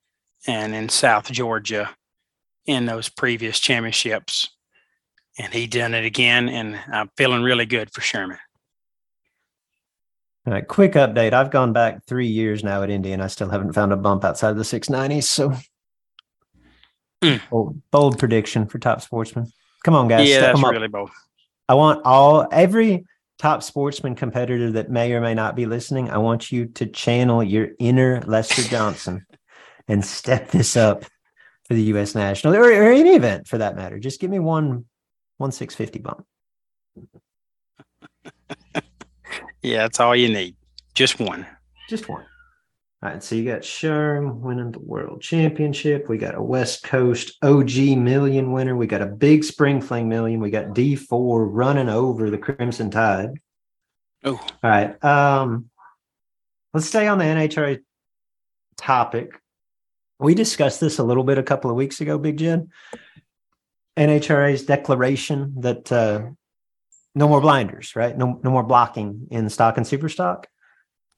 and 0.47 0.75
in 0.75 0.89
South 0.89 1.31
Georgia 1.31 1.91
in 2.67 2.87
those 2.87 3.09
previous 3.09 3.59
championships. 3.59 4.49
And 5.39 5.53
he 5.53 5.67
done 5.67 5.95
it 5.95 6.05
again, 6.05 6.49
and 6.49 6.79
I'm 6.93 7.11
feeling 7.17 7.43
really 7.43 7.67
good 7.67 7.93
for 7.93 8.01
Sherman. 8.01 8.39
All 10.45 10.53
right, 10.53 10.67
quick 10.67 10.95
update. 10.95 11.33
I've 11.33 11.53
gone 11.53 11.73
back 11.73 12.05
three 12.05 12.27
years 12.27 12.65
now 12.65 12.83
at 12.83 12.91
Indy, 12.91 13.13
and 13.13 13.23
I 13.23 13.29
still 13.29 13.49
haven't 13.49 13.75
found 13.75 13.93
a 13.93 13.97
bump 13.97 14.25
outside 14.25 14.51
of 14.51 14.57
the 14.57 14.65
690s. 14.65 15.23
So, 15.23 15.53
mm. 17.23 17.41
bold, 17.49 17.81
bold, 17.93 18.19
prediction 18.19 18.67
for 18.67 18.81
top 18.81 19.03
sportsman. 19.03 19.53
Come 19.85 19.95
on, 19.95 20.09
guys. 20.09 20.29
Yeah, 20.29 20.41
that's 20.41 20.61
really 20.61 20.89
bold. 20.89 21.11
I 21.69 21.75
want 21.75 22.03
all 22.05 22.49
every 22.51 23.05
top 23.39 23.63
sportsman 23.63 24.17
competitor 24.17 24.73
that 24.73 24.91
may 24.91 25.13
or 25.13 25.21
may 25.21 25.35
not 25.35 25.55
be 25.55 25.67
listening. 25.67 26.11
I 26.11 26.19
want 26.19 26.51
you 26.51 26.67
to 26.67 26.87
channel 26.87 27.43
your 27.43 27.69
inner 27.79 28.21
Lester 28.27 28.63
Johnson 28.63 29.25
and 29.89 30.05
step 30.05 30.51
this 30.51 30.77
up 30.77 31.05
for 31.67 31.75
the 31.75 31.83
U.S. 31.85 32.17
national 32.17 32.57
or, 32.57 32.65
or 32.65 32.93
any 32.93 33.15
event 33.15 33.47
for 33.47 33.59
that 33.59 33.77
matter. 33.77 34.01
Just 34.01 34.21
give 34.21 34.31
me 34.31 34.41
one 34.41 34.87
one 35.39 35.53
six 35.53 35.77
fifty 35.77 36.01
bump. 36.01 36.27
Yeah, 39.63 39.79
that's 39.79 40.01
all 40.01 40.17
you 40.17 40.29
need. 40.29 40.57
Just 40.95 41.21
one. 41.21 41.47
Just 41.89 42.09
one. 42.09 42.25
All 43.03 43.11
right, 43.11 43.23
so 43.23 43.35
you 43.35 43.45
got 43.45 43.63
Sherm 43.63 44.37
winning 44.37 44.71
the 44.71 44.79
world 44.79 45.23
championship. 45.23 46.09
We 46.09 46.19
got 46.19 46.37
a 46.37 46.43
West 46.43 46.85
Coast 46.85 47.37
OG 47.43 47.75
million 47.99 48.53
winner. 48.53 48.77
We 48.77 48.87
got 48.87 49.03
a 49.03 49.07
big 49.07 49.43
spring 49.43 49.81
fling 49.81 50.09
million. 50.09 50.39
We 50.41 50.51
got 50.51 50.67
D4 50.67 51.49
running 51.51 51.89
over 51.89 52.31
the 52.31 52.39
Crimson 52.39 52.91
Tide. 52.91 53.41
Oh. 54.25 54.35
All 54.35 54.71
right. 54.71 55.03
Um, 55.05 55.69
let's 56.73 56.87
stay 56.87 57.09
on 57.09 57.19
the 57.19 57.25
NHRA 57.25 57.81
topic. 58.77 59.33
We 60.21 60.35
discussed 60.35 60.81
this 60.81 60.99
a 60.99 61.05
little 61.05 61.25
bit 61.25 61.39
a 61.39 61.43
couple 61.43 61.71
of 61.71 61.77
weeks 61.77 62.01
ago, 62.01 62.19
Big 62.19 62.37
Jed. 62.37 62.69
NHRA's 63.97 64.65
declaration 64.65 65.55
that 65.61 65.91
uh, 65.91 66.27
no 67.15 67.29
more 67.29 67.41
blinders, 67.41 67.95
right? 67.95 68.17
No, 68.17 68.41
no 68.43 68.51
more 68.51 68.63
blocking 68.63 69.29
in 69.31 69.49
stock 69.49 69.77
and 69.77 69.87
super 69.87 70.09
stock. 70.09 70.49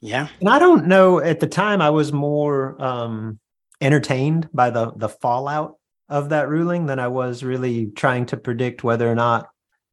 Yeah. 0.01 0.29
And 0.41 0.49
I 0.49 0.59
don't 0.59 0.87
know 0.87 1.19
at 1.19 1.41
the 1.41 1.47
time 1.47 1.81
I 1.81 1.91
was 1.91 2.13
more 2.13 2.81
um 2.83 3.39
entertained 3.81 4.49
by 4.53 4.71
the 4.71 4.93
the 4.95 5.09
fallout 5.09 5.77
of 6.09 6.29
that 6.29 6.49
ruling 6.49 6.87
than 6.87 6.99
I 6.99 7.09
was 7.09 7.43
really 7.43 7.87
trying 7.87 8.27
to 8.27 8.37
predict 8.37 8.85
whether 8.85 9.11
or 9.11 9.15
not 9.15 9.49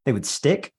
they 0.05 0.11
would 0.11 0.25
stick. 0.25 0.73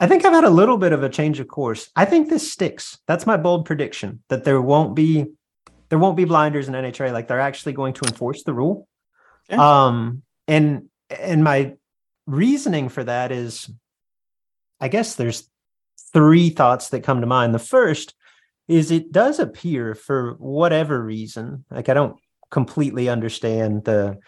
I 0.00 0.06
think 0.06 0.24
I've 0.24 0.32
had 0.32 0.44
a 0.44 0.50
little 0.50 0.78
bit 0.78 0.92
of 0.92 1.02
a 1.02 1.08
change 1.08 1.40
of 1.40 1.48
course. 1.48 1.90
I 1.96 2.04
think 2.04 2.28
this 2.28 2.50
sticks. 2.50 2.98
That's 3.06 3.26
my 3.26 3.36
bold 3.36 3.66
prediction 3.66 4.22
that 4.28 4.44
there 4.44 4.62
won't 4.62 4.94
be 4.94 5.26
there 5.90 5.98
won't 5.98 6.16
be 6.16 6.24
blinders 6.24 6.68
in 6.68 6.74
NHRA 6.74 7.12
like 7.12 7.28
they're 7.28 7.40
actually 7.40 7.72
going 7.72 7.94
to 7.94 8.06
enforce 8.06 8.44
the 8.44 8.54
rule. 8.54 8.88
Yeah. 9.50 9.86
Um 9.86 10.22
and 10.46 10.88
and 11.10 11.42
my 11.44 11.74
reasoning 12.26 12.88
for 12.88 13.04
that 13.04 13.32
is 13.32 13.70
I 14.80 14.88
guess 14.88 15.14
there's 15.14 15.48
three 16.12 16.50
thoughts 16.50 16.90
that 16.90 17.02
come 17.02 17.20
to 17.20 17.26
mind. 17.26 17.54
The 17.54 17.58
first 17.58 18.14
is 18.66 18.90
it 18.90 19.12
does 19.12 19.38
appear 19.38 19.94
for 19.94 20.34
whatever 20.38 21.02
reason, 21.02 21.64
like 21.70 21.88
I 21.88 21.94
don't 21.94 22.16
completely 22.50 23.08
understand 23.08 23.84
the 23.84 24.18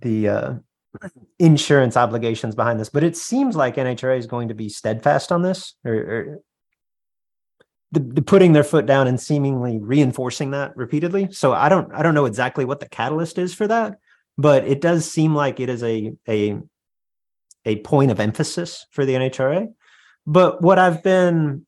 the 0.00 0.28
uh, 0.28 0.54
insurance 1.38 1.96
obligations 1.96 2.54
behind 2.54 2.80
this, 2.80 2.88
but 2.88 3.04
it 3.04 3.16
seems 3.16 3.56
like 3.56 3.76
NHRA 3.76 4.18
is 4.18 4.26
going 4.26 4.48
to 4.48 4.54
be 4.54 4.68
steadfast 4.68 5.30
on 5.30 5.42
this, 5.42 5.74
or, 5.84 5.94
or 5.94 6.38
the, 7.92 8.00
the 8.00 8.22
putting 8.22 8.52
their 8.52 8.64
foot 8.64 8.86
down 8.86 9.06
and 9.06 9.20
seemingly 9.20 9.78
reinforcing 9.78 10.50
that 10.50 10.76
repeatedly. 10.76 11.30
So 11.32 11.52
I 11.52 11.68
don't 11.68 11.92
I 11.92 12.02
don't 12.02 12.14
know 12.14 12.26
exactly 12.26 12.64
what 12.64 12.80
the 12.80 12.88
catalyst 12.88 13.38
is 13.38 13.54
for 13.54 13.66
that, 13.68 13.98
but 14.38 14.64
it 14.64 14.80
does 14.80 15.10
seem 15.10 15.34
like 15.34 15.60
it 15.60 15.68
is 15.68 15.82
a 15.82 16.12
a 16.28 16.58
a 17.64 17.80
point 17.80 18.10
of 18.10 18.20
emphasis 18.20 18.86
for 18.90 19.04
the 19.04 19.14
NHRA. 19.14 19.72
But 20.26 20.62
what 20.62 20.78
I've 20.78 21.02
been 21.02 21.66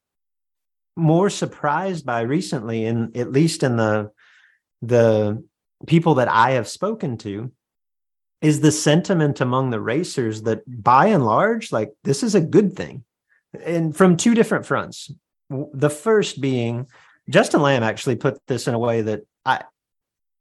more 0.96 1.30
surprised 1.30 2.06
by 2.06 2.22
recently, 2.22 2.86
and 2.86 3.16
at 3.16 3.32
least 3.32 3.62
in 3.62 3.76
the 3.76 4.10
the 4.82 5.44
people 5.86 6.14
that 6.14 6.28
I 6.28 6.52
have 6.52 6.68
spoken 6.68 7.18
to, 7.18 7.52
is 8.40 8.60
the 8.60 8.72
sentiment 8.72 9.40
among 9.40 9.70
the 9.70 9.80
racers 9.80 10.42
that 10.42 10.62
by 10.66 11.06
and 11.06 11.24
large, 11.24 11.72
like 11.72 11.92
this 12.04 12.22
is 12.22 12.34
a 12.34 12.40
good 12.40 12.74
thing. 12.74 13.04
And 13.64 13.96
from 13.96 14.16
two 14.16 14.34
different 14.34 14.66
fronts. 14.66 15.10
The 15.48 15.90
first 15.90 16.40
being 16.40 16.88
Justin 17.28 17.62
Lamb 17.62 17.82
actually 17.82 18.16
put 18.16 18.44
this 18.46 18.66
in 18.66 18.74
a 18.74 18.78
way 18.78 19.02
that 19.02 19.22
I 19.44 19.62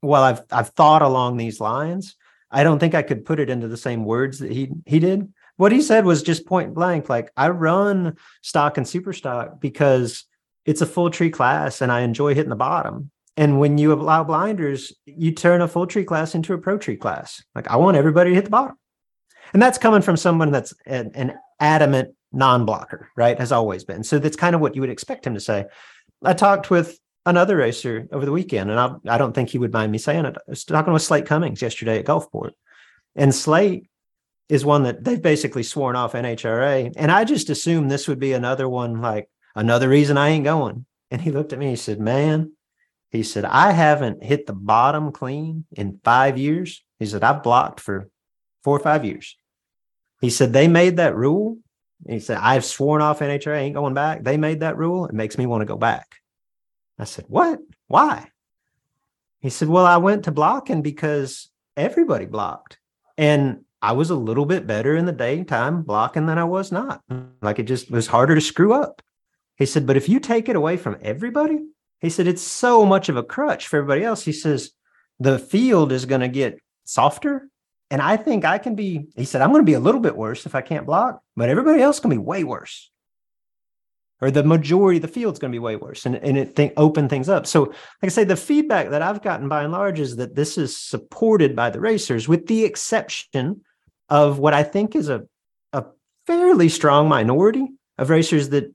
well, 0.01 0.23
I've 0.23 0.41
I've 0.51 0.69
thought 0.69 1.01
along 1.01 1.37
these 1.37 1.59
lines. 1.59 2.15
I 2.51 2.63
don't 2.63 2.79
think 2.79 2.95
I 2.95 3.01
could 3.01 3.25
put 3.25 3.39
it 3.39 3.49
into 3.49 3.67
the 3.67 3.77
same 3.77 4.05
words 4.05 4.39
that 4.39 4.51
he 4.51 4.71
he 4.85 4.99
did 4.99 5.31
what 5.57 5.71
he 5.71 5.81
said 5.81 6.05
was 6.05 6.23
just 6.23 6.45
point 6.45 6.73
blank 6.73 7.09
like 7.09 7.31
i 7.37 7.49
run 7.49 8.15
stock 8.41 8.77
and 8.77 8.87
super 8.87 9.13
stock 9.13 9.59
because 9.59 10.25
it's 10.65 10.81
a 10.81 10.85
full 10.85 11.09
tree 11.09 11.29
class 11.29 11.81
and 11.81 11.91
i 11.91 12.01
enjoy 12.01 12.33
hitting 12.33 12.49
the 12.49 12.55
bottom. 12.55 13.11
And 13.37 13.59
when 13.59 13.77
you 13.77 13.91
allow 13.91 14.23
blinders 14.23 14.93
you 15.05 15.31
turn 15.31 15.61
a 15.61 15.67
full 15.67 15.87
tree 15.87 16.05
class 16.05 16.35
into 16.35 16.53
a 16.53 16.57
pro 16.57 16.77
tree 16.77 16.97
class. 16.97 17.43
Like 17.53 17.69
i 17.69 17.75
want 17.75 17.97
everybody 17.97 18.31
to 18.31 18.35
hit 18.35 18.45
the 18.45 18.51
bottom. 18.51 18.77
And 19.53 19.61
that's 19.61 19.77
coming 19.77 20.01
from 20.01 20.17
someone 20.17 20.51
that's 20.51 20.73
an, 20.85 21.11
an 21.15 21.33
adamant 21.59 22.15
non-blocker 22.31 23.09
right? 23.15 23.39
Has 23.39 23.51
always 23.51 23.83
been. 23.83 24.03
So 24.03 24.19
that's 24.19 24.35
kind 24.35 24.55
of 24.55 24.61
what 24.61 24.75
you 24.75 24.81
would 24.81 24.89
expect 24.89 25.25
him 25.25 25.33
to 25.33 25.39
say. 25.39 25.65
I 26.23 26.33
talked 26.33 26.69
with 26.69 26.99
another 27.25 27.57
racer 27.57 28.07
over 28.11 28.25
the 28.25 28.31
weekend 28.31 28.69
and 28.69 28.79
I, 28.79 28.95
I 29.07 29.17
don't 29.17 29.33
think 29.33 29.49
he 29.49 29.57
would 29.57 29.73
mind 29.73 29.91
me 29.91 29.97
saying 29.97 30.25
it. 30.25 30.35
I 30.37 30.49
was 30.49 30.63
talking 30.63 30.93
with 30.93 31.01
slate 31.01 31.25
cummings 31.25 31.61
yesterday 31.61 31.99
at 31.99 32.05
gulfport. 32.05 32.51
And 33.15 33.33
slate 33.33 33.87
is 34.49 34.63
one 34.63 34.83
that 34.83 35.03
they've 35.03 35.21
basically 35.21 35.63
sworn 35.63 35.95
off 35.95 36.13
NHRA. 36.13 36.93
And 36.95 37.11
I 37.11 37.23
just 37.23 37.49
assumed 37.49 37.89
this 37.89 38.07
would 38.07 38.19
be 38.19 38.33
another 38.33 38.69
one, 38.69 39.01
like 39.01 39.29
another 39.55 39.89
reason 39.89 40.17
I 40.17 40.29
ain't 40.29 40.43
going. 40.43 40.85
And 41.11 41.21
he 41.21 41.31
looked 41.31 41.53
at 41.53 41.59
me, 41.59 41.69
he 41.69 41.75
said, 41.75 41.99
Man, 41.99 42.51
he 43.11 43.23
said, 43.23 43.45
I 43.45 43.71
haven't 43.71 44.23
hit 44.23 44.45
the 44.45 44.53
bottom 44.53 45.11
clean 45.11 45.65
in 45.71 45.99
five 46.03 46.37
years. 46.37 46.83
He 46.99 47.05
said, 47.05 47.23
I've 47.23 47.43
blocked 47.43 47.79
for 47.79 48.09
four 48.63 48.75
or 48.75 48.81
five 48.81 49.05
years. 49.05 49.37
He 50.21 50.29
said, 50.29 50.53
They 50.53 50.67
made 50.67 50.97
that 50.97 51.15
rule. 51.15 51.57
He 52.07 52.19
said, 52.19 52.37
I've 52.39 52.65
sworn 52.65 53.01
off 53.01 53.19
NHRA, 53.19 53.61
ain't 53.61 53.75
going 53.75 53.93
back. 53.93 54.23
They 54.23 54.37
made 54.37 54.59
that 54.59 54.77
rule. 54.77 55.05
It 55.05 55.13
makes 55.13 55.37
me 55.37 55.45
want 55.45 55.61
to 55.61 55.65
go 55.65 55.77
back. 55.77 56.15
I 56.99 57.05
said, 57.05 57.25
What? 57.27 57.59
Why? 57.87 58.29
He 59.39 59.49
said, 59.49 59.69
Well, 59.69 59.85
I 59.85 59.97
went 59.97 60.25
to 60.25 60.31
blocking 60.31 60.81
because 60.81 61.49
everybody 61.77 62.25
blocked. 62.25 62.79
And 63.17 63.64
I 63.85 63.91
was 63.91 64.09
a 64.09 64.15
little 64.15 64.47
bit 64.47 64.65
better 64.65 64.95
in 64.95 65.05
the 65.05 65.11
daytime 65.11 65.83
blocking 65.83 66.25
than 66.25 66.39
I 66.39 66.43
was 66.43 66.71
not. 66.71 67.03
Like 67.43 67.59
it 67.59 67.67
just 67.67 67.91
was 67.91 68.07
harder 68.07 68.33
to 68.33 68.41
screw 68.41 68.73
up. 68.73 69.03
He 69.57 69.67
said, 69.67 69.85
but 69.85 69.95
if 69.95 70.09
you 70.09 70.19
take 70.19 70.49
it 70.49 70.55
away 70.55 70.75
from 70.75 70.97
everybody, 71.03 71.59
he 71.99 72.09
said, 72.09 72.25
it's 72.25 72.41
so 72.41 72.83
much 72.83 73.09
of 73.09 73.15
a 73.15 73.21
crutch 73.21 73.67
for 73.67 73.77
everybody 73.77 74.03
else. 74.03 74.25
He 74.25 74.31
says, 74.31 74.71
the 75.19 75.37
field 75.37 75.91
is 75.91 76.07
going 76.07 76.21
to 76.21 76.27
get 76.27 76.59
softer. 76.83 77.47
And 77.91 78.01
I 78.01 78.17
think 78.17 78.43
I 78.43 78.57
can 78.57 78.73
be, 78.73 79.05
he 79.15 79.23
said, 79.23 79.43
I'm 79.43 79.51
going 79.51 79.61
to 79.61 79.71
be 79.71 79.75
a 79.75 79.79
little 79.79 80.01
bit 80.01 80.17
worse 80.17 80.47
if 80.47 80.55
I 80.55 80.61
can't 80.61 80.87
block, 80.87 81.21
but 81.35 81.49
everybody 81.49 81.83
else 81.83 81.99
can 81.99 82.09
be 82.09 82.17
way 82.17 82.43
worse. 82.43 82.89
Or 84.19 84.31
the 84.31 84.43
majority 84.43 84.97
of 84.97 85.03
the 85.03 85.09
field's 85.09 85.37
going 85.37 85.51
to 85.51 85.55
be 85.55 85.59
way 85.59 85.75
worse 85.75 86.07
and, 86.07 86.15
and 86.15 86.39
it 86.39 86.55
think, 86.55 86.73
open 86.75 87.07
things 87.07 87.29
up. 87.29 87.45
So, 87.45 87.65
like 87.65 87.75
I 88.01 88.07
say, 88.07 88.23
the 88.23 88.35
feedback 88.35 88.89
that 88.89 89.03
I've 89.03 89.21
gotten 89.21 89.47
by 89.47 89.61
and 89.61 89.71
large 89.71 89.99
is 89.99 90.15
that 90.15 90.33
this 90.33 90.57
is 90.57 90.75
supported 90.75 91.55
by 91.55 91.69
the 91.69 91.79
racers, 91.79 92.27
with 92.27 92.47
the 92.47 92.65
exception 92.65 93.61
of 94.09 94.39
what 94.39 94.53
I 94.53 94.63
think 94.63 94.95
is 94.95 95.09
a, 95.09 95.25
a 95.73 95.85
fairly 96.27 96.69
strong 96.69 97.07
minority 97.07 97.67
of 97.97 98.09
racers 98.09 98.49
that 98.49 98.73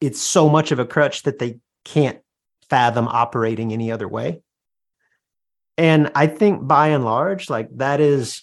it's 0.00 0.20
so 0.20 0.48
much 0.48 0.72
of 0.72 0.78
a 0.78 0.86
crutch 0.86 1.22
that 1.22 1.38
they 1.38 1.58
can't 1.84 2.18
fathom 2.68 3.08
operating 3.08 3.72
any 3.72 3.92
other 3.92 4.08
way. 4.08 4.42
And 5.78 6.10
I 6.14 6.26
think 6.26 6.66
by 6.66 6.88
and 6.88 7.04
large, 7.04 7.48
like 7.48 7.68
that 7.76 8.00
is 8.00 8.42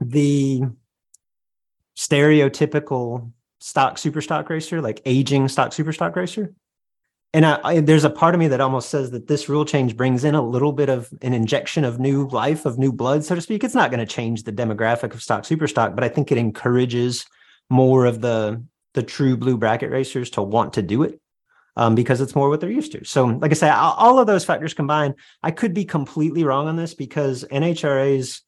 the 0.00 0.62
stereotypical 1.96 3.32
stock 3.60 3.98
super 3.98 4.20
stock 4.20 4.50
racer, 4.50 4.80
like 4.80 5.00
aging 5.06 5.48
stock 5.48 5.72
super 5.72 5.92
stock 5.92 6.14
racer 6.14 6.52
and 7.36 7.44
I, 7.44 7.60
I, 7.62 7.80
there's 7.80 8.04
a 8.04 8.08
part 8.08 8.34
of 8.34 8.38
me 8.38 8.48
that 8.48 8.62
almost 8.62 8.88
says 8.88 9.10
that 9.10 9.26
this 9.26 9.46
rule 9.46 9.66
change 9.66 9.94
brings 9.94 10.24
in 10.24 10.34
a 10.34 10.40
little 10.40 10.72
bit 10.72 10.88
of 10.88 11.12
an 11.20 11.34
injection 11.34 11.84
of 11.84 12.00
new 12.00 12.26
life, 12.28 12.64
of 12.64 12.78
new 12.78 12.90
blood, 12.90 13.24
so 13.24 13.34
to 13.34 13.42
speak. 13.42 13.62
It's 13.62 13.74
not 13.74 13.90
going 13.90 14.00
to 14.00 14.06
change 14.06 14.44
the 14.44 14.52
demographic 14.52 15.12
of 15.12 15.22
stock 15.22 15.44
super 15.44 15.68
stock, 15.68 15.94
but 15.94 16.02
I 16.02 16.08
think 16.08 16.32
it 16.32 16.38
encourages 16.38 17.26
more 17.68 18.06
of 18.06 18.22
the 18.22 18.64
the 18.94 19.02
true 19.02 19.36
blue 19.36 19.58
bracket 19.58 19.90
racers 19.90 20.30
to 20.30 20.40
want 20.40 20.72
to 20.72 20.82
do 20.82 21.02
it 21.02 21.20
um, 21.76 21.94
because 21.94 22.22
it's 22.22 22.34
more 22.34 22.48
what 22.48 22.62
they're 22.62 22.70
used 22.70 22.92
to. 22.92 23.04
So, 23.04 23.26
like 23.26 23.50
I 23.50 23.54
say, 23.54 23.68
all 23.68 24.18
of 24.18 24.26
those 24.26 24.46
factors 24.46 24.72
combined, 24.72 25.16
I 25.42 25.50
could 25.50 25.74
be 25.74 25.84
completely 25.84 26.42
wrong 26.42 26.68
on 26.68 26.76
this 26.76 26.94
because 26.94 27.44
NHRA's 27.52 28.40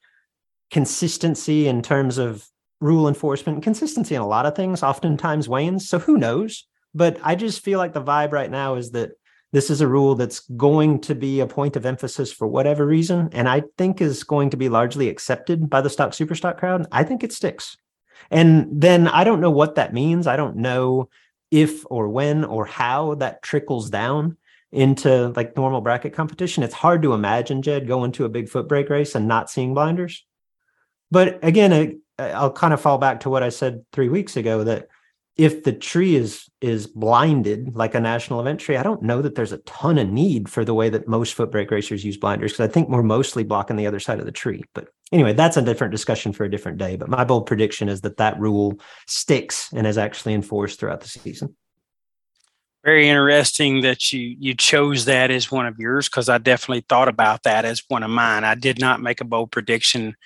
consistency 0.70 1.68
in 1.68 1.82
terms 1.82 2.16
of 2.16 2.48
rule 2.80 3.06
enforcement 3.06 3.62
consistency 3.62 4.14
in 4.14 4.22
a 4.22 4.26
lot 4.26 4.46
of 4.46 4.56
things 4.56 4.82
oftentimes 4.82 5.46
wanes. 5.46 5.86
So 5.86 5.98
who 5.98 6.16
knows? 6.16 6.64
But 6.98 7.20
I 7.22 7.36
just 7.36 7.62
feel 7.62 7.78
like 7.78 7.92
the 7.92 8.02
vibe 8.02 8.32
right 8.32 8.50
now 8.50 8.74
is 8.74 8.90
that 8.90 9.12
this 9.52 9.70
is 9.70 9.80
a 9.80 9.86
rule 9.86 10.16
that's 10.16 10.40
going 10.40 11.00
to 11.02 11.14
be 11.14 11.38
a 11.38 11.46
point 11.46 11.76
of 11.76 11.86
emphasis 11.86 12.32
for 12.32 12.48
whatever 12.48 12.84
reason. 12.84 13.28
And 13.30 13.48
I 13.48 13.62
think 13.78 14.00
is 14.00 14.24
going 14.24 14.50
to 14.50 14.56
be 14.56 14.68
largely 14.68 15.08
accepted 15.08 15.70
by 15.70 15.80
the 15.80 15.90
stock 15.90 16.10
superstock 16.10 16.58
crowd. 16.58 16.86
I 16.90 17.04
think 17.04 17.22
it 17.22 17.32
sticks. 17.32 17.76
And 18.32 18.68
then 18.72 19.06
I 19.06 19.22
don't 19.22 19.40
know 19.40 19.52
what 19.52 19.76
that 19.76 19.94
means. 19.94 20.26
I 20.26 20.36
don't 20.36 20.56
know 20.56 21.08
if 21.52 21.84
or 21.88 22.08
when 22.08 22.44
or 22.44 22.66
how 22.66 23.14
that 23.14 23.42
trickles 23.42 23.90
down 23.90 24.36
into 24.72 25.28
like 25.28 25.56
normal 25.56 25.80
bracket 25.80 26.14
competition. 26.14 26.64
It's 26.64 26.74
hard 26.74 27.02
to 27.02 27.14
imagine 27.14 27.62
Jed 27.62 27.86
going 27.86 28.10
to 28.12 28.24
a 28.24 28.28
big 28.28 28.48
foot 28.48 28.68
brake 28.68 28.90
race 28.90 29.14
and 29.14 29.28
not 29.28 29.50
seeing 29.50 29.72
blinders. 29.72 30.26
But 31.12 31.38
again, 31.44 32.00
I'll 32.18 32.52
kind 32.52 32.74
of 32.74 32.80
fall 32.80 32.98
back 32.98 33.20
to 33.20 33.30
what 33.30 33.44
I 33.44 33.50
said 33.50 33.84
three 33.92 34.08
weeks 34.08 34.36
ago 34.36 34.64
that 34.64 34.88
if 35.38 35.62
the 35.62 35.72
tree 35.72 36.16
is 36.16 36.50
is 36.60 36.88
blinded 36.88 37.76
like 37.76 37.94
a 37.94 38.00
national 38.00 38.40
event 38.40 38.58
tree, 38.58 38.76
I 38.76 38.82
don't 38.82 39.02
know 39.02 39.22
that 39.22 39.36
there's 39.36 39.52
a 39.52 39.58
ton 39.58 39.96
of 39.96 40.08
need 40.08 40.48
for 40.48 40.64
the 40.64 40.74
way 40.74 40.90
that 40.90 41.06
most 41.06 41.34
foot 41.34 41.52
brake 41.52 41.70
racers 41.70 42.04
use 42.04 42.16
blinders 42.16 42.52
because 42.52 42.68
I 42.68 42.72
think 42.72 42.88
we're 42.88 43.04
mostly 43.04 43.44
blocking 43.44 43.76
the 43.76 43.86
other 43.86 44.00
side 44.00 44.18
of 44.18 44.26
the 44.26 44.32
tree. 44.32 44.64
But 44.74 44.88
anyway, 45.12 45.34
that's 45.34 45.56
a 45.56 45.62
different 45.62 45.92
discussion 45.92 46.32
for 46.32 46.44
a 46.44 46.50
different 46.50 46.78
day. 46.78 46.96
But 46.96 47.08
my 47.08 47.22
bold 47.22 47.46
prediction 47.46 47.88
is 47.88 48.00
that 48.00 48.16
that 48.16 48.38
rule 48.40 48.80
sticks 49.06 49.72
and 49.72 49.86
is 49.86 49.96
actually 49.96 50.34
enforced 50.34 50.80
throughout 50.80 51.02
the 51.02 51.08
season. 51.08 51.54
Very 52.84 53.08
interesting 53.08 53.82
that 53.82 54.12
you 54.12 54.36
you 54.40 54.54
chose 54.54 55.04
that 55.04 55.30
as 55.30 55.52
one 55.52 55.66
of 55.66 55.78
yours 55.78 56.08
because 56.08 56.28
I 56.28 56.38
definitely 56.38 56.84
thought 56.88 57.08
about 57.08 57.44
that 57.44 57.64
as 57.64 57.82
one 57.86 58.02
of 58.02 58.10
mine. 58.10 58.42
I 58.42 58.56
did 58.56 58.80
not 58.80 59.00
make 59.00 59.20
a 59.20 59.24
bold 59.24 59.52
prediction 59.52 60.16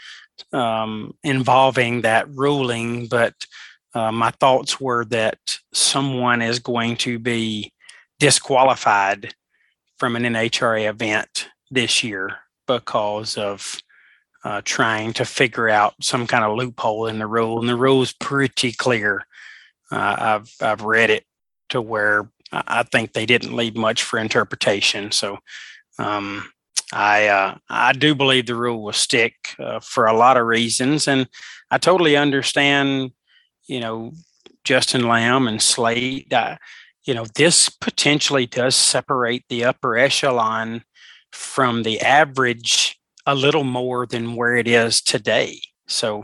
um, 0.55 1.13
involving 1.23 2.01
that 2.01 2.31
ruling, 2.31 3.09
but 3.09 3.35
uh, 3.95 4.13
my 4.13 4.31
thoughts 4.31 4.81
were 4.81 5.05
that 5.07 5.59
someone 5.73 6.43
is 6.43 6.59
going 6.59 6.97
to 6.97 7.19
be 7.19 7.73
disqualified 8.19 9.35
from 9.99 10.17
an 10.17 10.23
NHRA 10.23 10.89
event 10.89 11.49
this 11.71 12.03
year 12.03 12.37
because 12.67 13.37
of 13.37 13.81
uh, 14.45 14.61
trying 14.65 15.13
to 15.13 15.25
figure 15.25 15.69
out 15.69 15.95
some 16.01 16.27
kind 16.27 16.45
of 16.45 16.57
loophole 16.57 17.07
in 17.07 17.19
the 17.19 17.27
rule. 17.27 17.61
And 17.61 17.69
the 17.69 17.77
rule 17.77 18.03
is 18.03 18.13
pretty 18.13 18.73
clear. 18.73 19.27
Uh, 19.91 20.17
I've 20.19 20.53
I've 20.61 20.83
read 20.83 21.11
it 21.11 21.25
to 21.69 21.81
where 21.81 22.29
I 22.53 22.83
think 22.83 23.13
they 23.13 23.27
didn't 23.27 23.57
leave 23.57 23.77
much 23.77 24.03
for 24.03 24.19
interpretation. 24.19 25.13
So 25.13 25.39
um, 25.99 26.51
I 26.93 27.29
uh, 27.29 27.57
I 27.69 27.93
do 27.93 28.15
believe 28.15 28.47
the 28.47 28.55
rule 28.55 28.83
will 28.83 28.93
stick 28.93 29.35
uh, 29.59 29.81
for 29.81 30.07
a 30.07 30.17
lot 30.17 30.37
of 30.37 30.47
reasons, 30.47 31.09
and 31.09 31.29
I 31.71 31.79
totally 31.79 32.17
understand 32.17 33.13
you 33.67 33.81
know, 33.81 34.13
Justin 34.65 35.09
Lamb 35.09 35.49
and 35.49 35.61
Slate, 35.61 36.33
uh, 36.33 36.57
you 37.05 37.15
know, 37.15 37.27
this 37.35 37.69
potentially 37.69 38.47
does 38.47 38.77
separate 38.77 39.45
the 39.49 39.65
upper 39.65 39.97
echelon 39.97 40.85
from 41.33 41.83
the 41.83 42.01
average 42.01 42.99
a 43.27 43.35
little 43.35 43.65
more 43.65 44.07
than 44.07 44.37
where 44.37 44.57
it 44.57 44.69
is 44.69 45.01
today. 45.01 45.61
So, 45.87 46.23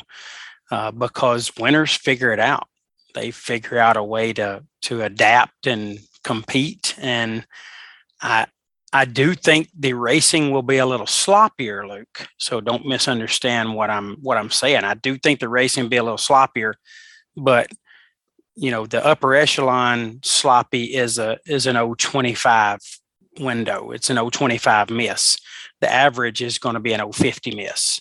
uh, 0.71 0.91
because 0.91 1.53
winners 1.59 1.95
figure 1.95 2.33
it 2.33 2.41
out, 2.41 2.69
they 3.15 3.31
figure 3.31 3.79
out 3.79 3.97
a 3.97 4.03
way 4.03 4.33
to 4.35 4.65
to 4.83 5.03
adapt 5.03 5.67
and 5.67 5.99
compete. 6.23 6.95
And 6.99 7.47
I 8.21 8.47
I 8.93 9.05
do 9.05 9.35
think 9.35 9.69
the 9.79 9.93
racing 9.95 10.51
will 10.51 10.63
be 10.63 10.79
a 10.79 10.87
little 10.87 11.07
sloppier, 11.07 11.87
Luke. 11.87 12.27
So 12.39 12.61
don't 12.61 12.87
misunderstand 12.87 13.75
what 13.75 13.91
I'm 13.91 14.17
what 14.23 14.39
I'm 14.39 14.51
saying. 14.51 14.85
I 14.85 14.95
do 14.95 15.19
think 15.19 15.41
the 15.41 15.49
racing 15.49 15.85
will 15.85 15.91
be 15.91 15.97
a 15.97 16.03
little 16.03 16.19
sloppier 16.19 16.75
but 17.39 17.69
you 18.55 18.71
know 18.71 18.87
the 18.87 19.05
upper 19.05 19.35
echelon 19.35 20.21
sloppy 20.23 20.85
is 20.85 21.19
a 21.19 21.39
is 21.47 21.67
an 21.67 21.77
025 21.77 22.79
window. 23.41 23.91
It's 23.91 24.11
an 24.11 24.17
025 24.17 24.91
miss. 24.91 25.39
The 25.81 25.93
average 25.93 26.43
is 26.43 26.59
going 26.59 26.75
to 26.75 26.81
be 26.81 26.93
an 26.93 27.13
050 27.13 27.55
miss 27.55 28.01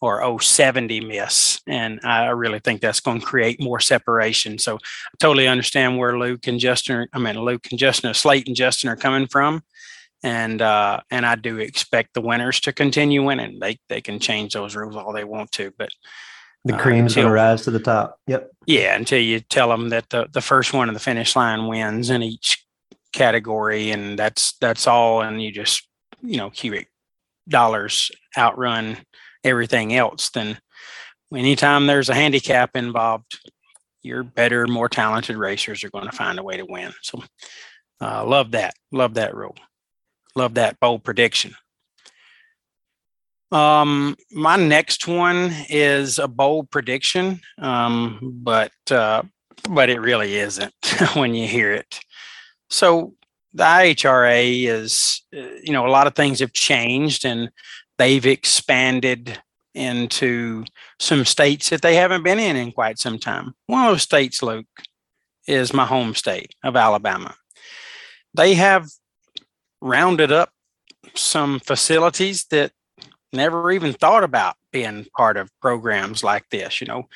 or 0.00 0.40
070 0.40 1.00
miss 1.00 1.60
and 1.66 1.98
i 2.04 2.28
really 2.28 2.60
think 2.60 2.80
that's 2.80 3.00
going 3.00 3.18
to 3.18 3.26
create 3.26 3.60
more 3.60 3.80
separation. 3.80 4.56
So 4.58 4.76
i 4.76 5.16
totally 5.18 5.48
understand 5.48 5.98
where 5.98 6.18
luke 6.18 6.46
and 6.46 6.60
justin 6.60 7.08
i 7.12 7.18
mean 7.18 7.40
luke 7.40 7.66
and 7.70 7.78
justin 7.80 8.14
slate 8.14 8.46
and 8.46 8.54
justin 8.54 8.90
are 8.90 8.96
coming 8.96 9.26
from 9.26 9.60
and 10.22 10.62
uh 10.62 11.00
and 11.10 11.26
i 11.26 11.34
do 11.34 11.58
expect 11.58 12.14
the 12.14 12.20
winners 12.20 12.60
to 12.60 12.72
continue 12.72 13.24
winning. 13.24 13.58
They 13.58 13.78
they 13.88 14.00
can 14.00 14.20
change 14.20 14.52
those 14.52 14.76
rules 14.76 14.94
all 14.94 15.12
they 15.12 15.24
want 15.24 15.50
to 15.52 15.72
but 15.76 15.90
the 16.68 16.74
uh, 16.74 16.78
cream's 16.78 17.16
uh, 17.16 17.22
going 17.22 17.28
to 17.28 17.32
rise 17.32 17.62
to 17.62 17.70
the 17.70 17.80
top. 17.80 18.20
Yep. 18.26 18.50
Yeah, 18.66 18.94
until 18.94 19.20
you 19.20 19.40
tell 19.40 19.70
them 19.70 19.88
that 19.88 20.10
the, 20.10 20.28
the 20.30 20.42
first 20.42 20.72
one 20.72 20.88
of 20.88 20.94
the 20.94 21.00
finish 21.00 21.34
line 21.34 21.66
wins 21.66 22.10
in 22.10 22.22
each 22.22 22.64
category, 23.12 23.90
and 23.90 24.18
that's 24.18 24.56
that's 24.58 24.86
all, 24.86 25.22
and 25.22 25.42
you 25.42 25.50
just 25.50 25.88
you 26.22 26.36
know 26.36 26.50
cubic 26.50 26.90
dollars 27.48 28.10
outrun 28.36 28.98
everything 29.42 29.94
else. 29.94 30.28
Then 30.28 30.58
anytime 31.34 31.86
there's 31.86 32.10
a 32.10 32.14
handicap 32.14 32.76
involved, 32.76 33.38
your 34.02 34.22
better, 34.22 34.66
more 34.66 34.90
talented 34.90 35.36
racers 35.36 35.82
are 35.82 35.90
going 35.90 36.06
to 36.06 36.16
find 36.16 36.38
a 36.38 36.42
way 36.42 36.58
to 36.58 36.66
win. 36.66 36.92
So, 37.02 37.24
uh, 38.00 38.26
love 38.26 38.50
that. 38.50 38.74
Love 38.92 39.14
that 39.14 39.34
rule. 39.34 39.56
Love 40.36 40.54
that 40.54 40.78
bold 40.80 41.02
prediction. 41.02 41.54
Um, 43.50 44.16
my 44.30 44.56
next 44.56 45.08
one 45.08 45.52
is 45.70 46.18
a 46.18 46.28
bold 46.28 46.70
prediction, 46.70 47.40
um, 47.58 48.18
but 48.42 48.72
uh, 48.90 49.22
but 49.68 49.88
it 49.90 50.00
really 50.00 50.36
isn't 50.36 50.74
when 51.14 51.34
you 51.34 51.46
hear 51.48 51.72
it. 51.72 52.00
So 52.68 53.14
the 53.54 53.64
IHRA 53.64 54.66
is, 54.66 55.22
uh, 55.36 55.40
you 55.62 55.72
know, 55.72 55.86
a 55.86 55.90
lot 55.90 56.06
of 56.06 56.14
things 56.14 56.40
have 56.40 56.52
changed 56.52 57.24
and 57.24 57.50
they've 57.96 58.26
expanded 58.26 59.40
into 59.74 60.64
some 60.98 61.24
states 61.24 61.70
that 61.70 61.82
they 61.82 61.94
haven't 61.94 62.24
been 62.24 62.38
in 62.38 62.56
in 62.56 62.72
quite 62.72 62.98
some 62.98 63.18
time. 63.18 63.54
One 63.66 63.84
of 63.84 63.92
those 63.92 64.02
states, 64.02 64.42
Luke, 64.42 64.66
is 65.46 65.72
my 65.72 65.86
home 65.86 66.14
state 66.14 66.54
of 66.62 66.76
Alabama. 66.76 67.34
They 68.34 68.54
have 68.54 68.86
rounded 69.80 70.32
up 70.32 70.50
some 71.14 71.60
facilities 71.60 72.44
that 72.50 72.72
never 73.32 73.70
even 73.72 73.92
thought 73.92 74.24
about 74.24 74.56
being 74.72 75.06
part 75.16 75.36
of 75.36 75.50
programs 75.60 76.22
like 76.22 76.48
this. 76.50 76.80
You 76.80 76.86
know, 76.86 77.08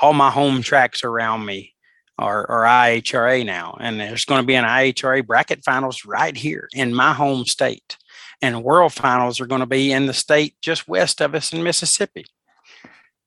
all 0.00 0.12
my 0.12 0.30
home 0.30 0.62
tracks 0.62 1.04
around 1.04 1.44
me 1.44 1.74
are, 2.18 2.48
are 2.50 2.64
IHRA 2.64 3.44
now, 3.44 3.76
and 3.80 3.98
there's 3.98 4.24
going 4.24 4.42
to 4.42 4.46
be 4.46 4.54
an 4.54 4.64
IHRA 4.64 5.26
bracket 5.26 5.64
finals 5.64 6.04
right 6.04 6.36
here 6.36 6.68
in 6.72 6.94
my 6.94 7.12
home 7.12 7.44
state. 7.44 7.96
And 8.40 8.64
world 8.64 8.92
finals 8.92 9.40
are 9.40 9.46
going 9.46 9.60
to 9.60 9.66
be 9.66 9.92
in 9.92 10.06
the 10.06 10.12
state 10.12 10.56
just 10.60 10.88
west 10.88 11.20
of 11.20 11.34
us 11.34 11.52
in 11.52 11.62
Mississippi. 11.62 12.26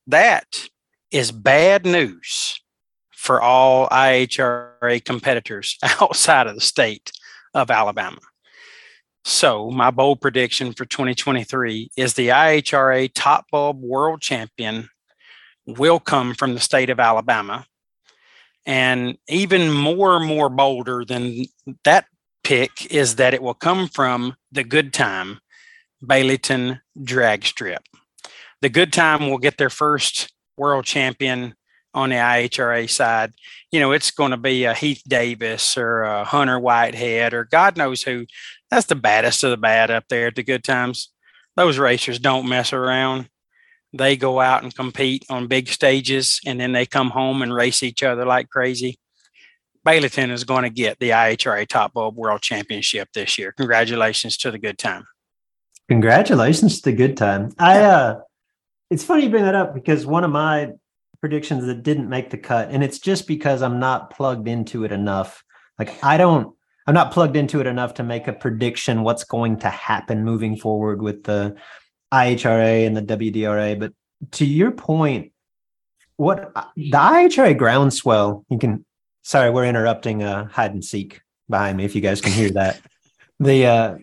That 0.06 0.68
is 1.10 1.32
bad 1.32 1.86
news 1.86 2.60
for 3.10 3.40
all 3.40 3.88
IHRA 3.88 5.04
competitors 5.04 5.78
outside 6.00 6.46
of 6.46 6.54
the 6.54 6.60
state 6.60 7.10
of 7.54 7.70
Alabama. 7.70 8.18
So, 9.28 9.72
my 9.72 9.90
bold 9.90 10.20
prediction 10.20 10.72
for 10.72 10.84
2023 10.84 11.90
is 11.96 12.14
the 12.14 12.28
IHRA 12.28 13.10
Top 13.12 13.46
Bulb 13.50 13.82
World 13.82 14.20
Champion 14.20 14.88
will 15.66 15.98
come 15.98 16.32
from 16.32 16.54
the 16.54 16.60
state 16.60 16.90
of 16.90 17.00
Alabama. 17.00 17.66
And 18.66 19.18
even 19.28 19.72
more 19.72 20.20
more 20.20 20.48
bolder 20.48 21.04
than 21.04 21.46
that 21.82 22.06
pick 22.44 22.86
is 22.92 23.16
that 23.16 23.34
it 23.34 23.42
will 23.42 23.52
come 23.52 23.88
from 23.88 24.36
the 24.52 24.62
Good 24.62 24.94
Time 24.94 25.40
Baileyton 26.00 26.80
drag 27.02 27.44
strip. 27.44 27.82
The 28.62 28.68
Good 28.68 28.92
Time 28.92 29.28
will 29.28 29.38
get 29.38 29.58
their 29.58 29.70
first 29.70 30.32
world 30.56 30.84
champion 30.84 31.56
on 31.96 32.10
the 32.10 32.16
IHRA 32.16 32.88
side, 32.88 33.32
you 33.72 33.80
know, 33.80 33.92
it's 33.92 34.10
going 34.10 34.30
to 34.30 34.36
be 34.36 34.64
a 34.64 34.74
Heath 34.74 35.02
Davis 35.08 35.78
or 35.78 36.02
a 36.02 36.24
Hunter 36.24 36.60
Whitehead 36.60 37.32
or 37.32 37.44
God 37.44 37.76
knows 37.76 38.02
who. 38.02 38.26
That's 38.70 38.86
the 38.86 38.94
baddest 38.94 39.42
of 39.42 39.50
the 39.50 39.56
bad 39.56 39.90
up 39.90 40.04
there 40.08 40.26
at 40.26 40.36
the 40.36 40.42
good 40.42 40.62
times. 40.62 41.10
Those 41.56 41.78
racers 41.78 42.18
don't 42.18 42.48
mess 42.48 42.74
around. 42.74 43.30
They 43.94 44.16
go 44.16 44.40
out 44.40 44.62
and 44.62 44.74
compete 44.74 45.24
on 45.30 45.46
big 45.46 45.68
stages 45.68 46.38
and 46.44 46.60
then 46.60 46.72
they 46.72 46.84
come 46.84 47.10
home 47.10 47.40
and 47.40 47.54
race 47.54 47.82
each 47.82 48.02
other 48.02 48.26
like 48.26 48.50
crazy. 48.50 48.98
Baileyton 49.86 50.30
is 50.30 50.44
going 50.44 50.64
to 50.64 50.70
get 50.70 50.98
the 50.98 51.10
IHRA 51.10 51.66
Top 51.66 51.94
Bulb 51.94 52.16
World 52.16 52.42
Championship 52.42 53.08
this 53.14 53.38
year. 53.38 53.52
Congratulations 53.52 54.36
to 54.38 54.50
the 54.50 54.58
good 54.58 54.76
time. 54.78 55.06
Congratulations 55.88 56.80
to 56.82 56.90
the 56.90 56.96
good 56.96 57.16
time. 57.16 57.52
I 57.58 57.78
uh 57.80 58.20
it's 58.90 59.04
funny 59.04 59.22
you 59.22 59.30
bring 59.30 59.44
that 59.44 59.54
up 59.54 59.74
because 59.74 60.04
one 60.04 60.24
of 60.24 60.30
my 60.30 60.72
predictions 61.20 61.66
that 61.66 61.82
didn't 61.82 62.08
make 62.08 62.30
the 62.30 62.38
cut 62.38 62.70
and 62.70 62.82
it's 62.82 62.98
just 62.98 63.26
because 63.26 63.62
i'm 63.62 63.78
not 63.78 64.10
plugged 64.10 64.48
into 64.48 64.84
it 64.84 64.92
enough 64.92 65.42
like 65.78 66.02
i 66.04 66.16
don't 66.16 66.54
i'm 66.86 66.94
not 66.94 67.12
plugged 67.12 67.36
into 67.36 67.60
it 67.60 67.66
enough 67.66 67.94
to 67.94 68.02
make 68.02 68.28
a 68.28 68.32
prediction 68.32 69.02
what's 69.02 69.24
going 69.24 69.58
to 69.58 69.68
happen 69.68 70.24
moving 70.24 70.56
forward 70.56 71.00
with 71.02 71.24
the 71.24 71.56
ihra 72.12 72.86
and 72.86 72.96
the 72.96 73.02
wdra 73.02 73.78
but 73.78 73.92
to 74.30 74.44
your 74.44 74.70
point 74.70 75.32
what 76.16 76.52
the 76.76 76.90
IHRA 76.90 77.56
groundswell, 77.56 78.44
you 78.48 78.58
can, 78.58 78.84
sorry, 79.22 79.50
we're 79.50 79.66
interrupting 79.66 80.22
uh, 80.22 80.46
hide 80.46 80.72
and 80.72 80.84
seek 80.84 81.20
behind 81.48 81.76
me 81.76 81.84
if 81.84 81.94
you 81.94 82.00
guys 82.00 82.20
can 82.20 82.32
hear 82.32 82.50
that. 82.50 82.80
the, 83.40 83.66
uh, 83.66 83.98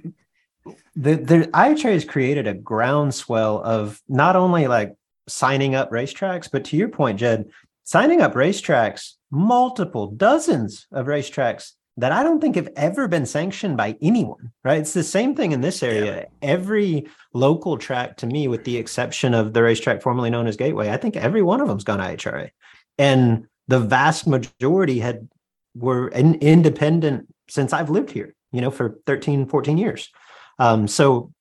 the, 0.95 1.15
the 1.15 1.49
IHRA 1.53 1.93
has 1.93 2.05
created 2.05 2.47
a 2.47 2.53
groundswell 2.53 3.61
of 3.63 3.99
not 4.07 4.35
only 4.35 4.67
like 4.67 4.95
signing 5.27 5.75
up 5.75 5.91
racetracks, 5.91 6.49
but 6.51 6.65
to 6.65 6.77
your 6.77 6.89
point, 6.89 7.19
Jed, 7.19 7.49
signing 7.83 8.21
up 8.21 8.33
racetracks, 8.33 9.13
multiple 9.31 10.07
dozens 10.07 10.87
of 10.91 11.07
racetracks 11.07 11.71
that 11.97 12.11
I 12.11 12.23
don't 12.23 12.39
think 12.39 12.55
have 12.55 12.69
ever 12.75 13.07
been 13.07 13.25
sanctioned 13.25 13.77
by 13.77 13.95
anyone, 14.01 14.51
right? 14.63 14.79
It's 14.79 14.93
the 14.93 15.03
same 15.03 15.35
thing 15.35 15.51
in 15.51 15.61
this 15.61 15.83
area. 15.83 16.21
Yeah. 16.21 16.25
Every 16.41 17.07
local 17.33 17.77
track 17.77 18.17
to 18.17 18.25
me, 18.25 18.47
with 18.47 18.63
the 18.63 18.77
exception 18.77 19.33
of 19.33 19.53
the 19.53 19.61
racetrack 19.61 20.01
formerly 20.01 20.31
known 20.31 20.47
as 20.47 20.57
Gateway, 20.57 20.89
I 20.89 20.97
think 20.97 21.15
every 21.15 21.43
one 21.43 21.61
of 21.61 21.67
them's 21.67 21.83
gone 21.83 21.99
IHRA. 21.99 22.49
And 22.97 23.45
the 23.67 23.79
vast 23.79 24.25
majority 24.25 24.99
had 24.99 25.27
were 25.75 26.07
in, 26.07 26.35
independent 26.35 27.27
since 27.47 27.73
I've 27.73 27.89
lived 27.89 28.11
here, 28.11 28.33
you 28.51 28.61
know, 28.61 28.71
for 28.71 28.99
13, 29.05 29.47
14 29.47 29.77
years. 29.77 30.09
Um, 30.57 30.87
so 30.87 31.31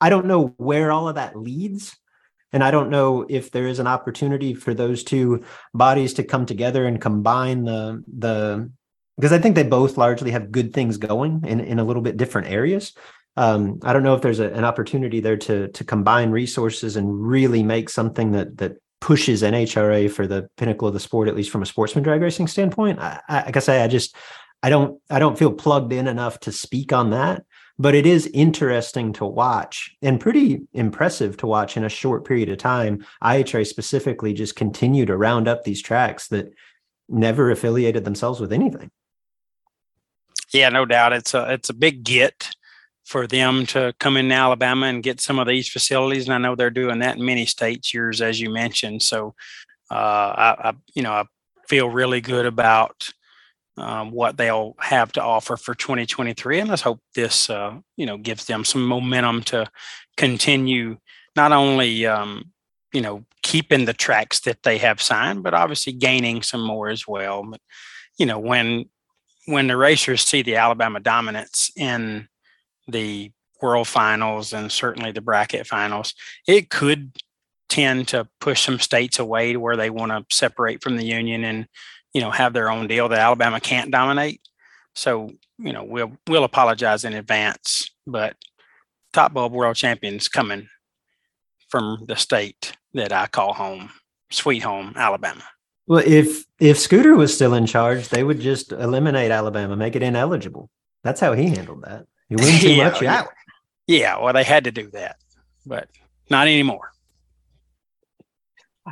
I 0.00 0.10
don't 0.10 0.26
know 0.26 0.54
where 0.56 0.90
all 0.90 1.08
of 1.08 1.16
that 1.16 1.36
leads. 1.36 1.96
And 2.52 2.64
I 2.64 2.70
don't 2.70 2.90
know 2.90 3.26
if 3.28 3.50
there 3.50 3.68
is 3.68 3.78
an 3.78 3.86
opportunity 3.86 4.54
for 4.54 4.74
those 4.74 5.04
two 5.04 5.44
bodies 5.72 6.14
to 6.14 6.24
come 6.24 6.46
together 6.46 6.86
and 6.86 7.00
combine 7.00 7.64
the 7.64 8.02
the 8.18 8.70
because 9.16 9.32
I 9.32 9.38
think 9.38 9.54
they 9.54 9.64
both 9.64 9.98
largely 9.98 10.30
have 10.30 10.50
good 10.50 10.72
things 10.72 10.96
going 10.96 11.44
in, 11.46 11.60
in 11.60 11.78
a 11.78 11.84
little 11.84 12.02
bit 12.02 12.16
different 12.16 12.48
areas. 12.48 12.94
Um, 13.36 13.78
I 13.82 13.92
don't 13.92 14.02
know 14.02 14.14
if 14.14 14.22
there's 14.22 14.40
a, 14.40 14.50
an 14.50 14.64
opportunity 14.64 15.20
there 15.20 15.36
to 15.36 15.68
to 15.68 15.84
combine 15.84 16.30
resources 16.30 16.96
and 16.96 17.24
really 17.24 17.62
make 17.62 17.88
something 17.88 18.32
that 18.32 18.56
that 18.58 18.76
pushes 19.00 19.42
NHRA 19.42 20.10
for 20.10 20.26
the 20.26 20.48
pinnacle 20.56 20.88
of 20.88 20.94
the 20.94 21.00
sport, 21.00 21.28
at 21.28 21.36
least 21.36 21.50
from 21.50 21.62
a 21.62 21.66
sportsman 21.66 22.04
drag 22.04 22.20
racing 22.20 22.48
standpoint. 22.48 22.98
I, 22.98 23.20
I, 23.28 23.44
like 23.44 23.56
I 23.56 23.60
say, 23.60 23.82
I 23.82 23.88
just 23.88 24.14
I 24.62 24.70
don't 24.70 25.00
I 25.08 25.18
don't 25.18 25.38
feel 25.38 25.52
plugged 25.52 25.92
in 25.92 26.06
enough 26.06 26.40
to 26.40 26.52
speak 26.52 26.92
on 26.92 27.10
that, 27.10 27.44
but 27.80 27.94
it 27.94 28.04
is 28.04 28.26
interesting 28.34 29.10
to 29.10 29.24
watch 29.24 29.96
and 30.02 30.20
pretty 30.20 30.60
impressive 30.74 31.38
to 31.38 31.46
watch 31.46 31.78
in 31.78 31.84
a 31.84 31.88
short 31.88 32.26
period 32.26 32.50
of 32.50 32.58
time. 32.58 33.02
IHRA 33.24 33.66
specifically 33.66 34.34
just 34.34 34.54
continue 34.54 35.06
to 35.06 35.16
round 35.16 35.48
up 35.48 35.64
these 35.64 35.80
tracks 35.80 36.28
that 36.28 36.52
never 37.08 37.50
affiliated 37.50 38.04
themselves 38.04 38.38
with 38.38 38.52
anything. 38.52 38.90
Yeah, 40.52 40.68
no 40.68 40.84
doubt. 40.84 41.14
It's 41.14 41.32
a 41.32 41.54
it's 41.54 41.70
a 41.70 41.74
big 41.74 42.04
get 42.04 42.50
for 43.06 43.26
them 43.26 43.64
to 43.66 43.94
come 43.98 44.18
in 44.18 44.30
Alabama 44.30 44.84
and 44.84 45.02
get 45.02 45.18
some 45.22 45.38
of 45.38 45.46
these 45.46 45.70
facilities, 45.70 46.26
and 46.26 46.34
I 46.34 46.38
know 46.38 46.54
they're 46.54 46.68
doing 46.68 46.98
that 46.98 47.16
in 47.16 47.24
many 47.24 47.46
states. 47.46 47.94
Yours, 47.94 48.20
as 48.20 48.42
you 48.42 48.50
mentioned, 48.50 49.02
so 49.02 49.34
uh, 49.90 49.94
I, 49.94 50.56
I, 50.68 50.72
you 50.94 51.02
know 51.02 51.12
I 51.12 51.24
feel 51.66 51.88
really 51.88 52.20
good 52.20 52.44
about 52.44 53.10
um, 53.80 54.10
what 54.10 54.36
they'll 54.36 54.74
have 54.78 55.12
to 55.12 55.22
offer 55.22 55.56
for 55.56 55.74
2023, 55.74 56.60
and 56.60 56.70
let's 56.70 56.82
hope 56.82 57.00
this 57.14 57.50
uh, 57.50 57.78
you 57.96 58.06
know 58.06 58.16
gives 58.16 58.46
them 58.46 58.64
some 58.64 58.86
momentum 58.86 59.42
to 59.44 59.66
continue 60.16 60.98
not 61.36 61.52
only 61.52 62.06
um, 62.06 62.52
you 62.92 63.00
know 63.00 63.24
keeping 63.42 63.84
the 63.84 63.92
tracks 63.92 64.40
that 64.40 64.62
they 64.62 64.78
have 64.78 65.00
signed, 65.00 65.42
but 65.42 65.54
obviously 65.54 65.92
gaining 65.92 66.42
some 66.42 66.62
more 66.62 66.88
as 66.88 67.06
well. 67.06 67.42
But 67.42 67.60
you 68.18 68.26
know 68.26 68.38
when 68.38 68.86
when 69.46 69.66
the 69.66 69.76
racers 69.76 70.22
see 70.22 70.42
the 70.42 70.56
Alabama 70.56 71.00
dominance 71.00 71.70
in 71.76 72.28
the 72.86 73.32
world 73.62 73.88
finals 73.88 74.52
and 74.52 74.70
certainly 74.70 75.12
the 75.12 75.20
bracket 75.20 75.66
finals, 75.66 76.14
it 76.46 76.70
could 76.70 77.12
tend 77.68 78.08
to 78.08 78.28
push 78.40 78.62
some 78.62 78.78
states 78.78 79.18
away 79.18 79.52
to 79.52 79.60
where 79.60 79.76
they 79.76 79.90
want 79.90 80.10
to 80.10 80.34
separate 80.34 80.82
from 80.82 80.96
the 80.96 81.04
union 81.04 81.44
and 81.44 81.66
you 82.14 82.20
know 82.20 82.30
have 82.30 82.52
their 82.52 82.70
own 82.70 82.86
deal 82.86 83.08
that 83.08 83.18
Alabama 83.18 83.60
can't 83.60 83.90
dominate. 83.90 84.40
So 84.94 85.30
you 85.58 85.72
know 85.72 85.84
we'll 85.84 86.12
we'll 86.28 86.44
apologize 86.44 87.04
in 87.04 87.14
advance, 87.14 87.90
but 88.06 88.36
top 89.12 89.32
bulb 89.32 89.52
world 89.52 89.76
champions 89.76 90.28
coming 90.28 90.68
from 91.68 92.04
the 92.06 92.16
state 92.16 92.72
that 92.94 93.12
I 93.12 93.26
call 93.26 93.52
home, 93.52 93.90
sweet 94.30 94.60
home, 94.60 94.94
Alabama. 94.96 95.44
Well, 95.86 96.02
if 96.06 96.44
if 96.58 96.78
Scooter 96.78 97.16
was 97.16 97.34
still 97.34 97.54
in 97.54 97.66
charge, 97.66 98.08
they 98.08 98.22
would 98.22 98.40
just 98.40 98.72
eliminate 98.72 99.30
Alabama, 99.30 99.76
make 99.76 99.96
it 99.96 100.02
ineligible. 100.02 100.70
That's 101.02 101.20
how 101.20 101.32
he 101.32 101.48
handled 101.48 101.82
that. 101.82 102.06
You 102.28 102.36
win 102.38 102.60
too 102.60 102.72
yeah, 102.74 102.84
much, 102.90 103.02
yeah. 103.02 103.18
out. 103.20 103.28
Yeah, 103.86 104.18
well, 104.18 104.32
they 104.32 104.44
had 104.44 104.64
to 104.64 104.70
do 104.70 104.90
that, 104.90 105.16
but 105.66 105.88
not 106.28 106.46
anymore. 106.46 106.92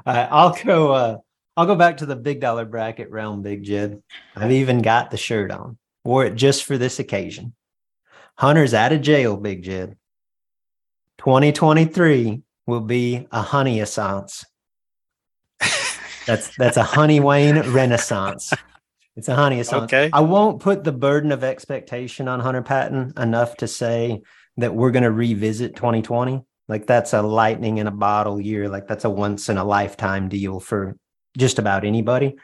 Uh, 0.05 0.27
I'll 0.31 0.57
go. 0.65 0.93
Uh, 0.93 1.19
I'll 1.59 1.67
go 1.67 1.75
back 1.75 1.97
to 1.97 2.07
the 2.07 2.15
big 2.15 2.41
dollar 2.41 2.65
bracket 2.65 3.11
realm, 3.11 3.43
Big 3.43 3.65
Jed. 3.65 4.01
I've 4.37 4.53
even 4.53 4.81
got 4.81 5.11
the 5.11 5.17
shirt 5.17 5.51
on. 5.51 5.77
Wore 6.05 6.25
it 6.25 6.37
just 6.37 6.63
for 6.63 6.79
this 6.79 7.01
occasion. 7.01 7.53
Hunter's 8.37 8.75
out 8.75 8.93
of 8.93 9.01
jail, 9.01 9.37
Big 9.37 9.65
Jed. 9.65 9.97
2023 11.19 12.43
will 12.69 12.81
be 12.81 13.27
a 13.33 13.43
honey 13.43 13.81
assance. 13.81 14.45
That's 16.29 16.57
that's 16.57 16.77
a 16.77 16.85
Honey 16.85 17.19
Wayne 17.19 17.59
renaissance. 17.73 18.53
It's 19.17 19.27
a 19.27 19.35
honey 19.35 19.59
assance. 19.59 19.93
Okay. 19.93 20.11
I 20.13 20.21
won't 20.21 20.61
put 20.61 20.85
the 20.85 20.93
burden 20.93 21.33
of 21.33 21.43
expectation 21.43 22.29
on 22.29 22.39
Hunter 22.39 22.63
Patton 22.63 23.15
enough 23.17 23.57
to 23.57 23.67
say 23.67 24.23
that 24.59 24.77
we're 24.77 24.93
going 24.93 25.03
to 25.03 25.11
revisit 25.11 25.75
2020. 25.75 26.41
Like 26.69 26.87
that's 26.87 27.15
a 27.15 27.23
lightning 27.23 27.79
in 27.79 27.89
a 27.89 27.91
bottle 27.91 28.41
year. 28.41 28.69
Like 28.69 28.87
that's 28.87 29.05
a 29.05 29.11
once 29.11 29.49
in 29.49 29.59
a 29.59 29.65
lifetime 29.65 30.29
deal 30.29 30.61
for 30.61 30.97
just 31.39 31.59
about 31.59 31.85
anybody. 31.85 32.37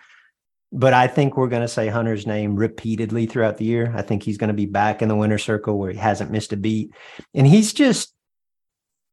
But 0.73 0.95
I 0.95 1.07
think 1.07 1.37
we're 1.37 1.49
going 1.49 1.63
to 1.63 1.69
say 1.69 1.89
Hunter's 1.89 2.27
name 2.27 2.57
repeatedly 2.57 3.27
throughout 3.27 3.59
the 3.59 3.67
year. 3.67 3.93
I 3.95 4.01
think 4.03 4.23
he's 4.23 4.39
going 4.39 4.49
to 4.49 4.55
be 4.55 4.67
back 4.67 5.03
in 5.03 5.09
the 5.09 5.15
winner 5.15 5.39
circle 5.39 5.79
where 5.79 5.93
he 5.93 5.99
hasn't 5.99 6.31
missed 6.31 6.53
a 6.53 6.57
beat. 6.57 6.93
And 7.35 7.47
he's 7.47 7.73
just, 7.73 8.15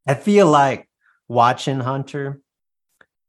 I 0.06 0.14
feel 0.14 0.48
like 0.48 0.88
watching 1.28 1.78
Hunter 1.78 2.40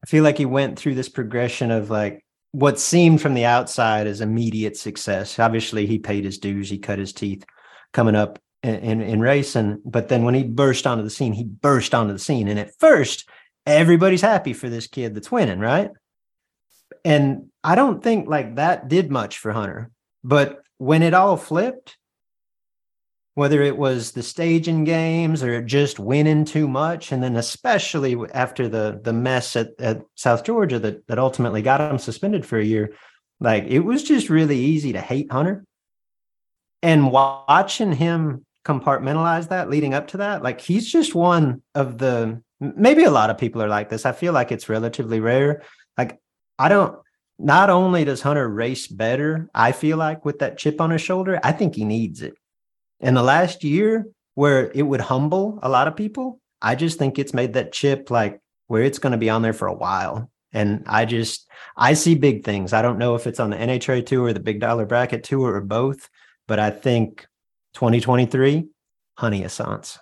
I 0.04 0.06
feel 0.06 0.24
like 0.24 0.38
he 0.38 0.46
went 0.46 0.78
through 0.78 0.96
this 0.96 1.08
progression 1.08 1.72
of 1.72 1.90
like 1.90 2.26
what 2.52 2.80
seemed 2.80 3.22
from 3.22 3.34
the 3.34 3.46
outside 3.46 4.06
as 4.06 4.20
immediate 4.20 4.76
success. 4.76 5.40
Obviously, 5.40 5.86
he 5.86 5.98
paid 5.98 6.26
his 6.26 6.38
dues, 6.38 6.70
he 6.70 6.78
cut 6.78 7.00
his 7.00 7.14
teeth 7.14 7.46
coming 7.94 8.16
up 8.16 8.38
in, 8.62 8.76
in, 8.76 9.02
in 9.02 9.22
racing. 9.22 9.82
But 9.86 10.10
then 10.10 10.24
when 10.24 10.34
he 10.34 10.44
burst 10.44 10.86
onto 10.86 11.04
the 11.04 11.10
scene, 11.10 11.32
he 11.32 11.46
burst 11.46 11.96
onto 11.96 12.12
the 12.12 12.20
scene. 12.20 12.50
And 12.50 12.60
at 12.60 12.78
first, 12.80 13.30
everybody's 13.66 14.22
happy 14.22 14.52
for 14.52 14.70
this 14.70 14.88
kid 14.88 15.16
that's 15.16 15.32
winning, 15.32 15.60
right? 15.60 15.90
And 17.04 17.50
I 17.64 17.76
don't 17.76 18.04
think 18.04 18.28
like 18.28 18.56
that 18.56 18.88
did 18.88 19.12
much 19.12 19.38
for 19.40 19.52
Hunter. 19.52 19.92
But 20.24 20.62
when 20.78 21.04
it 21.04 21.14
all 21.14 21.38
flipped, 21.38 21.98
whether 23.36 23.62
it 23.62 23.78
was 23.78 24.12
the 24.12 24.24
staging 24.24 24.84
games 24.84 25.42
or 25.42 25.62
just 25.62 26.00
winning 26.00 26.46
too 26.46 26.68
much 26.68 27.12
and 27.12 27.24
then 27.24 27.36
especially 27.36 28.16
after 28.32 28.70
the 28.70 29.02
the 29.04 29.12
mess 29.12 29.56
at, 29.56 29.70
at 29.80 30.04
south 30.14 30.44
georgia 30.44 30.78
that 30.78 31.08
that 31.08 31.18
ultimately 31.18 31.64
got 31.64 31.82
him 31.82 31.98
suspended 31.98 32.46
for 32.46 32.60
a 32.60 32.64
year 32.64 32.94
like 33.44 33.66
it 33.66 33.80
was 33.80 34.04
just 34.04 34.30
really 34.30 34.58
easy 34.58 34.94
to 34.94 35.02
hate 35.02 35.32
hunter. 35.32 35.66
And 36.82 37.12
watching 37.12 37.92
him 37.92 38.46
compartmentalize 38.66 39.50
that 39.50 39.70
leading 39.70 39.94
up 39.94 40.08
to 40.08 40.18
that 40.18 40.42
like 40.42 40.62
he's 40.62 40.90
just 40.90 41.14
one 41.14 41.62
of 41.76 41.98
the 41.98 42.42
maybe 42.62 43.04
a 43.04 43.12
lot 43.12 43.30
of 43.30 43.38
people 43.38 43.62
are 43.62 43.68
like 43.68 43.90
this. 43.90 44.06
I 44.06 44.14
feel 44.14 44.32
like 44.32 44.54
it's 44.54 44.70
relatively 44.70 45.20
rare. 45.20 45.64
Like 45.98 46.20
i 46.64 46.70
don't 46.70 46.96
not 47.40 47.70
only 47.70 48.06
does 48.06 48.22
hunter 48.22 48.48
race 48.48 48.88
better 48.88 49.50
i 49.54 49.72
feel 49.72 49.98
like 49.98 50.24
with 50.26 50.40
that 50.40 50.58
chip 50.58 50.80
on 50.80 50.92
his 50.92 51.02
shoulder 51.02 51.40
i 51.44 51.52
think 51.52 51.76
he 51.76 51.86
needs 51.86 52.22
it 52.22 52.36
in 53.04 53.14
the 53.14 53.24
last 53.24 53.64
year 53.64 54.08
where 54.36 54.72
it 54.74 54.84
would 54.84 55.02
humble 55.02 55.60
a 55.62 55.70
lot 55.70 55.88
of 55.88 55.96
people, 55.96 56.40
I 56.62 56.76
just 56.76 56.98
think 56.98 57.20
it's 57.20 57.34
made 57.34 57.54
that 57.54 57.74
chip 57.74 58.10
like 58.10 58.40
where 58.68 58.84
it's 58.84 59.00
going 59.00 59.12
to 59.12 59.18
be 59.18 59.30
on 59.30 59.42
there 59.42 59.54
for 59.54 59.68
a 59.68 59.74
while. 59.74 60.32
And 60.54 60.84
I 60.88 61.06
just 61.06 61.50
I 61.76 61.94
see 61.94 62.16
big 62.16 62.44
things. 62.44 62.74
I 62.74 62.82
don't 62.82 63.00
know 63.00 63.16
if 63.16 63.28
it's 63.28 63.40
on 63.40 63.50
the 63.50 63.58
NHRA 63.58 64.06
tour 64.06 64.28
or 64.28 64.34
the 64.34 64.40
big 64.40 64.60
dollar 64.60 64.86
bracket 64.86 65.24
tour 65.24 65.54
or 65.54 65.62
both, 65.62 66.10
but 66.48 66.60
I 66.60 66.70
think 66.70 67.28
2023, 67.74 68.68
honey 69.18 69.44
assance. 69.44 70.00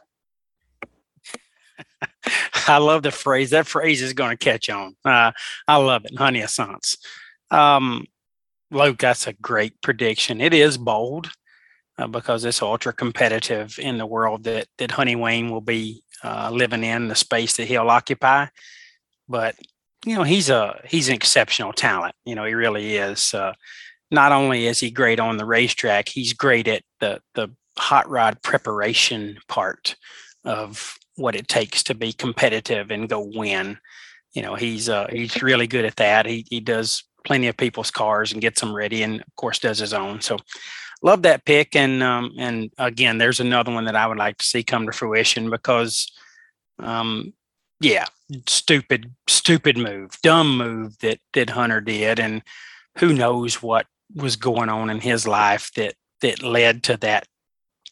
I 2.67 2.77
love 2.77 3.03
the 3.03 3.11
phrase. 3.11 3.49
That 3.51 3.67
phrase 3.67 4.01
is 4.01 4.13
going 4.13 4.31
to 4.31 4.43
catch 4.43 4.69
on. 4.69 4.95
Uh, 5.03 5.31
I 5.67 5.77
love 5.77 6.05
it. 6.05 6.17
Honey 6.17 6.41
assance. 6.41 6.97
Um, 7.49 8.05
Luke, 8.69 8.99
that's 8.99 9.27
a 9.27 9.33
great 9.33 9.81
prediction. 9.81 10.39
It 10.39 10.53
is 10.53 10.77
bold 10.77 11.31
uh, 11.97 12.07
because 12.07 12.45
it's 12.45 12.61
ultra 12.61 12.93
competitive 12.93 13.77
in 13.79 13.97
the 13.97 14.05
world 14.05 14.43
that 14.43 14.67
that 14.77 14.91
Honey 14.91 15.15
Wayne 15.15 15.51
will 15.51 15.61
be 15.61 16.03
uh, 16.23 16.49
living 16.51 16.83
in, 16.83 17.07
the 17.07 17.15
space 17.15 17.57
that 17.57 17.67
he'll 17.67 17.89
occupy. 17.89 18.47
But 19.27 19.55
you 20.05 20.15
know, 20.15 20.23
he's 20.23 20.49
a 20.49 20.81
he's 20.85 21.09
an 21.09 21.15
exceptional 21.15 21.73
talent. 21.73 22.15
You 22.25 22.35
know, 22.35 22.45
he 22.45 22.53
really 22.53 22.95
is. 22.95 23.33
Uh, 23.33 23.53
not 24.09 24.31
only 24.31 24.67
is 24.67 24.79
he 24.79 24.91
great 24.91 25.19
on 25.19 25.37
the 25.37 25.45
racetrack, 25.45 26.09
he's 26.09 26.33
great 26.33 26.67
at 26.67 26.83
the 26.99 27.21
the 27.35 27.49
hot 27.77 28.09
rod 28.09 28.41
preparation 28.41 29.37
part 29.47 29.95
of 30.43 30.97
what 31.15 31.35
it 31.35 31.47
takes 31.47 31.83
to 31.83 31.95
be 31.95 32.13
competitive 32.13 32.91
and 32.91 33.09
go 33.09 33.19
win. 33.21 33.77
you 34.33 34.41
know, 34.41 34.55
he's 34.55 34.89
uh, 34.89 35.07
he's 35.11 35.41
really 35.41 35.67
good 35.67 35.85
at 35.85 35.97
that. 35.97 36.25
He 36.25 36.45
he 36.49 36.59
does 36.59 37.03
plenty 37.25 37.47
of 37.47 37.57
people's 37.57 37.91
cars 37.91 38.31
and 38.31 38.41
gets 38.41 38.61
them 38.61 38.73
ready, 38.73 39.03
and 39.03 39.21
of 39.21 39.35
course 39.35 39.59
does 39.59 39.79
his 39.79 39.93
own. 39.93 40.21
So 40.21 40.37
love 41.01 41.23
that 41.23 41.45
pick. 41.45 41.75
And 41.75 42.01
um, 42.01 42.33
and 42.37 42.71
again, 42.77 43.17
there's 43.17 43.39
another 43.39 43.71
one 43.71 43.85
that 43.85 43.95
I 43.95 44.07
would 44.07 44.17
like 44.17 44.37
to 44.37 44.45
see 44.45 44.63
come 44.63 44.85
to 44.85 44.91
fruition 44.91 45.49
because, 45.49 46.11
um, 46.79 47.33
yeah, 47.79 48.05
stupid, 48.47 49.13
stupid 49.27 49.77
move, 49.77 50.11
dumb 50.23 50.57
move 50.57 50.97
that 50.99 51.19
that 51.33 51.49
Hunter 51.49 51.81
did, 51.81 52.19
and 52.19 52.41
who 52.97 53.13
knows 53.13 53.61
what 53.61 53.87
was 54.15 54.35
going 54.35 54.69
on 54.69 54.89
in 54.89 54.99
his 54.99 55.27
life 55.27 55.71
that 55.75 55.95
that 56.21 56.43
led 56.43 56.83
to 56.83 56.97
that 56.97 57.27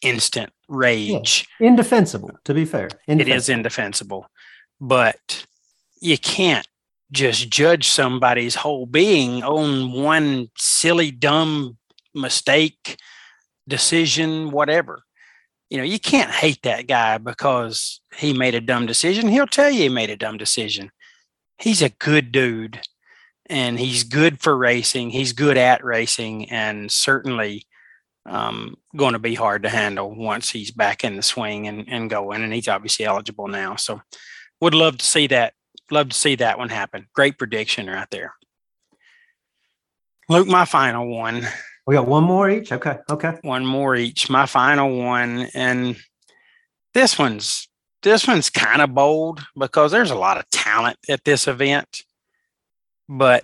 instant 0.01 0.53
rage. 0.70 1.47
Yeah. 1.59 1.67
Indefensible, 1.67 2.32
to 2.45 2.53
be 2.53 2.63
fair. 2.63 2.89
It 3.07 3.28
is 3.28 3.49
indefensible, 3.49 4.28
but 4.80 5.45
you 5.99 6.17
can't 6.17 6.67
just 7.11 7.49
judge 7.49 7.88
somebody's 7.89 8.55
whole 8.55 8.86
being 8.86 9.43
on 9.43 9.91
one 9.91 10.49
silly, 10.55 11.11
dumb 11.11 11.78
mistake, 12.13 12.97
decision, 13.67 14.51
whatever. 14.51 15.03
You 15.70 15.78
know, 15.78 15.84
you 15.84 15.99
can't 15.99 16.32
hate 16.32 16.61
that 16.63 16.88
guy 16.88 17.17
because 17.17 18.01
he 18.15 18.34
made 18.34 18.55
a 18.55 18.61
dumb 18.61 18.86
decision. 18.86 19.28
He'll 19.28 19.47
tell 19.47 19.70
you 19.70 19.84
he 19.84 19.89
made 19.89 20.09
a 20.09 20.17
dumb 20.17 20.38
decision. 20.38 20.91
He's 21.57 21.82
a 21.82 21.89
good 21.89 22.32
dude 22.32 22.80
and 23.47 23.80
he's 23.80 24.03
good 24.03 24.39
for 24.39 24.57
racing. 24.57 25.09
He's 25.09 25.34
good 25.34 25.57
at 25.57 25.84
racing 25.84 26.49
and 26.49 26.91
certainly 26.91 27.65
um, 28.30 28.77
going 28.95 29.13
to 29.13 29.19
be 29.19 29.36
hard 29.36 29.63
to 29.63 29.69
handle 29.69 30.13
once 30.13 30.49
he's 30.49 30.71
back 30.71 31.03
in 31.03 31.15
the 31.15 31.23
swing 31.23 31.67
and, 31.67 31.86
and 31.89 32.09
going. 32.09 32.43
And 32.43 32.53
he's 32.53 32.67
obviously 32.67 33.05
eligible 33.05 33.47
now. 33.47 33.75
So 33.75 34.01
would 34.61 34.73
love 34.73 34.97
to 34.99 35.05
see 35.05 35.27
that. 35.27 35.53
Love 35.91 36.09
to 36.09 36.15
see 36.15 36.36
that 36.36 36.59
one 36.59 36.69
happen. 36.69 37.07
Great 37.13 37.38
prediction 37.38 37.88
right 37.88 38.09
there. 38.11 38.36
Luke, 40.30 40.47
my 40.47 40.65
final 40.65 41.07
one. 41.07 41.45
We 41.88 41.95
got 41.95 42.07
one 42.07 42.23
more 42.23 42.47
each. 42.47 42.71
Okay. 42.71 42.99
Okay. 43.09 43.34
One 43.41 43.65
more 43.65 43.95
each. 43.95 44.30
My 44.30 44.45
final 44.45 44.95
one. 44.95 45.47
And 45.55 45.97
this 46.93 47.17
one's 47.17 47.67
this 48.03 48.27
one's 48.27 48.49
kind 48.49 48.82
of 48.82 48.93
bold 48.93 49.41
because 49.57 49.91
there's 49.91 50.11
a 50.11 50.15
lot 50.15 50.38
of 50.38 50.49
talent 50.51 50.97
at 51.09 51.23
this 51.23 51.47
event. 51.47 52.03
But 53.09 53.43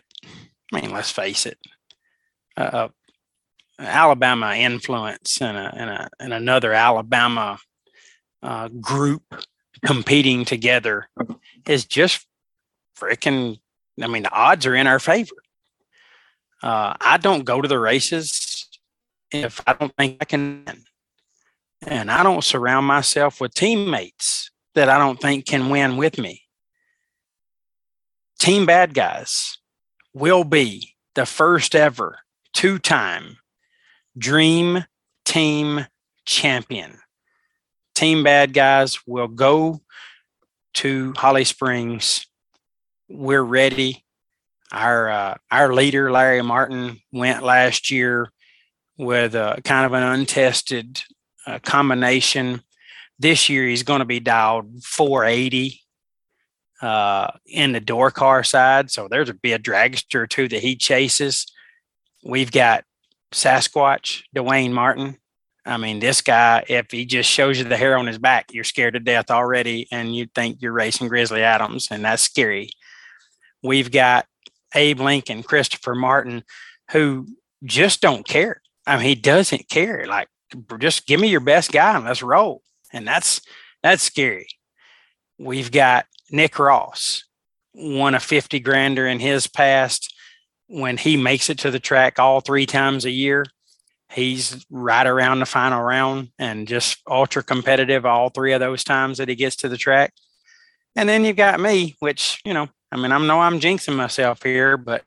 I 0.72 0.82
mean, 0.82 0.92
let's 0.92 1.10
face 1.10 1.48
it. 1.48 1.58
Uh, 2.56 2.90
Alabama 3.80 4.56
influence 4.56 5.42
and, 5.42 5.58
a, 5.58 5.74
and, 5.76 5.90
a, 5.90 6.10
and 6.20 6.34
another 6.34 6.74
Alabama 6.74 7.58
uh, 8.42 8.70
group 8.80 9.24
competing 9.86 10.46
together 10.46 11.10
is 11.68 11.86
just 11.86 12.26
freaking. 12.98 13.60
I 14.02 14.08
mean, 14.08 14.24
the 14.24 14.32
odds 14.32 14.66
are 14.66 14.76
in 14.76 14.88
our 14.88 15.00
favor. 15.00 15.36
Uh, 16.62 16.96
I 17.00 17.18
don't 17.18 17.46
go 17.46 17.62
to 17.62 17.68
the 17.68 17.80
races 17.80 18.68
if 19.32 19.62
I 19.66 19.74
don't 19.74 19.96
think 19.96 20.18
I 20.22 20.26
can 20.26 20.64
win. 20.66 20.84
And 21.88 22.12
I 22.12 22.24
don't 22.24 22.44
surround 22.44 22.88
myself 22.88 23.40
with 23.40 23.54
teammates 23.54 24.50
that 24.74 24.90
I 24.90 24.98
don't 24.98 25.20
think 25.20 25.46
can 25.46 25.70
win 25.70 25.98
with 25.98 26.18
me. 26.18 26.44
Team 28.40 28.66
Bad 28.66 28.94
Guys 28.94 29.58
will 30.14 30.44
be 30.44 30.96
the 31.14 31.26
first 31.26 31.76
ever 31.76 32.20
two 32.54 32.80
time 32.80 33.38
Dream 34.18 34.86
Team 35.26 35.86
Champion. 36.26 37.00
Team 37.94 38.24
Bad 38.24 38.54
Guys 38.54 39.00
will 39.06 39.28
go 39.28 39.82
to 40.76 41.14
Holly 41.18 41.44
Springs. 41.46 42.28
We're 43.10 43.44
ready. 43.44 44.04
Our 44.72 45.10
uh, 45.10 45.36
our 45.52 45.74
leader 45.74 46.12
Larry 46.12 46.42
Martin 46.42 47.00
went 47.12 47.44
last 47.44 47.92
year 47.92 48.32
with 48.98 49.36
a 49.36 49.62
kind 49.64 49.86
of 49.86 49.94
an 49.94 50.04
untested 50.04 51.02
uh, 51.46 51.60
combination. 51.60 52.62
This 53.20 53.50
year 53.50 53.68
he's 53.68 53.84
going 53.84 54.00
to 54.00 54.06
be 54.06 54.20
dialed 54.20 54.84
480 54.84 55.82
uh, 56.82 57.32
in 57.46 57.72
the 57.72 57.80
door 57.80 58.12
car 58.12 58.44
side. 58.44 58.92
So 58.92 59.08
there's 59.08 59.30
a 59.30 59.34
be 59.34 59.54
a 59.54 59.60
dragster 59.60 60.28
two 60.28 60.48
that 60.50 60.62
he 60.62 60.76
chases. 60.76 61.46
We've 62.24 62.52
got 62.52 62.84
Sasquatch, 63.36 64.24
Dwayne 64.34 64.72
Martin. 64.72 65.18
I 65.66 65.78
mean, 65.78 66.00
this 66.00 66.22
guy, 66.22 66.64
if 66.70 66.90
he 66.92 67.06
just 67.06 67.30
shows 67.30 67.58
you 67.58 67.66
the 67.66 67.76
hair 67.76 67.98
on 67.98 68.08
his 68.08 68.18
back, 68.18 68.54
you're 68.54 68.64
scared 68.64 68.94
to 68.94 69.00
death 69.00 69.30
already, 69.30 69.88
and 69.92 70.16
you 70.16 70.28
think 70.34 70.62
you're 70.62 70.72
racing 70.72 71.10
Grizzly 71.10 71.44
Adams, 71.44 71.90
and 71.92 72.06
that's 72.06 72.24
scary. 72.24 72.70
We've 73.62 73.92
got 73.92 74.26
Abe 74.74 75.02
Lincoln, 75.02 75.44
Christopher 75.44 75.96
Martin, 75.96 76.44
who 76.92 77.28
just 77.64 78.00
don't 78.00 78.26
care. 78.26 78.62
I 78.88 78.96
mean, 78.96 79.06
he 79.06 79.16
doesn't 79.16 79.68
care. 79.68 80.06
Like, 80.08 80.30
just 80.80 81.06
give 81.06 81.20
me 81.20 81.28
your 81.28 81.42
best 81.42 81.72
guy 81.72 81.96
and 81.96 82.06
let's 82.06 82.24
roll. 82.24 82.62
And 82.94 83.06
that's 83.06 83.42
that's 83.84 84.04
scary. 84.04 84.48
We've 85.38 85.72
got 85.72 86.06
Nick 86.32 86.58
Ross, 86.58 87.26
won 87.74 88.16
a 88.16 88.20
50 88.20 88.60
grander 88.62 89.08
in 89.08 89.20
his 89.20 89.48
past 89.48 90.15
when 90.68 90.98
he 90.98 91.18
makes 91.18 91.50
it 91.50 91.60
to 91.60 91.72
the 91.72 91.80
track 91.80 92.20
all 92.20 92.42
three 92.42 92.66
times 92.66 93.06
a 93.06 93.12
year, 93.12 93.46
he's 94.12 94.66
right 94.70 95.06
around 95.06 95.40
the 95.40 95.46
final 95.46 95.82
round 95.82 96.30
and 96.40 96.68
just 96.68 97.02
ultra 97.08 97.44
competitive 97.44 98.06
all 98.06 98.30
three 98.30 98.54
of 98.54 98.60
those 98.60 98.84
times 98.84 99.18
that 99.18 99.30
he 99.30 99.36
gets 99.36 99.56
to 99.58 99.70
the 99.70 99.78
track. 99.78 100.14
And 100.96 101.10
then 101.10 101.26
you've 101.26 101.36
got 101.36 101.60
me, 101.60 101.96
which, 102.00 102.42
you 102.46 102.54
know, 102.54 102.70
I 102.92 102.98
mean, 102.98 103.12
I 103.12 103.18
know 103.18 103.42
I'm 103.42 103.60
jinxing 103.60 103.96
myself 103.96 104.42
here, 104.44 104.78
but 104.78 105.04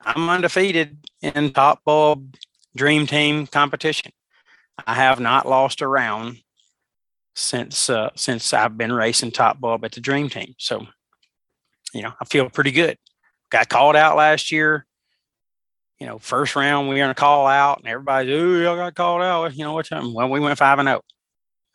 I'm 0.00 0.28
undefeated 0.28 0.98
in 1.20 1.52
top 1.52 1.82
bulb 1.84 2.36
dream 2.76 3.06
team 3.06 3.46
competition. 3.46 4.12
I 4.86 4.94
have 4.94 5.18
not 5.18 5.48
lost 5.48 5.80
a 5.80 5.88
round 5.88 6.38
since 7.34 7.90
uh, 7.90 8.10
since 8.14 8.52
I've 8.52 8.78
been 8.78 8.92
racing 8.92 9.32
top 9.32 9.58
bulb 9.58 9.84
at 9.84 9.92
the 9.92 10.00
dream 10.00 10.28
team. 10.28 10.54
So, 10.58 10.86
you 11.92 12.02
know, 12.02 12.12
I 12.20 12.24
feel 12.24 12.48
pretty 12.48 12.70
good. 12.70 12.98
Got 13.50 13.68
called 13.68 13.96
out 13.96 14.16
last 14.16 14.52
year 14.52 14.85
you 15.98 16.06
know, 16.06 16.18
first 16.18 16.56
round 16.56 16.88
we 16.88 16.94
were 16.94 17.00
going 17.00 17.10
to 17.10 17.14
call 17.14 17.46
out, 17.46 17.78
and 17.78 17.88
everybody's, 17.88 18.32
oh, 18.32 18.60
y'all 18.60 18.76
got 18.76 18.94
called 18.94 19.22
out. 19.22 19.54
You 19.56 19.64
know 19.64 19.72
what 19.72 19.86
time? 19.86 20.12
Well, 20.12 20.28
we 20.28 20.40
went 20.40 20.58
five 20.58 20.78
and 20.78 20.88
zero. 20.88 21.02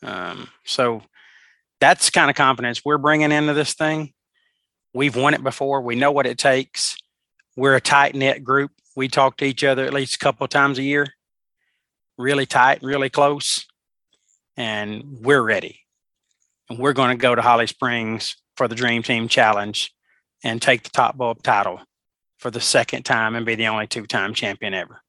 Oh. 0.04 0.12
Um, 0.12 0.50
so 0.66 1.02
that's 1.80 2.10
kind 2.10 2.30
of 2.30 2.36
confidence 2.36 2.84
we're 2.84 2.98
bringing 2.98 3.32
into 3.32 3.54
this 3.54 3.74
thing. 3.74 4.14
We've 4.94 5.16
won 5.16 5.34
it 5.34 5.44
before. 5.44 5.82
We 5.82 5.96
know 5.96 6.12
what 6.12 6.26
it 6.26 6.38
takes. 6.38 6.98
We're 7.56 7.76
a 7.76 7.82
tight 7.82 8.16
knit 8.16 8.44
group. 8.44 8.72
We 8.96 9.08
talk 9.08 9.38
to 9.38 9.46
each 9.46 9.64
other 9.64 9.86
at 9.86 9.94
least 9.94 10.16
a 10.16 10.20
couple 10.20 10.44
of 10.44 10.50
times 10.50 10.78
a 10.78 10.84
year, 10.84 11.08
really 12.18 12.46
tight, 12.46 12.84
really 12.84 13.10
close, 13.10 13.66
and 14.58 15.04
we're 15.22 15.42
ready. 15.42 15.80
And 16.70 16.78
we're 16.78 16.94
going 16.94 17.18
to 17.18 17.22
go 17.22 17.34
to 17.34 17.42
Holly 17.42 17.68
Springs 17.68 18.36
for 18.56 18.68
the 18.68 18.76
Dream 18.76 19.02
Team 19.02 19.28
Challenge 19.28 19.94
and 20.44 20.62
take 20.62 20.84
the 20.84 20.90
top 20.90 21.18
bulb 21.18 21.42
title 21.42 21.82
for 22.42 22.50
the 22.50 22.60
second 22.60 23.04
time 23.04 23.36
and 23.36 23.46
be 23.46 23.56
the 23.56 23.68
only 23.68 23.88
two 23.88 24.08
time 24.08 24.34
champion 24.34 24.74
ever. 24.74 25.02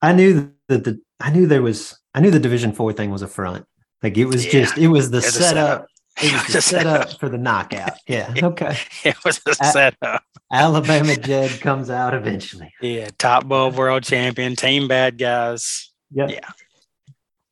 I 0.00 0.12
knew 0.12 0.52
that 0.68 0.84
the 0.84 1.00
I 1.20 1.30
knew 1.30 1.46
there 1.46 1.62
was 1.62 1.98
I 2.14 2.20
knew 2.20 2.30
the 2.30 2.38
Division 2.38 2.72
Four 2.72 2.92
thing 2.92 3.10
was 3.10 3.22
a 3.22 3.26
front. 3.26 3.66
Like 4.02 4.16
it 4.16 4.26
was 4.26 4.46
yeah. 4.46 4.52
just 4.52 4.78
it 4.78 4.88
was 4.88 5.10
the 5.10 5.20
setup. 5.20 5.88
It 6.22 6.32
was 6.32 6.46
the 6.52 6.62
setup 6.62 7.18
for 7.18 7.28
the 7.28 7.38
knockout. 7.38 7.98
Yeah. 8.06 8.32
Okay. 8.42 8.78
It 9.04 9.16
was 9.24 9.40
a 9.46 9.54
setup. 9.54 10.22
Alabama 10.52 11.16
Jed 11.16 11.60
comes 11.60 11.90
out 11.90 12.14
eventually. 12.14 12.72
Yeah. 12.80 13.10
Top 13.18 13.48
bulb 13.48 13.74
world 13.74 14.04
champion, 14.04 14.54
team 14.54 14.86
bad 14.86 15.18
guys. 15.18 15.90
Yep. 16.12 16.30
Yeah. 16.30 16.50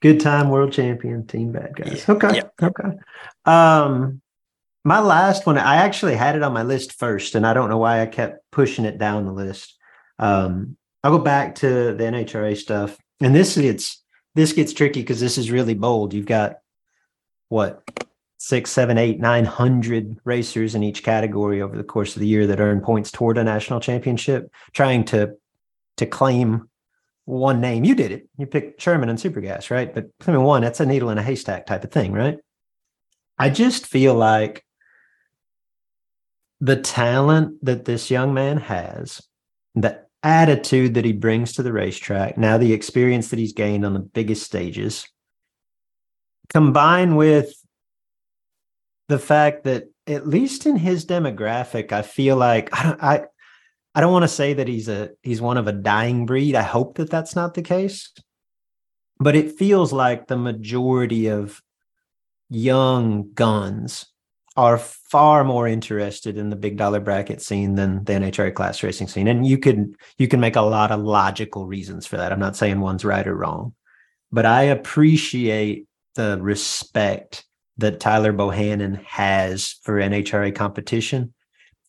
Good 0.00 0.20
time 0.20 0.50
world 0.50 0.72
champion, 0.72 1.26
team 1.26 1.50
bad 1.50 1.74
guys. 1.74 2.05
Yeah. 2.07 2.14
Okay. 2.14 2.34
Yep. 2.36 2.55
Okay. 2.62 2.90
Um, 3.44 4.20
my 4.85 5.01
last 5.01 5.47
one, 5.47 5.57
I 5.57 5.76
actually 5.76 6.14
had 6.14 6.37
it 6.37 6.43
on 6.43 6.53
my 6.53 6.62
list 6.62 6.93
first, 6.93 7.35
and 7.35 7.47
I 7.47 7.55
don't 7.55 7.70
know 7.70 7.78
why 7.78 8.03
I 8.03 8.07
kept 8.07 8.51
pushing 8.51 8.85
it 8.85 8.99
down 8.99 9.24
the 9.24 9.32
list. 9.32 9.76
Um, 10.18 10.76
I'll 11.03 11.16
go 11.16 11.24
back 11.24 11.57
to 11.57 11.95
the 11.95 12.05
NHRA 12.05 12.57
stuff, 12.57 12.97
and 13.20 13.35
this 13.35 13.57
gets 13.57 14.03
this 14.35 14.53
gets 14.53 14.72
tricky 14.72 15.01
because 15.01 15.20
this 15.20 15.39
is 15.39 15.51
really 15.51 15.74
bold. 15.74 16.12
You've 16.12 16.26
got 16.26 16.57
what 17.49 17.82
six, 18.37 18.70
seven, 18.70 18.99
eight, 18.99 19.20
nine 19.20 19.47
hundred 19.47 20.18
racers 20.24 20.74
in 20.74 20.82
each 20.82 21.03
category 21.03 21.62
over 21.62 21.76
the 21.76 21.85
course 21.85 22.14
of 22.14 22.20
the 22.20 22.28
year 22.28 22.47
that 22.47 22.61
earn 22.61 22.80
points 22.80 23.11
toward 23.11 23.39
a 23.39 23.45
national 23.45 23.80
championship, 23.80 24.51
trying 24.72 25.05
to 25.07 25.35
to 25.97 26.07
claim 26.07 26.68
one 27.24 27.61
name. 27.61 27.85
You 27.85 27.95
did 27.95 28.12
it. 28.12 28.28
You 28.37 28.47
picked 28.47 28.82
Sherman 28.82 29.09
and 29.09 29.18
Supergas, 29.18 29.70
right? 29.70 29.95
But 29.95 30.11
mean, 30.26 30.43
one, 30.43 30.61
that's 30.61 30.80
a 30.80 30.87
needle 30.87 31.09
in 31.09 31.16
a 31.16 31.22
haystack 31.22 31.64
type 31.64 31.85
of 31.85 31.91
thing, 31.91 32.12
right? 32.12 32.39
I 33.39 33.51
just 33.51 33.87
feel 33.87 34.14
like 34.14 34.64
the 36.64 36.76
talent 36.76 37.62
that 37.62 37.84
this 37.84 38.10
young 38.10 38.32
man 38.32 38.56
has, 38.56 39.20
the 39.74 40.00
attitude 40.22 40.94
that 40.94 41.04
he 41.04 41.12
brings 41.12 41.52
to 41.52 41.62
the 41.62 41.74
racetrack, 41.74 42.38
now 42.38 42.56
the 42.56 42.72
experience 42.72 43.28
that 43.28 43.38
he's 43.38 43.52
gained 43.52 43.84
on 43.84 43.92
the 43.92 44.00
biggest 44.00 44.44
stages, 44.44 45.06
combined 46.48 47.18
with 47.18 47.52
the 49.08 49.18
fact 49.18 49.64
that 49.64 49.90
at 50.06 50.26
least 50.26 50.64
in 50.64 50.76
his 50.76 51.04
demographic, 51.04 51.92
I 51.92 52.00
feel 52.00 52.36
like 52.36 52.70
I 52.72 52.82
don't, 52.82 53.02
I, 53.02 53.24
I 53.94 54.00
don't 54.00 54.12
want 54.12 54.22
to 54.22 54.28
say 54.28 54.54
that 54.54 54.66
he's 54.66 54.88
a 54.88 55.10
he's 55.22 55.42
one 55.42 55.58
of 55.58 55.68
a 55.68 55.72
dying 55.72 56.24
breed. 56.24 56.54
I 56.54 56.62
hope 56.62 56.96
that 56.96 57.10
that's 57.10 57.36
not 57.36 57.52
the 57.52 57.62
case, 57.62 58.10
but 59.20 59.36
it 59.36 59.58
feels 59.58 59.92
like 59.92 60.28
the 60.28 60.38
majority 60.38 61.26
of 61.26 61.62
young 62.48 63.34
guns 63.34 64.06
are 64.57 64.78
far 64.78 65.42
more 65.42 65.66
interested 65.66 66.38
in 66.38 66.50
the 66.50 66.57
big 66.57 66.76
dollar 66.76 67.00
bracket 67.00 67.42
scene 67.42 67.74
than 67.74 68.05
the 68.05 68.12
NHRA 68.12 68.55
class 68.55 68.82
racing 68.82 69.09
scene. 69.09 69.26
And 69.26 69.46
you 69.46 69.59
could 69.59 69.94
you 70.18 70.28
can 70.28 70.40
make 70.40 70.57
a 70.57 70.62
lot 70.62 70.90
of 70.92 71.00
logical 71.00 71.66
reasons 71.66 72.07
for 72.07 72.16
that. 72.16 72.32
I'm 72.32 72.38
not 72.38 72.57
saying 72.57 72.80
one's 72.80 73.05
right 73.05 73.26
or 73.26 73.34
wrong, 73.34 73.74
but 74.30 74.46
I 74.46 74.62
appreciate 74.62 75.86
the 76.14 76.38
respect 76.40 77.44
that 77.78 77.98
Tyler 77.98 78.32
Bohannon 78.32 79.02
has 79.05 79.76
for 79.82 79.94
NHRA 79.94 80.55
competition. 80.55 81.34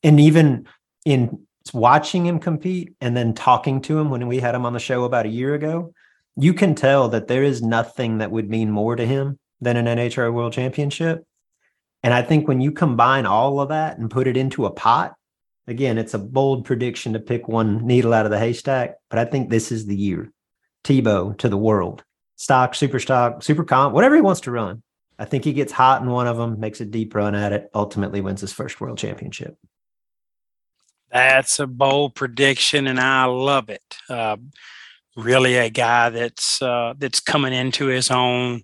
And 0.04 0.20
even 0.20 0.68
in 1.06 1.46
watching 1.74 2.26
him 2.26 2.40
compete 2.40 2.94
and 3.02 3.16
then 3.16 3.34
talking 3.34 3.82
to 3.82 4.00
him 4.00 4.10
when 4.10 4.28
we 4.28 4.40
had 4.40 4.56
him 4.56 4.66
on 4.66 4.74
the 4.74 4.80
show 4.80 5.04
about 5.04 5.28
a 5.28 5.30
year 5.30 5.54
ago, 5.54 5.94
you 6.36 6.54
can 6.54 6.76
tell 6.76 7.10
that 7.10 7.28
there 7.28 7.44
is 7.44 7.62
nothing 7.62 8.18
that 8.18 8.32
would 8.32 8.50
mean 8.50 8.72
more 8.72 8.96
to 8.96 9.06
him 9.06 9.40
than 9.62 9.78
an 9.78 9.86
NHRA 9.86 10.34
World 10.34 10.54
Championship. 10.54 11.26
And 12.06 12.14
I 12.14 12.22
think 12.22 12.48
when 12.48 12.62
you 12.62 12.72
combine 12.72 13.26
all 13.26 13.60
of 13.60 13.70
that 13.70 13.98
and 13.98 14.12
put 14.12 14.28
it 14.28 14.38
into 14.38 14.68
a 14.68 14.72
pot, 14.72 15.16
again, 15.66 15.98
it's 15.98 16.14
a 16.14 16.20
bold 16.20 16.64
prediction 16.64 17.14
to 17.14 17.20
pick 17.20 17.48
one 17.48 17.84
needle 17.88 18.14
out 18.14 18.28
of 18.28 18.32
the 18.32 18.38
haystack, 18.38 18.98
but 19.10 19.18
I 19.18 19.26
think 19.26 19.50
this 19.50 19.72
is 19.72 19.88
the 19.88 19.96
year. 19.96 20.32
Tebow 20.84 21.36
to 21.40 21.50
the 21.50 21.58
world, 21.58 22.04
stock, 22.36 22.76
super 22.76 23.00
stock, 23.00 23.42
super 23.42 23.64
comp, 23.64 23.96
whatever 23.96 24.14
he 24.14 24.22
wants 24.22 24.42
to 24.42 24.52
run. 24.52 24.84
I 25.18 25.26
think 25.26 25.46
he 25.46 25.52
gets 25.52 25.72
hot 25.72 26.04
in 26.04 26.08
one 26.12 26.28
of 26.28 26.38
them, 26.38 26.60
makes 26.60 26.80
a 26.80 26.86
deep 26.86 27.16
run 27.16 27.34
at 27.34 27.54
it, 27.54 27.72
ultimately 27.74 28.22
wins 28.22 28.42
his 28.42 28.54
first 28.54 28.80
world 28.80 29.00
championship. 29.00 29.58
That's 31.12 31.58
a 31.58 31.66
bold 31.66 32.14
prediction, 32.14 32.86
and 32.86 33.00
I 33.00 33.26
love 33.26 33.70
it. 33.70 33.98
Uh, 34.08 34.38
really, 35.16 35.56
a 35.56 35.72
guy 35.72 36.12
that's 36.12 36.62
uh, 36.62 36.94
that's 37.00 37.20
coming 37.20 37.54
into 37.54 37.88
his 37.88 38.12
own 38.12 38.62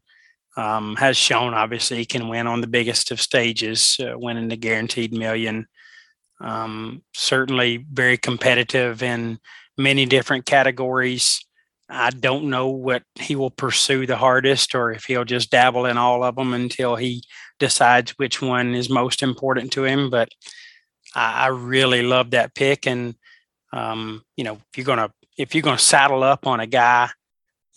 um, 0.58 0.96
has 0.98 1.18
shown 1.18 1.54
obviously 1.54 1.98
he 1.98 2.06
can 2.06 2.28
win 2.28 2.48
on 2.48 2.62
the 2.62 2.68
biggest 2.68 3.12
of 3.12 3.22
stages, 3.22 3.98
uh, 4.00 4.18
winning 4.18 4.50
the 4.50 4.58
guaranteed 4.58 5.14
million. 5.14 5.68
Um, 6.40 7.04
certainly 7.14 7.86
very 7.92 8.18
competitive 8.18 9.04
in 9.04 9.40
many 9.78 10.06
different 10.06 10.46
categories. 10.46 11.46
I 11.90 12.10
don't 12.10 12.46
know 12.46 12.70
what 12.70 13.04
he 13.16 13.36
will 13.36 13.52
pursue 13.52 14.08
the 14.08 14.18
hardest 14.18 14.74
or 14.74 14.92
if 14.92 15.06
he'll 15.06 15.26
just 15.26 15.52
dabble 15.52 15.86
in 15.86 15.98
all 15.98 16.24
of 16.24 16.36
them 16.36 16.54
until 16.54 16.96
he 16.96 17.24
decides 17.60 18.12
which 18.12 18.42
one 18.42 18.74
is 18.74 18.90
most 18.90 19.22
important 19.22 19.72
to 19.74 19.84
him. 19.84 20.10
But 20.10 20.30
I, 21.14 21.46
I 21.46 21.48
really 21.48 22.02
love 22.02 22.32
that 22.32 22.56
pick. 22.56 22.88
And, 22.88 23.16
um, 23.72 24.24
you 24.36 24.44
know, 24.44 24.54
if 24.54 24.78
you're 24.78 24.86
going 24.86 25.00
to, 25.00 25.12
if 25.38 25.54
you're 25.54 25.62
going 25.62 25.78
to 25.78 25.84
saddle 25.84 26.24
up 26.24 26.48
on 26.48 26.60
a 26.60 26.68
guy 26.68 27.10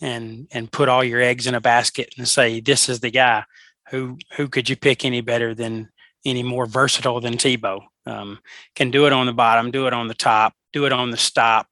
and 0.01 0.47
and 0.51 0.71
put 0.71 0.89
all 0.89 1.03
your 1.03 1.21
eggs 1.21 1.47
in 1.47 1.55
a 1.55 1.61
basket 1.61 2.13
and 2.17 2.27
say 2.27 2.59
this 2.59 2.89
is 2.89 2.99
the 2.99 3.11
guy. 3.11 3.43
Who 3.89 4.17
who 4.35 4.47
could 4.47 4.69
you 4.69 4.75
pick 4.75 5.05
any 5.05 5.21
better 5.21 5.53
than 5.53 5.89
any 6.25 6.43
more 6.43 6.65
versatile 6.65 7.21
than 7.21 7.35
Tebow? 7.35 7.81
Um, 8.05 8.39
can 8.75 8.91
do 8.91 9.05
it 9.07 9.13
on 9.13 9.25
the 9.25 9.33
bottom 9.33 9.71
do 9.71 9.87
it 9.87 9.93
on 9.93 10.07
the 10.07 10.13
top 10.13 10.53
do 10.73 10.85
it 10.85 10.93
on 10.93 11.09
the 11.09 11.17
stop 11.17 11.67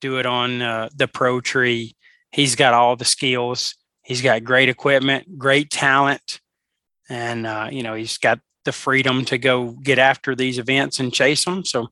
do 0.00 0.18
it 0.18 0.26
on 0.26 0.62
uh, 0.62 0.88
the 0.94 1.08
pro 1.08 1.40
tree. 1.40 1.96
He's 2.30 2.54
got 2.54 2.72
all 2.74 2.94
the 2.94 3.04
skills. 3.04 3.74
He's 4.04 4.22
got 4.22 4.44
great 4.44 4.68
equipment 4.68 5.38
great 5.38 5.70
talent 5.70 6.40
and 7.08 7.46
uh, 7.46 7.68
you 7.70 7.82
know 7.82 7.94
he's 7.94 8.18
got 8.18 8.40
the 8.64 8.72
freedom 8.72 9.24
to 9.24 9.38
go 9.38 9.70
get 9.82 9.98
after 9.98 10.34
these 10.34 10.58
events 10.58 10.98
and 10.98 11.12
chase 11.12 11.44
them. 11.44 11.64
So 11.64 11.88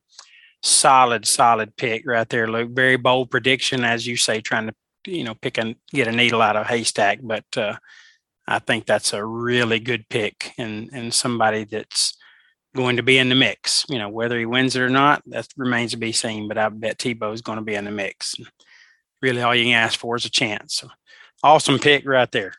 solid 0.61 1.25
solid 1.25 1.75
pick 1.75 2.03
right 2.05 2.27
there 2.29 2.47
luke. 2.47 2.71
Very 2.71 2.97
bold 2.97 3.29
prediction 3.29 3.83
as 3.83 4.07
you 4.07 4.17
say 4.17 4.41
trying 4.41 4.67
to 4.67 4.73
you 5.05 5.23
know 5.23 5.35
pick 5.35 5.57
and 5.57 5.75
get 5.91 6.07
a 6.07 6.11
needle 6.11 6.41
out 6.41 6.55
of 6.55 6.65
a 6.65 6.69
haystack, 6.69 7.19
but 7.21 7.45
uh, 7.57 7.75
I 8.47 8.59
think 8.59 8.85
that's 8.85 9.13
a 9.13 9.25
really 9.25 9.79
good 9.79 10.07
pick 10.09 10.51
and 10.57 10.89
and 10.93 11.13
somebody 11.13 11.63
that's 11.63 12.17
going 12.75 12.97
to 12.97 13.03
be 13.03 13.17
in 13.17 13.29
the 13.29 13.35
mix. 13.35 13.85
You 13.89 13.97
know, 13.97 14.09
whether 14.09 14.37
he 14.37 14.45
wins 14.45 14.75
it 14.75 14.81
or 14.81 14.89
not, 14.89 15.23
that 15.27 15.47
remains 15.57 15.91
to 15.91 15.97
be 15.97 16.11
seen. 16.11 16.47
But 16.47 16.57
I 16.57 16.69
bet 16.69 16.99
Tebow 16.99 17.33
is 17.33 17.41
going 17.41 17.57
to 17.57 17.63
be 17.63 17.75
in 17.75 17.85
the 17.85 17.91
mix. 17.91 18.35
really, 19.21 19.41
all 19.41 19.55
you 19.55 19.65
can 19.65 19.73
ask 19.73 19.99
for 19.99 20.15
is 20.15 20.25
a 20.25 20.29
chance. 20.29 20.75
So, 20.75 20.89
awesome 21.43 21.79
pick 21.79 22.05
right 22.05 22.31
there. 22.31 22.53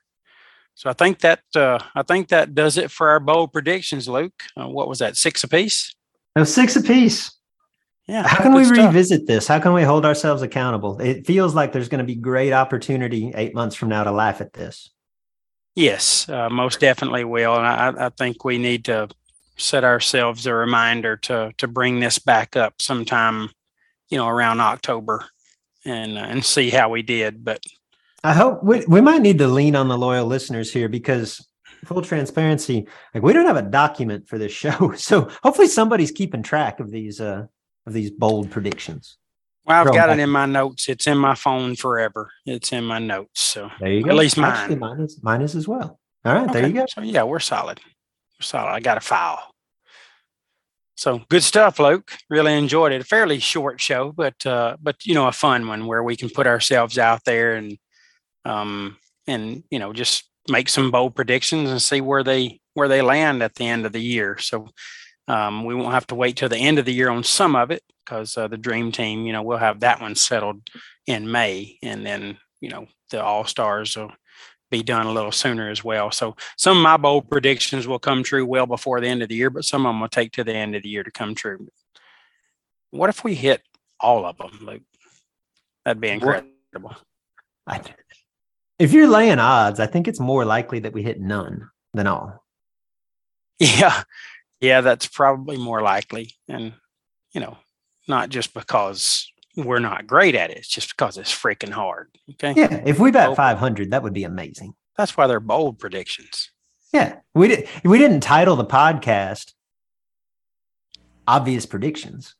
So 0.74 0.90
I 0.90 0.92
think 0.92 1.20
that 1.20 1.40
uh, 1.54 1.78
I 1.94 2.02
think 2.02 2.28
that 2.28 2.54
does 2.54 2.76
it 2.76 2.90
for 2.90 3.08
our 3.08 3.20
bowl 3.20 3.48
predictions, 3.48 4.08
Luke. 4.08 4.42
Uh, 4.60 4.68
what 4.68 4.88
was 4.88 4.98
that? 4.98 5.16
Six 5.16 5.42
apiece. 5.42 5.94
No, 6.36 6.44
six 6.44 6.76
apiece. 6.76 7.35
Yeah. 8.06 8.26
How 8.26 8.42
can 8.42 8.54
we 8.54 8.64
stuff. 8.64 8.86
revisit 8.86 9.26
this? 9.26 9.48
How 9.48 9.58
can 9.58 9.72
we 9.72 9.82
hold 9.82 10.04
ourselves 10.06 10.42
accountable? 10.42 11.00
It 11.00 11.26
feels 11.26 11.54
like 11.54 11.72
there's 11.72 11.88
going 11.88 11.98
to 11.98 12.04
be 12.04 12.14
great 12.14 12.52
opportunity 12.52 13.32
eight 13.34 13.54
months 13.54 13.74
from 13.74 13.88
now 13.88 14.04
to 14.04 14.12
laugh 14.12 14.40
at 14.40 14.52
this. 14.52 14.90
Yes, 15.74 16.28
uh, 16.28 16.48
most 16.48 16.80
definitely 16.80 17.24
will. 17.24 17.54
And 17.54 17.66
I, 17.66 18.06
I, 18.06 18.08
think 18.10 18.44
we 18.44 18.56
need 18.58 18.86
to 18.86 19.08
set 19.58 19.84
ourselves 19.84 20.46
a 20.46 20.54
reminder 20.54 21.16
to 21.18 21.52
to 21.58 21.68
bring 21.68 22.00
this 22.00 22.18
back 22.18 22.56
up 22.56 22.80
sometime, 22.80 23.50
you 24.08 24.16
know, 24.16 24.26
around 24.26 24.60
October, 24.60 25.26
and 25.84 26.16
uh, 26.16 26.22
and 26.22 26.44
see 26.44 26.70
how 26.70 26.88
we 26.88 27.02
did. 27.02 27.44
But 27.44 27.60
I 28.24 28.32
hope 28.32 28.62
we 28.62 28.86
we 28.86 29.02
might 29.02 29.20
need 29.20 29.38
to 29.38 29.48
lean 29.48 29.76
on 29.76 29.88
the 29.88 29.98
loyal 29.98 30.26
listeners 30.26 30.72
here 30.72 30.88
because 30.88 31.46
full 31.84 32.00
transparency, 32.00 32.86
like 33.12 33.22
we 33.22 33.34
don't 33.34 33.46
have 33.46 33.56
a 33.56 33.62
document 33.62 34.28
for 34.28 34.38
this 34.38 34.52
show, 34.52 34.92
so 34.96 35.28
hopefully 35.42 35.68
somebody's 35.68 36.10
keeping 36.10 36.42
track 36.42 36.80
of 36.80 36.90
these 36.90 37.20
uh 37.20 37.46
of 37.86 37.92
these 37.92 38.10
bold 38.10 38.50
predictions? 38.50 39.18
Well, 39.64 39.80
I've 39.80 39.94
got 39.94 40.10
it 40.10 40.20
in 40.20 40.30
my 40.30 40.46
notes. 40.46 40.88
It's 40.88 41.06
in 41.06 41.18
my 41.18 41.34
phone 41.34 41.74
forever. 41.74 42.30
It's 42.44 42.72
in 42.72 42.84
my 42.84 43.00
notes. 43.00 43.40
So 43.40 43.70
there 43.80 43.90
you 43.90 44.04
go. 44.04 44.10
At 44.10 44.16
least 44.16 44.36
mine. 44.36 44.52
Actually, 44.52 44.76
mine 44.76 45.00
is 45.00 45.22
mine 45.22 45.42
is 45.42 45.56
as 45.56 45.66
well. 45.66 45.98
All 46.24 46.34
right, 46.34 46.48
okay. 46.48 46.60
there 46.60 46.68
you 46.68 46.74
go. 46.74 46.86
So 46.86 47.02
yeah, 47.02 47.24
we're 47.24 47.40
solid. 47.40 47.80
We're 48.38 48.44
solid. 48.44 48.70
I 48.70 48.80
got 48.80 48.96
a 48.96 49.00
file. 49.00 49.52
So 50.96 51.20
good 51.28 51.42
stuff, 51.42 51.78
Luke. 51.78 52.12
Really 52.30 52.56
enjoyed 52.56 52.92
it. 52.92 53.02
A 53.02 53.04
fairly 53.04 53.38
short 53.38 53.80
show, 53.80 54.12
but 54.12 54.46
uh, 54.46 54.76
but 54.80 55.04
you 55.04 55.14
know, 55.14 55.26
a 55.26 55.32
fun 55.32 55.66
one 55.66 55.86
where 55.86 56.02
we 56.02 56.16
can 56.16 56.30
put 56.30 56.46
ourselves 56.46 56.98
out 56.98 57.24
there 57.24 57.54
and 57.54 57.76
um 58.44 58.96
and 59.26 59.64
you 59.70 59.80
know 59.80 59.92
just 59.92 60.30
make 60.48 60.68
some 60.68 60.92
bold 60.92 61.16
predictions 61.16 61.70
and 61.70 61.82
see 61.82 62.00
where 62.00 62.22
they 62.22 62.60
where 62.74 62.88
they 62.88 63.02
land 63.02 63.42
at 63.42 63.56
the 63.56 63.66
end 63.66 63.84
of 63.84 63.92
the 63.92 64.02
year. 64.02 64.38
So 64.38 64.68
um, 65.28 65.64
we 65.64 65.74
won't 65.74 65.94
have 65.94 66.06
to 66.08 66.14
wait 66.14 66.36
till 66.36 66.48
the 66.48 66.56
end 66.56 66.78
of 66.78 66.84
the 66.84 66.94
year 66.94 67.10
on 67.10 67.24
some 67.24 67.56
of 67.56 67.70
it 67.70 67.82
because 68.04 68.36
uh, 68.36 68.48
the 68.48 68.56
dream 68.56 68.92
team, 68.92 69.26
you 69.26 69.32
know, 69.32 69.42
we'll 69.42 69.58
have 69.58 69.80
that 69.80 70.00
one 70.00 70.14
settled 70.14 70.62
in 71.06 71.30
May, 71.30 71.78
and 71.82 72.04
then 72.04 72.38
you 72.60 72.70
know 72.70 72.86
the 73.10 73.22
All 73.22 73.44
Stars 73.44 73.96
will 73.96 74.12
be 74.70 74.82
done 74.82 75.06
a 75.06 75.12
little 75.12 75.32
sooner 75.32 75.70
as 75.70 75.84
well. 75.84 76.10
So 76.10 76.36
some 76.56 76.76
of 76.76 76.82
my 76.82 76.96
bold 76.96 77.30
predictions 77.30 77.86
will 77.86 77.98
come 77.98 78.22
true 78.22 78.44
well 78.44 78.66
before 78.66 79.00
the 79.00 79.08
end 79.08 79.22
of 79.22 79.28
the 79.28 79.36
year, 79.36 79.50
but 79.50 79.64
some 79.64 79.86
of 79.86 79.90
them 79.90 80.00
will 80.00 80.08
take 80.08 80.32
to 80.32 80.44
the 80.44 80.54
end 80.54 80.74
of 80.74 80.82
the 80.82 80.88
year 80.88 81.04
to 81.04 81.10
come 81.10 81.34
true. 81.34 81.68
What 82.90 83.10
if 83.10 83.22
we 83.22 83.34
hit 83.34 83.62
all 84.00 84.24
of 84.24 84.38
them, 84.38 84.58
Luke? 84.62 84.82
That'd 85.84 86.00
be 86.00 86.08
incredible. 86.08 86.96
if 88.78 88.92
you're 88.92 89.08
laying 89.08 89.38
odds, 89.38 89.80
I 89.80 89.86
think 89.86 90.08
it's 90.08 90.20
more 90.20 90.44
likely 90.44 90.80
that 90.80 90.92
we 90.92 91.02
hit 91.02 91.20
none 91.20 91.70
than 91.94 92.06
all. 92.06 92.42
Yeah, 93.58 94.02
yeah, 94.60 94.80
that's 94.80 95.06
probably 95.06 95.56
more 95.56 95.82
likely. 95.82 96.32
And, 96.48 96.74
you 97.32 97.40
know, 97.40 97.58
not 98.08 98.28
just 98.30 98.54
because 98.54 99.30
we're 99.56 99.78
not 99.78 100.06
great 100.06 100.34
at 100.34 100.50
it, 100.50 100.58
it's 100.58 100.68
just 100.68 100.96
because 100.96 101.18
it's 101.18 101.32
freaking 101.32 101.70
hard. 101.70 102.08
Okay. 102.32 102.54
Yeah. 102.56 102.82
If 102.86 102.98
we 102.98 103.10
bet 103.10 103.36
500, 103.36 103.90
that 103.90 104.02
would 104.02 104.14
be 104.14 104.24
amazing. 104.24 104.74
That's 104.96 105.16
why 105.16 105.26
they're 105.26 105.40
bold 105.40 105.78
predictions. 105.78 106.50
Yeah. 106.92 107.16
We, 107.34 107.48
did, 107.48 107.68
we 107.84 107.98
didn't 107.98 108.20
title 108.20 108.56
the 108.56 108.64
podcast 108.64 109.52
Obvious 111.26 111.66
Predictions. 111.66 112.34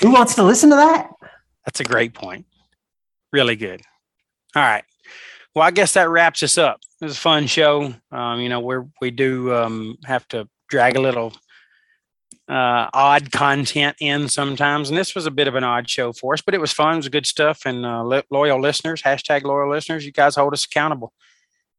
Who 0.00 0.12
wants 0.12 0.34
to 0.36 0.42
listen 0.42 0.70
to 0.70 0.76
that? 0.76 1.10
That's 1.66 1.80
a 1.80 1.84
great 1.84 2.14
point. 2.14 2.46
Really 3.32 3.56
good. 3.56 3.82
All 4.54 4.62
right. 4.62 4.84
Well, 5.54 5.66
I 5.66 5.70
guess 5.70 5.94
that 5.94 6.08
wraps 6.08 6.42
us 6.42 6.58
up. 6.58 6.80
It 7.00 7.04
was 7.04 7.16
a 7.16 7.20
fun 7.20 7.46
show. 7.46 7.94
Um, 8.12 8.40
you 8.40 8.48
know, 8.48 8.60
we 8.60 8.76
we 9.00 9.10
do 9.10 9.54
um, 9.54 9.96
have 10.04 10.26
to 10.28 10.48
drag 10.70 10.96
a 10.96 11.00
little 11.00 11.32
uh, 12.48 12.88
odd 12.92 13.30
content 13.30 13.96
in 14.00 14.28
sometimes. 14.28 14.88
And 14.88 14.98
this 14.98 15.14
was 15.14 15.26
a 15.26 15.30
bit 15.30 15.46
of 15.46 15.54
an 15.54 15.64
odd 15.64 15.88
show 15.88 16.12
for 16.12 16.34
us, 16.34 16.42
but 16.42 16.54
it 16.54 16.60
was 16.60 16.72
fun. 16.72 16.94
It 16.94 16.96
was 16.96 17.08
good 17.08 17.26
stuff. 17.26 17.62
And 17.64 17.86
uh, 17.86 18.22
loyal 18.30 18.60
listeners, 18.60 19.02
hashtag 19.02 19.44
loyal 19.44 19.70
listeners, 19.70 20.04
you 20.04 20.12
guys 20.12 20.36
hold 20.36 20.52
us 20.52 20.64
accountable. 20.64 21.12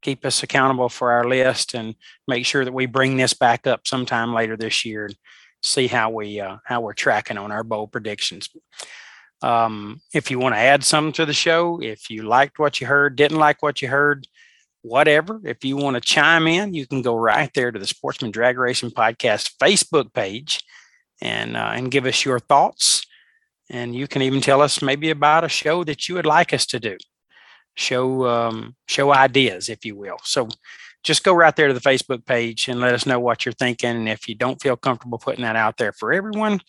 Keep 0.02 0.26
us 0.26 0.44
accountable 0.44 0.90
for 0.90 1.12
our 1.12 1.28
list 1.28 1.74
and 1.74 1.96
make 2.28 2.46
sure 2.46 2.66
that 2.66 2.74
we 2.74 2.86
bring 2.86 3.18
this 3.18 3.34
back 3.34 3.68
up 3.68 3.86
sometime 3.86 4.34
later 4.34 4.56
this 4.56 4.86
year 4.86 5.06
and 5.06 5.16
see 5.62 5.88
how 5.88 6.10
we 6.10 6.40
uh, 6.40 6.58
how 6.66 6.82
we're 6.82 6.94
tracking 6.94 7.38
on 7.38 7.52
our 7.52 7.64
bold 7.64 7.92
predictions. 7.92 8.50
Um, 9.44 10.02
if 10.14 10.32
you 10.32 10.40
want 10.40 10.56
to 10.56 10.60
add 10.60 10.84
something 10.84 11.14
to 11.14 11.26
the 11.26 11.34
show, 11.34 11.80
if 11.82 12.10
you 12.10 12.24
liked 12.24 12.58
what 12.60 12.80
you 12.80 12.88
heard, 12.88 13.16
didn't 13.16 13.38
like 13.38 13.62
what 13.62 13.82
you 13.82 13.90
heard, 13.90 14.26
whatever. 14.82 15.40
If 15.44 15.64
you 15.64 15.78
want 15.78 15.96
to 15.96 16.02
chime 16.02 16.48
in, 16.48 16.74
you 16.74 16.88
can 16.88 17.02
go 17.02 17.16
right 17.16 17.52
there 17.54 17.72
to 17.72 17.80
the 17.80 17.88
Sportsman 17.88 18.32
Drag 18.32 18.58
Racing 18.58 18.92
Podcast 18.92 19.56
Facebook 19.62 20.14
page 20.14 20.64
and 21.22 21.56
uh, 21.56 21.72
and 21.74 21.92
give 21.92 22.06
us 22.06 22.26
your 22.26 22.40
thoughts. 22.40 23.06
And 23.70 23.96
you 23.96 24.08
can 24.08 24.22
even 24.22 24.42
tell 24.42 24.62
us 24.62 24.82
maybe 24.82 25.10
about 25.10 25.44
a 25.44 25.50
show 25.50 25.84
that 25.86 26.10
you 26.10 26.16
would 26.16 26.26
like 26.26 26.54
us 26.54 26.66
to 26.68 26.80
do, 26.80 26.98
show 27.76 28.28
um, 28.28 28.76
show 28.88 29.14
ideas, 29.14 29.70
if 29.70 29.86
you 29.86 29.96
will. 29.96 30.18
So 30.24 30.50
just 31.04 31.24
go 31.24 31.34
right 31.34 31.56
there 31.56 31.68
to 31.68 31.74
the 31.74 31.80
Facebook 31.80 32.26
page 32.26 32.68
and 32.68 32.80
let 32.80 32.94
us 32.94 33.06
know 33.06 33.20
what 33.20 33.46
you're 33.46 33.54
thinking. 33.54 33.90
And 33.90 34.10
if 34.10 34.28
you 34.28 34.36
don't 34.36 34.62
feel 34.62 34.76
comfortable 34.76 35.18
putting 35.18 35.44
that 35.44 35.56
out 35.56 35.78
there 35.78 35.92
for 35.92 36.14
everyone, 36.14 36.60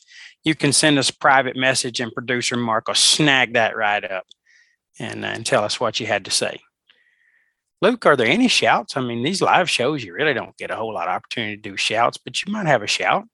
you 0.43 0.55
can 0.55 0.73
send 0.73 0.99
us 0.99 1.11
a 1.11 1.17
private 1.17 1.57
message 1.57 2.01
and 2.01 2.13
producer 2.13 2.57
Mark 2.57 2.89
will 2.89 2.95
snag 2.95 3.55
that 3.55 3.77
right 3.77 4.05
up 4.05 4.25
and, 4.99 5.25
uh, 5.25 5.29
and 5.29 5.45
tell 5.45 5.65
us 5.65 5.79
what 5.79 6.01
you 6.01 6.07
had 6.07 6.25
to 6.25 6.31
say. 6.31 6.61
Luke, 7.83 8.07
are 8.07 8.15
there 8.15 8.29
any 8.29 8.47
shouts? 8.47 8.97
I 8.97 9.01
mean, 9.01 9.25
these 9.25 9.43
live 9.43 9.69
shows, 9.69 10.05
you 10.05 10.15
really 10.15 10.35
don't 10.35 10.57
get 10.57 10.71
a 10.71 10.77
whole 10.77 10.95
lot 10.95 11.09
of 11.09 11.15
opportunity 11.15 11.57
to 11.57 11.71
do 11.71 11.77
shouts, 11.77 12.17
but 12.17 12.41
you 12.41 12.53
might 12.53 12.67
have 12.67 12.83
a 12.83 12.87
shout. 12.87 13.25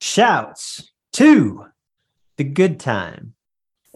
Shouts 0.00 0.90
to 1.12 1.66
the 2.36 2.42
good 2.42 2.80
time. 2.80 3.34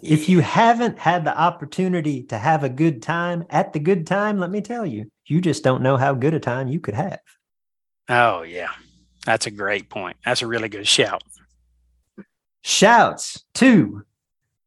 If 0.01 0.29
you 0.29 0.41
haven't 0.41 1.01
had 1.01 1.25
the 1.25 1.37
opportunity 1.37 2.23
to 2.25 2.39
have 2.39 2.63
a 2.63 2.69
good 2.69 3.03
time 3.03 3.47
at 3.51 3.73
the 3.73 3.81
good 3.81 4.07
time, 4.07 4.39
let 4.39 4.51
me 4.51 4.61
tell 4.61 4.87
you, 4.87 5.11
you 5.27 5.41
just 5.41 5.65
don't 5.65 5.83
know 5.83 5.97
how 5.97 6.15
good 6.15 6.35
a 6.35 6.41
time 6.41 6.69
you 6.69 6.79
could 6.79 6.95
have. 6.95 7.21
Oh, 8.09 8.43
yeah. 8.43 8.71
That's 9.27 9.47
a 9.47 9.51
great 9.51 9.89
point. 9.91 10.19
That's 10.25 10.43
a 10.43 10.47
really 10.47 10.69
good 10.69 10.87
shout. 10.87 11.25
Shouts 12.63 13.43
to 13.55 14.05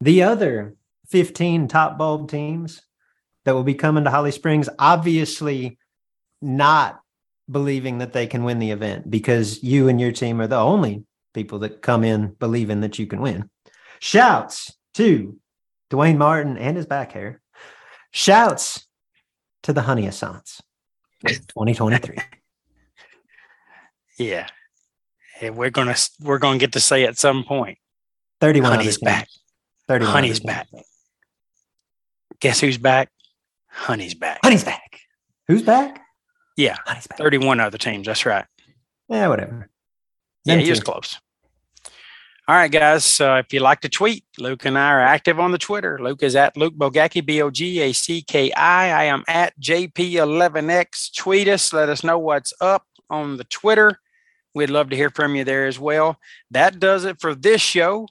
the 0.02 0.24
other 0.24 0.76
15 1.08 1.70
top 1.70 1.98
bulb 1.98 2.30
teams 2.30 2.82
that 3.48 3.56
will 3.56 3.64
be 3.64 3.76
coming 3.76 4.04
to 4.04 4.10
Holly 4.10 4.32
Springs, 4.32 4.68
obviously 4.78 5.78
not 6.42 7.00
believing 7.50 8.00
that 8.00 8.12
they 8.12 8.28
can 8.28 8.44
win 8.44 8.60
the 8.60 8.72
event 8.72 9.10
because 9.10 9.64
you 9.64 9.88
and 9.88 10.02
your 10.02 10.12
team 10.12 10.42
are 10.42 10.48
the 10.48 10.58
only 10.58 11.06
people 11.34 11.60
that 11.60 11.82
come 11.82 12.04
in 12.04 12.36
believing 12.40 12.82
that 12.82 13.00
you 13.00 13.08
can 13.08 13.22
win. 13.22 13.50
Shouts 14.00 14.76
to 14.96 15.40
Dwayne 15.90 16.18
Martin 16.18 16.58
and 16.58 16.76
his 16.76 16.86
back 16.86 17.14
hair. 17.14 17.40
Shouts 18.12 18.86
to 19.64 19.72
the 19.72 19.84
Honey 19.84 20.08
Assance 20.08 20.62
2023. 21.26 22.18
yeah. 24.18 24.48
And 25.40 25.56
we're 25.56 25.70
gonna 25.70 25.96
we're 26.20 26.40
gonna 26.40 26.60
get 26.60 26.74
to 26.74 26.82
say 26.82 27.06
at 27.06 27.18
some 27.18 27.46
point. 27.46 27.78
31 28.42 28.72
Honey's 28.74 28.98
back. 28.98 29.30
31 29.88 30.12
Honey's 30.12 30.42
back. 30.42 30.68
Guess 32.42 32.60
who's 32.60 32.78
back? 32.78 33.10
Honey's 33.78 34.16
back. 34.16 34.40
Honey's 34.44 34.64
back. 34.64 35.00
Who's 35.48 35.62
back? 35.62 36.02
Yeah. 36.58 36.76
Honey's 36.86 37.08
back. 37.08 37.18
31 37.18 37.60
other 37.60 37.78
teams. 37.78 38.08
That's 38.08 38.26
right. 38.26 38.46
Yeah, 39.08 39.28
whatever. 39.28 39.70
Yeah, 40.44 40.58
he 40.58 40.70
was 40.70 40.80
close. 40.80 41.20
All 42.50 42.56
right, 42.56 42.72
guys. 42.72 43.20
Uh, 43.20 43.42
if 43.46 43.54
you 43.54 43.60
like 43.60 43.82
to 43.82 43.90
tweet, 43.90 44.24
Luke 44.40 44.66
and 44.66 44.78
I 44.78 44.92
are 44.92 45.02
active 45.02 45.40
on 45.40 45.52
the 45.52 45.58
Twitter. 45.58 46.00
Luke 46.02 46.24
is 46.24 46.36
at 46.36 46.58
Luke 46.58 46.76
Bogacki, 46.76 47.26
B 47.26 47.42
O 47.42 47.50
G 47.50 47.82
A 47.82 47.94
C 47.94 48.22
K 48.22 48.52
I. 48.54 49.02
I 49.02 49.04
am 49.04 49.24
at 49.28 49.60
JP11X. 49.60 51.14
Tweet 51.16 51.48
us. 51.50 51.72
Let 51.72 51.90
us 51.90 52.04
know 52.04 52.18
what's 52.18 52.54
up 52.60 52.86
on 53.10 53.38
the 53.38 53.44
Twitter. 53.44 54.00
We'd 54.56 54.70
love 54.70 54.90
to 54.90 54.96
hear 54.96 55.10
from 55.10 55.36
you 55.36 55.44
there 55.44 55.68
as 55.68 55.78
well. 55.78 56.18
That 56.50 56.80
does 56.80 57.06
it 57.06 57.20
for 57.22 57.36
this 57.36 57.62
show. 57.62 58.08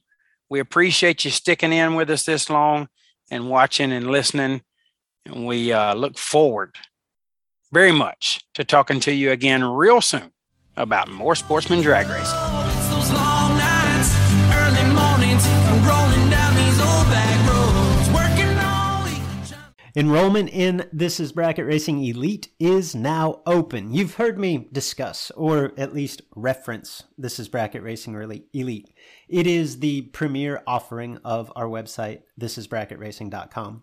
We 0.48 0.60
appreciate 0.60 1.24
you 1.24 1.30
sticking 1.30 1.72
in 1.72 1.94
with 1.94 2.08
us 2.10 2.24
this 2.24 2.48
long 2.48 2.88
and 3.30 3.50
watching 3.50 3.90
and 3.90 4.10
listening. 4.10 4.62
And 5.26 5.46
we 5.46 5.72
uh, 5.72 5.94
look 5.94 6.18
forward 6.18 6.76
very 7.72 7.92
much 7.92 8.40
to 8.54 8.64
talking 8.64 9.00
to 9.00 9.12
you 9.12 9.30
again 9.32 9.62
real 9.64 10.00
soon 10.00 10.32
about 10.76 11.08
more 11.10 11.34
sportsman 11.34 11.80
drag 11.82 12.06
racing. 12.08 12.22
It's 12.22 12.88
those 12.88 13.12
long 13.12 13.56
nights, 13.58 14.14
early 14.54 14.84
mornings, 14.94 15.46
rolling 15.86 16.30
down 16.30 16.54
these 16.54 16.78
old 16.80 17.06
back 17.10 17.48
roads, 17.48 18.08
working 18.10 18.56
all 18.58 19.04
week. 19.04 19.22
Enrollment 19.96 20.48
in 20.50 20.88
This 20.92 21.18
is 21.18 21.32
Bracket 21.32 21.66
Racing 21.66 22.04
Elite 22.04 22.48
is 22.60 22.94
now 22.94 23.40
open. 23.46 23.92
You've 23.92 24.14
heard 24.14 24.38
me 24.38 24.68
discuss, 24.70 25.30
or 25.32 25.72
at 25.76 25.94
least 25.94 26.22
reference, 26.36 27.04
This 27.18 27.38
is 27.38 27.48
Bracket 27.48 27.82
Racing 27.82 28.14
Elite- 28.14 28.46
Elite. 28.52 28.90
It 29.28 29.46
is 29.46 29.80
the 29.80 30.02
premier 30.02 30.62
offering 30.66 31.18
of 31.24 31.50
our 31.56 31.66
website, 31.66 32.20
thisisbracketracing.com. 32.40 33.82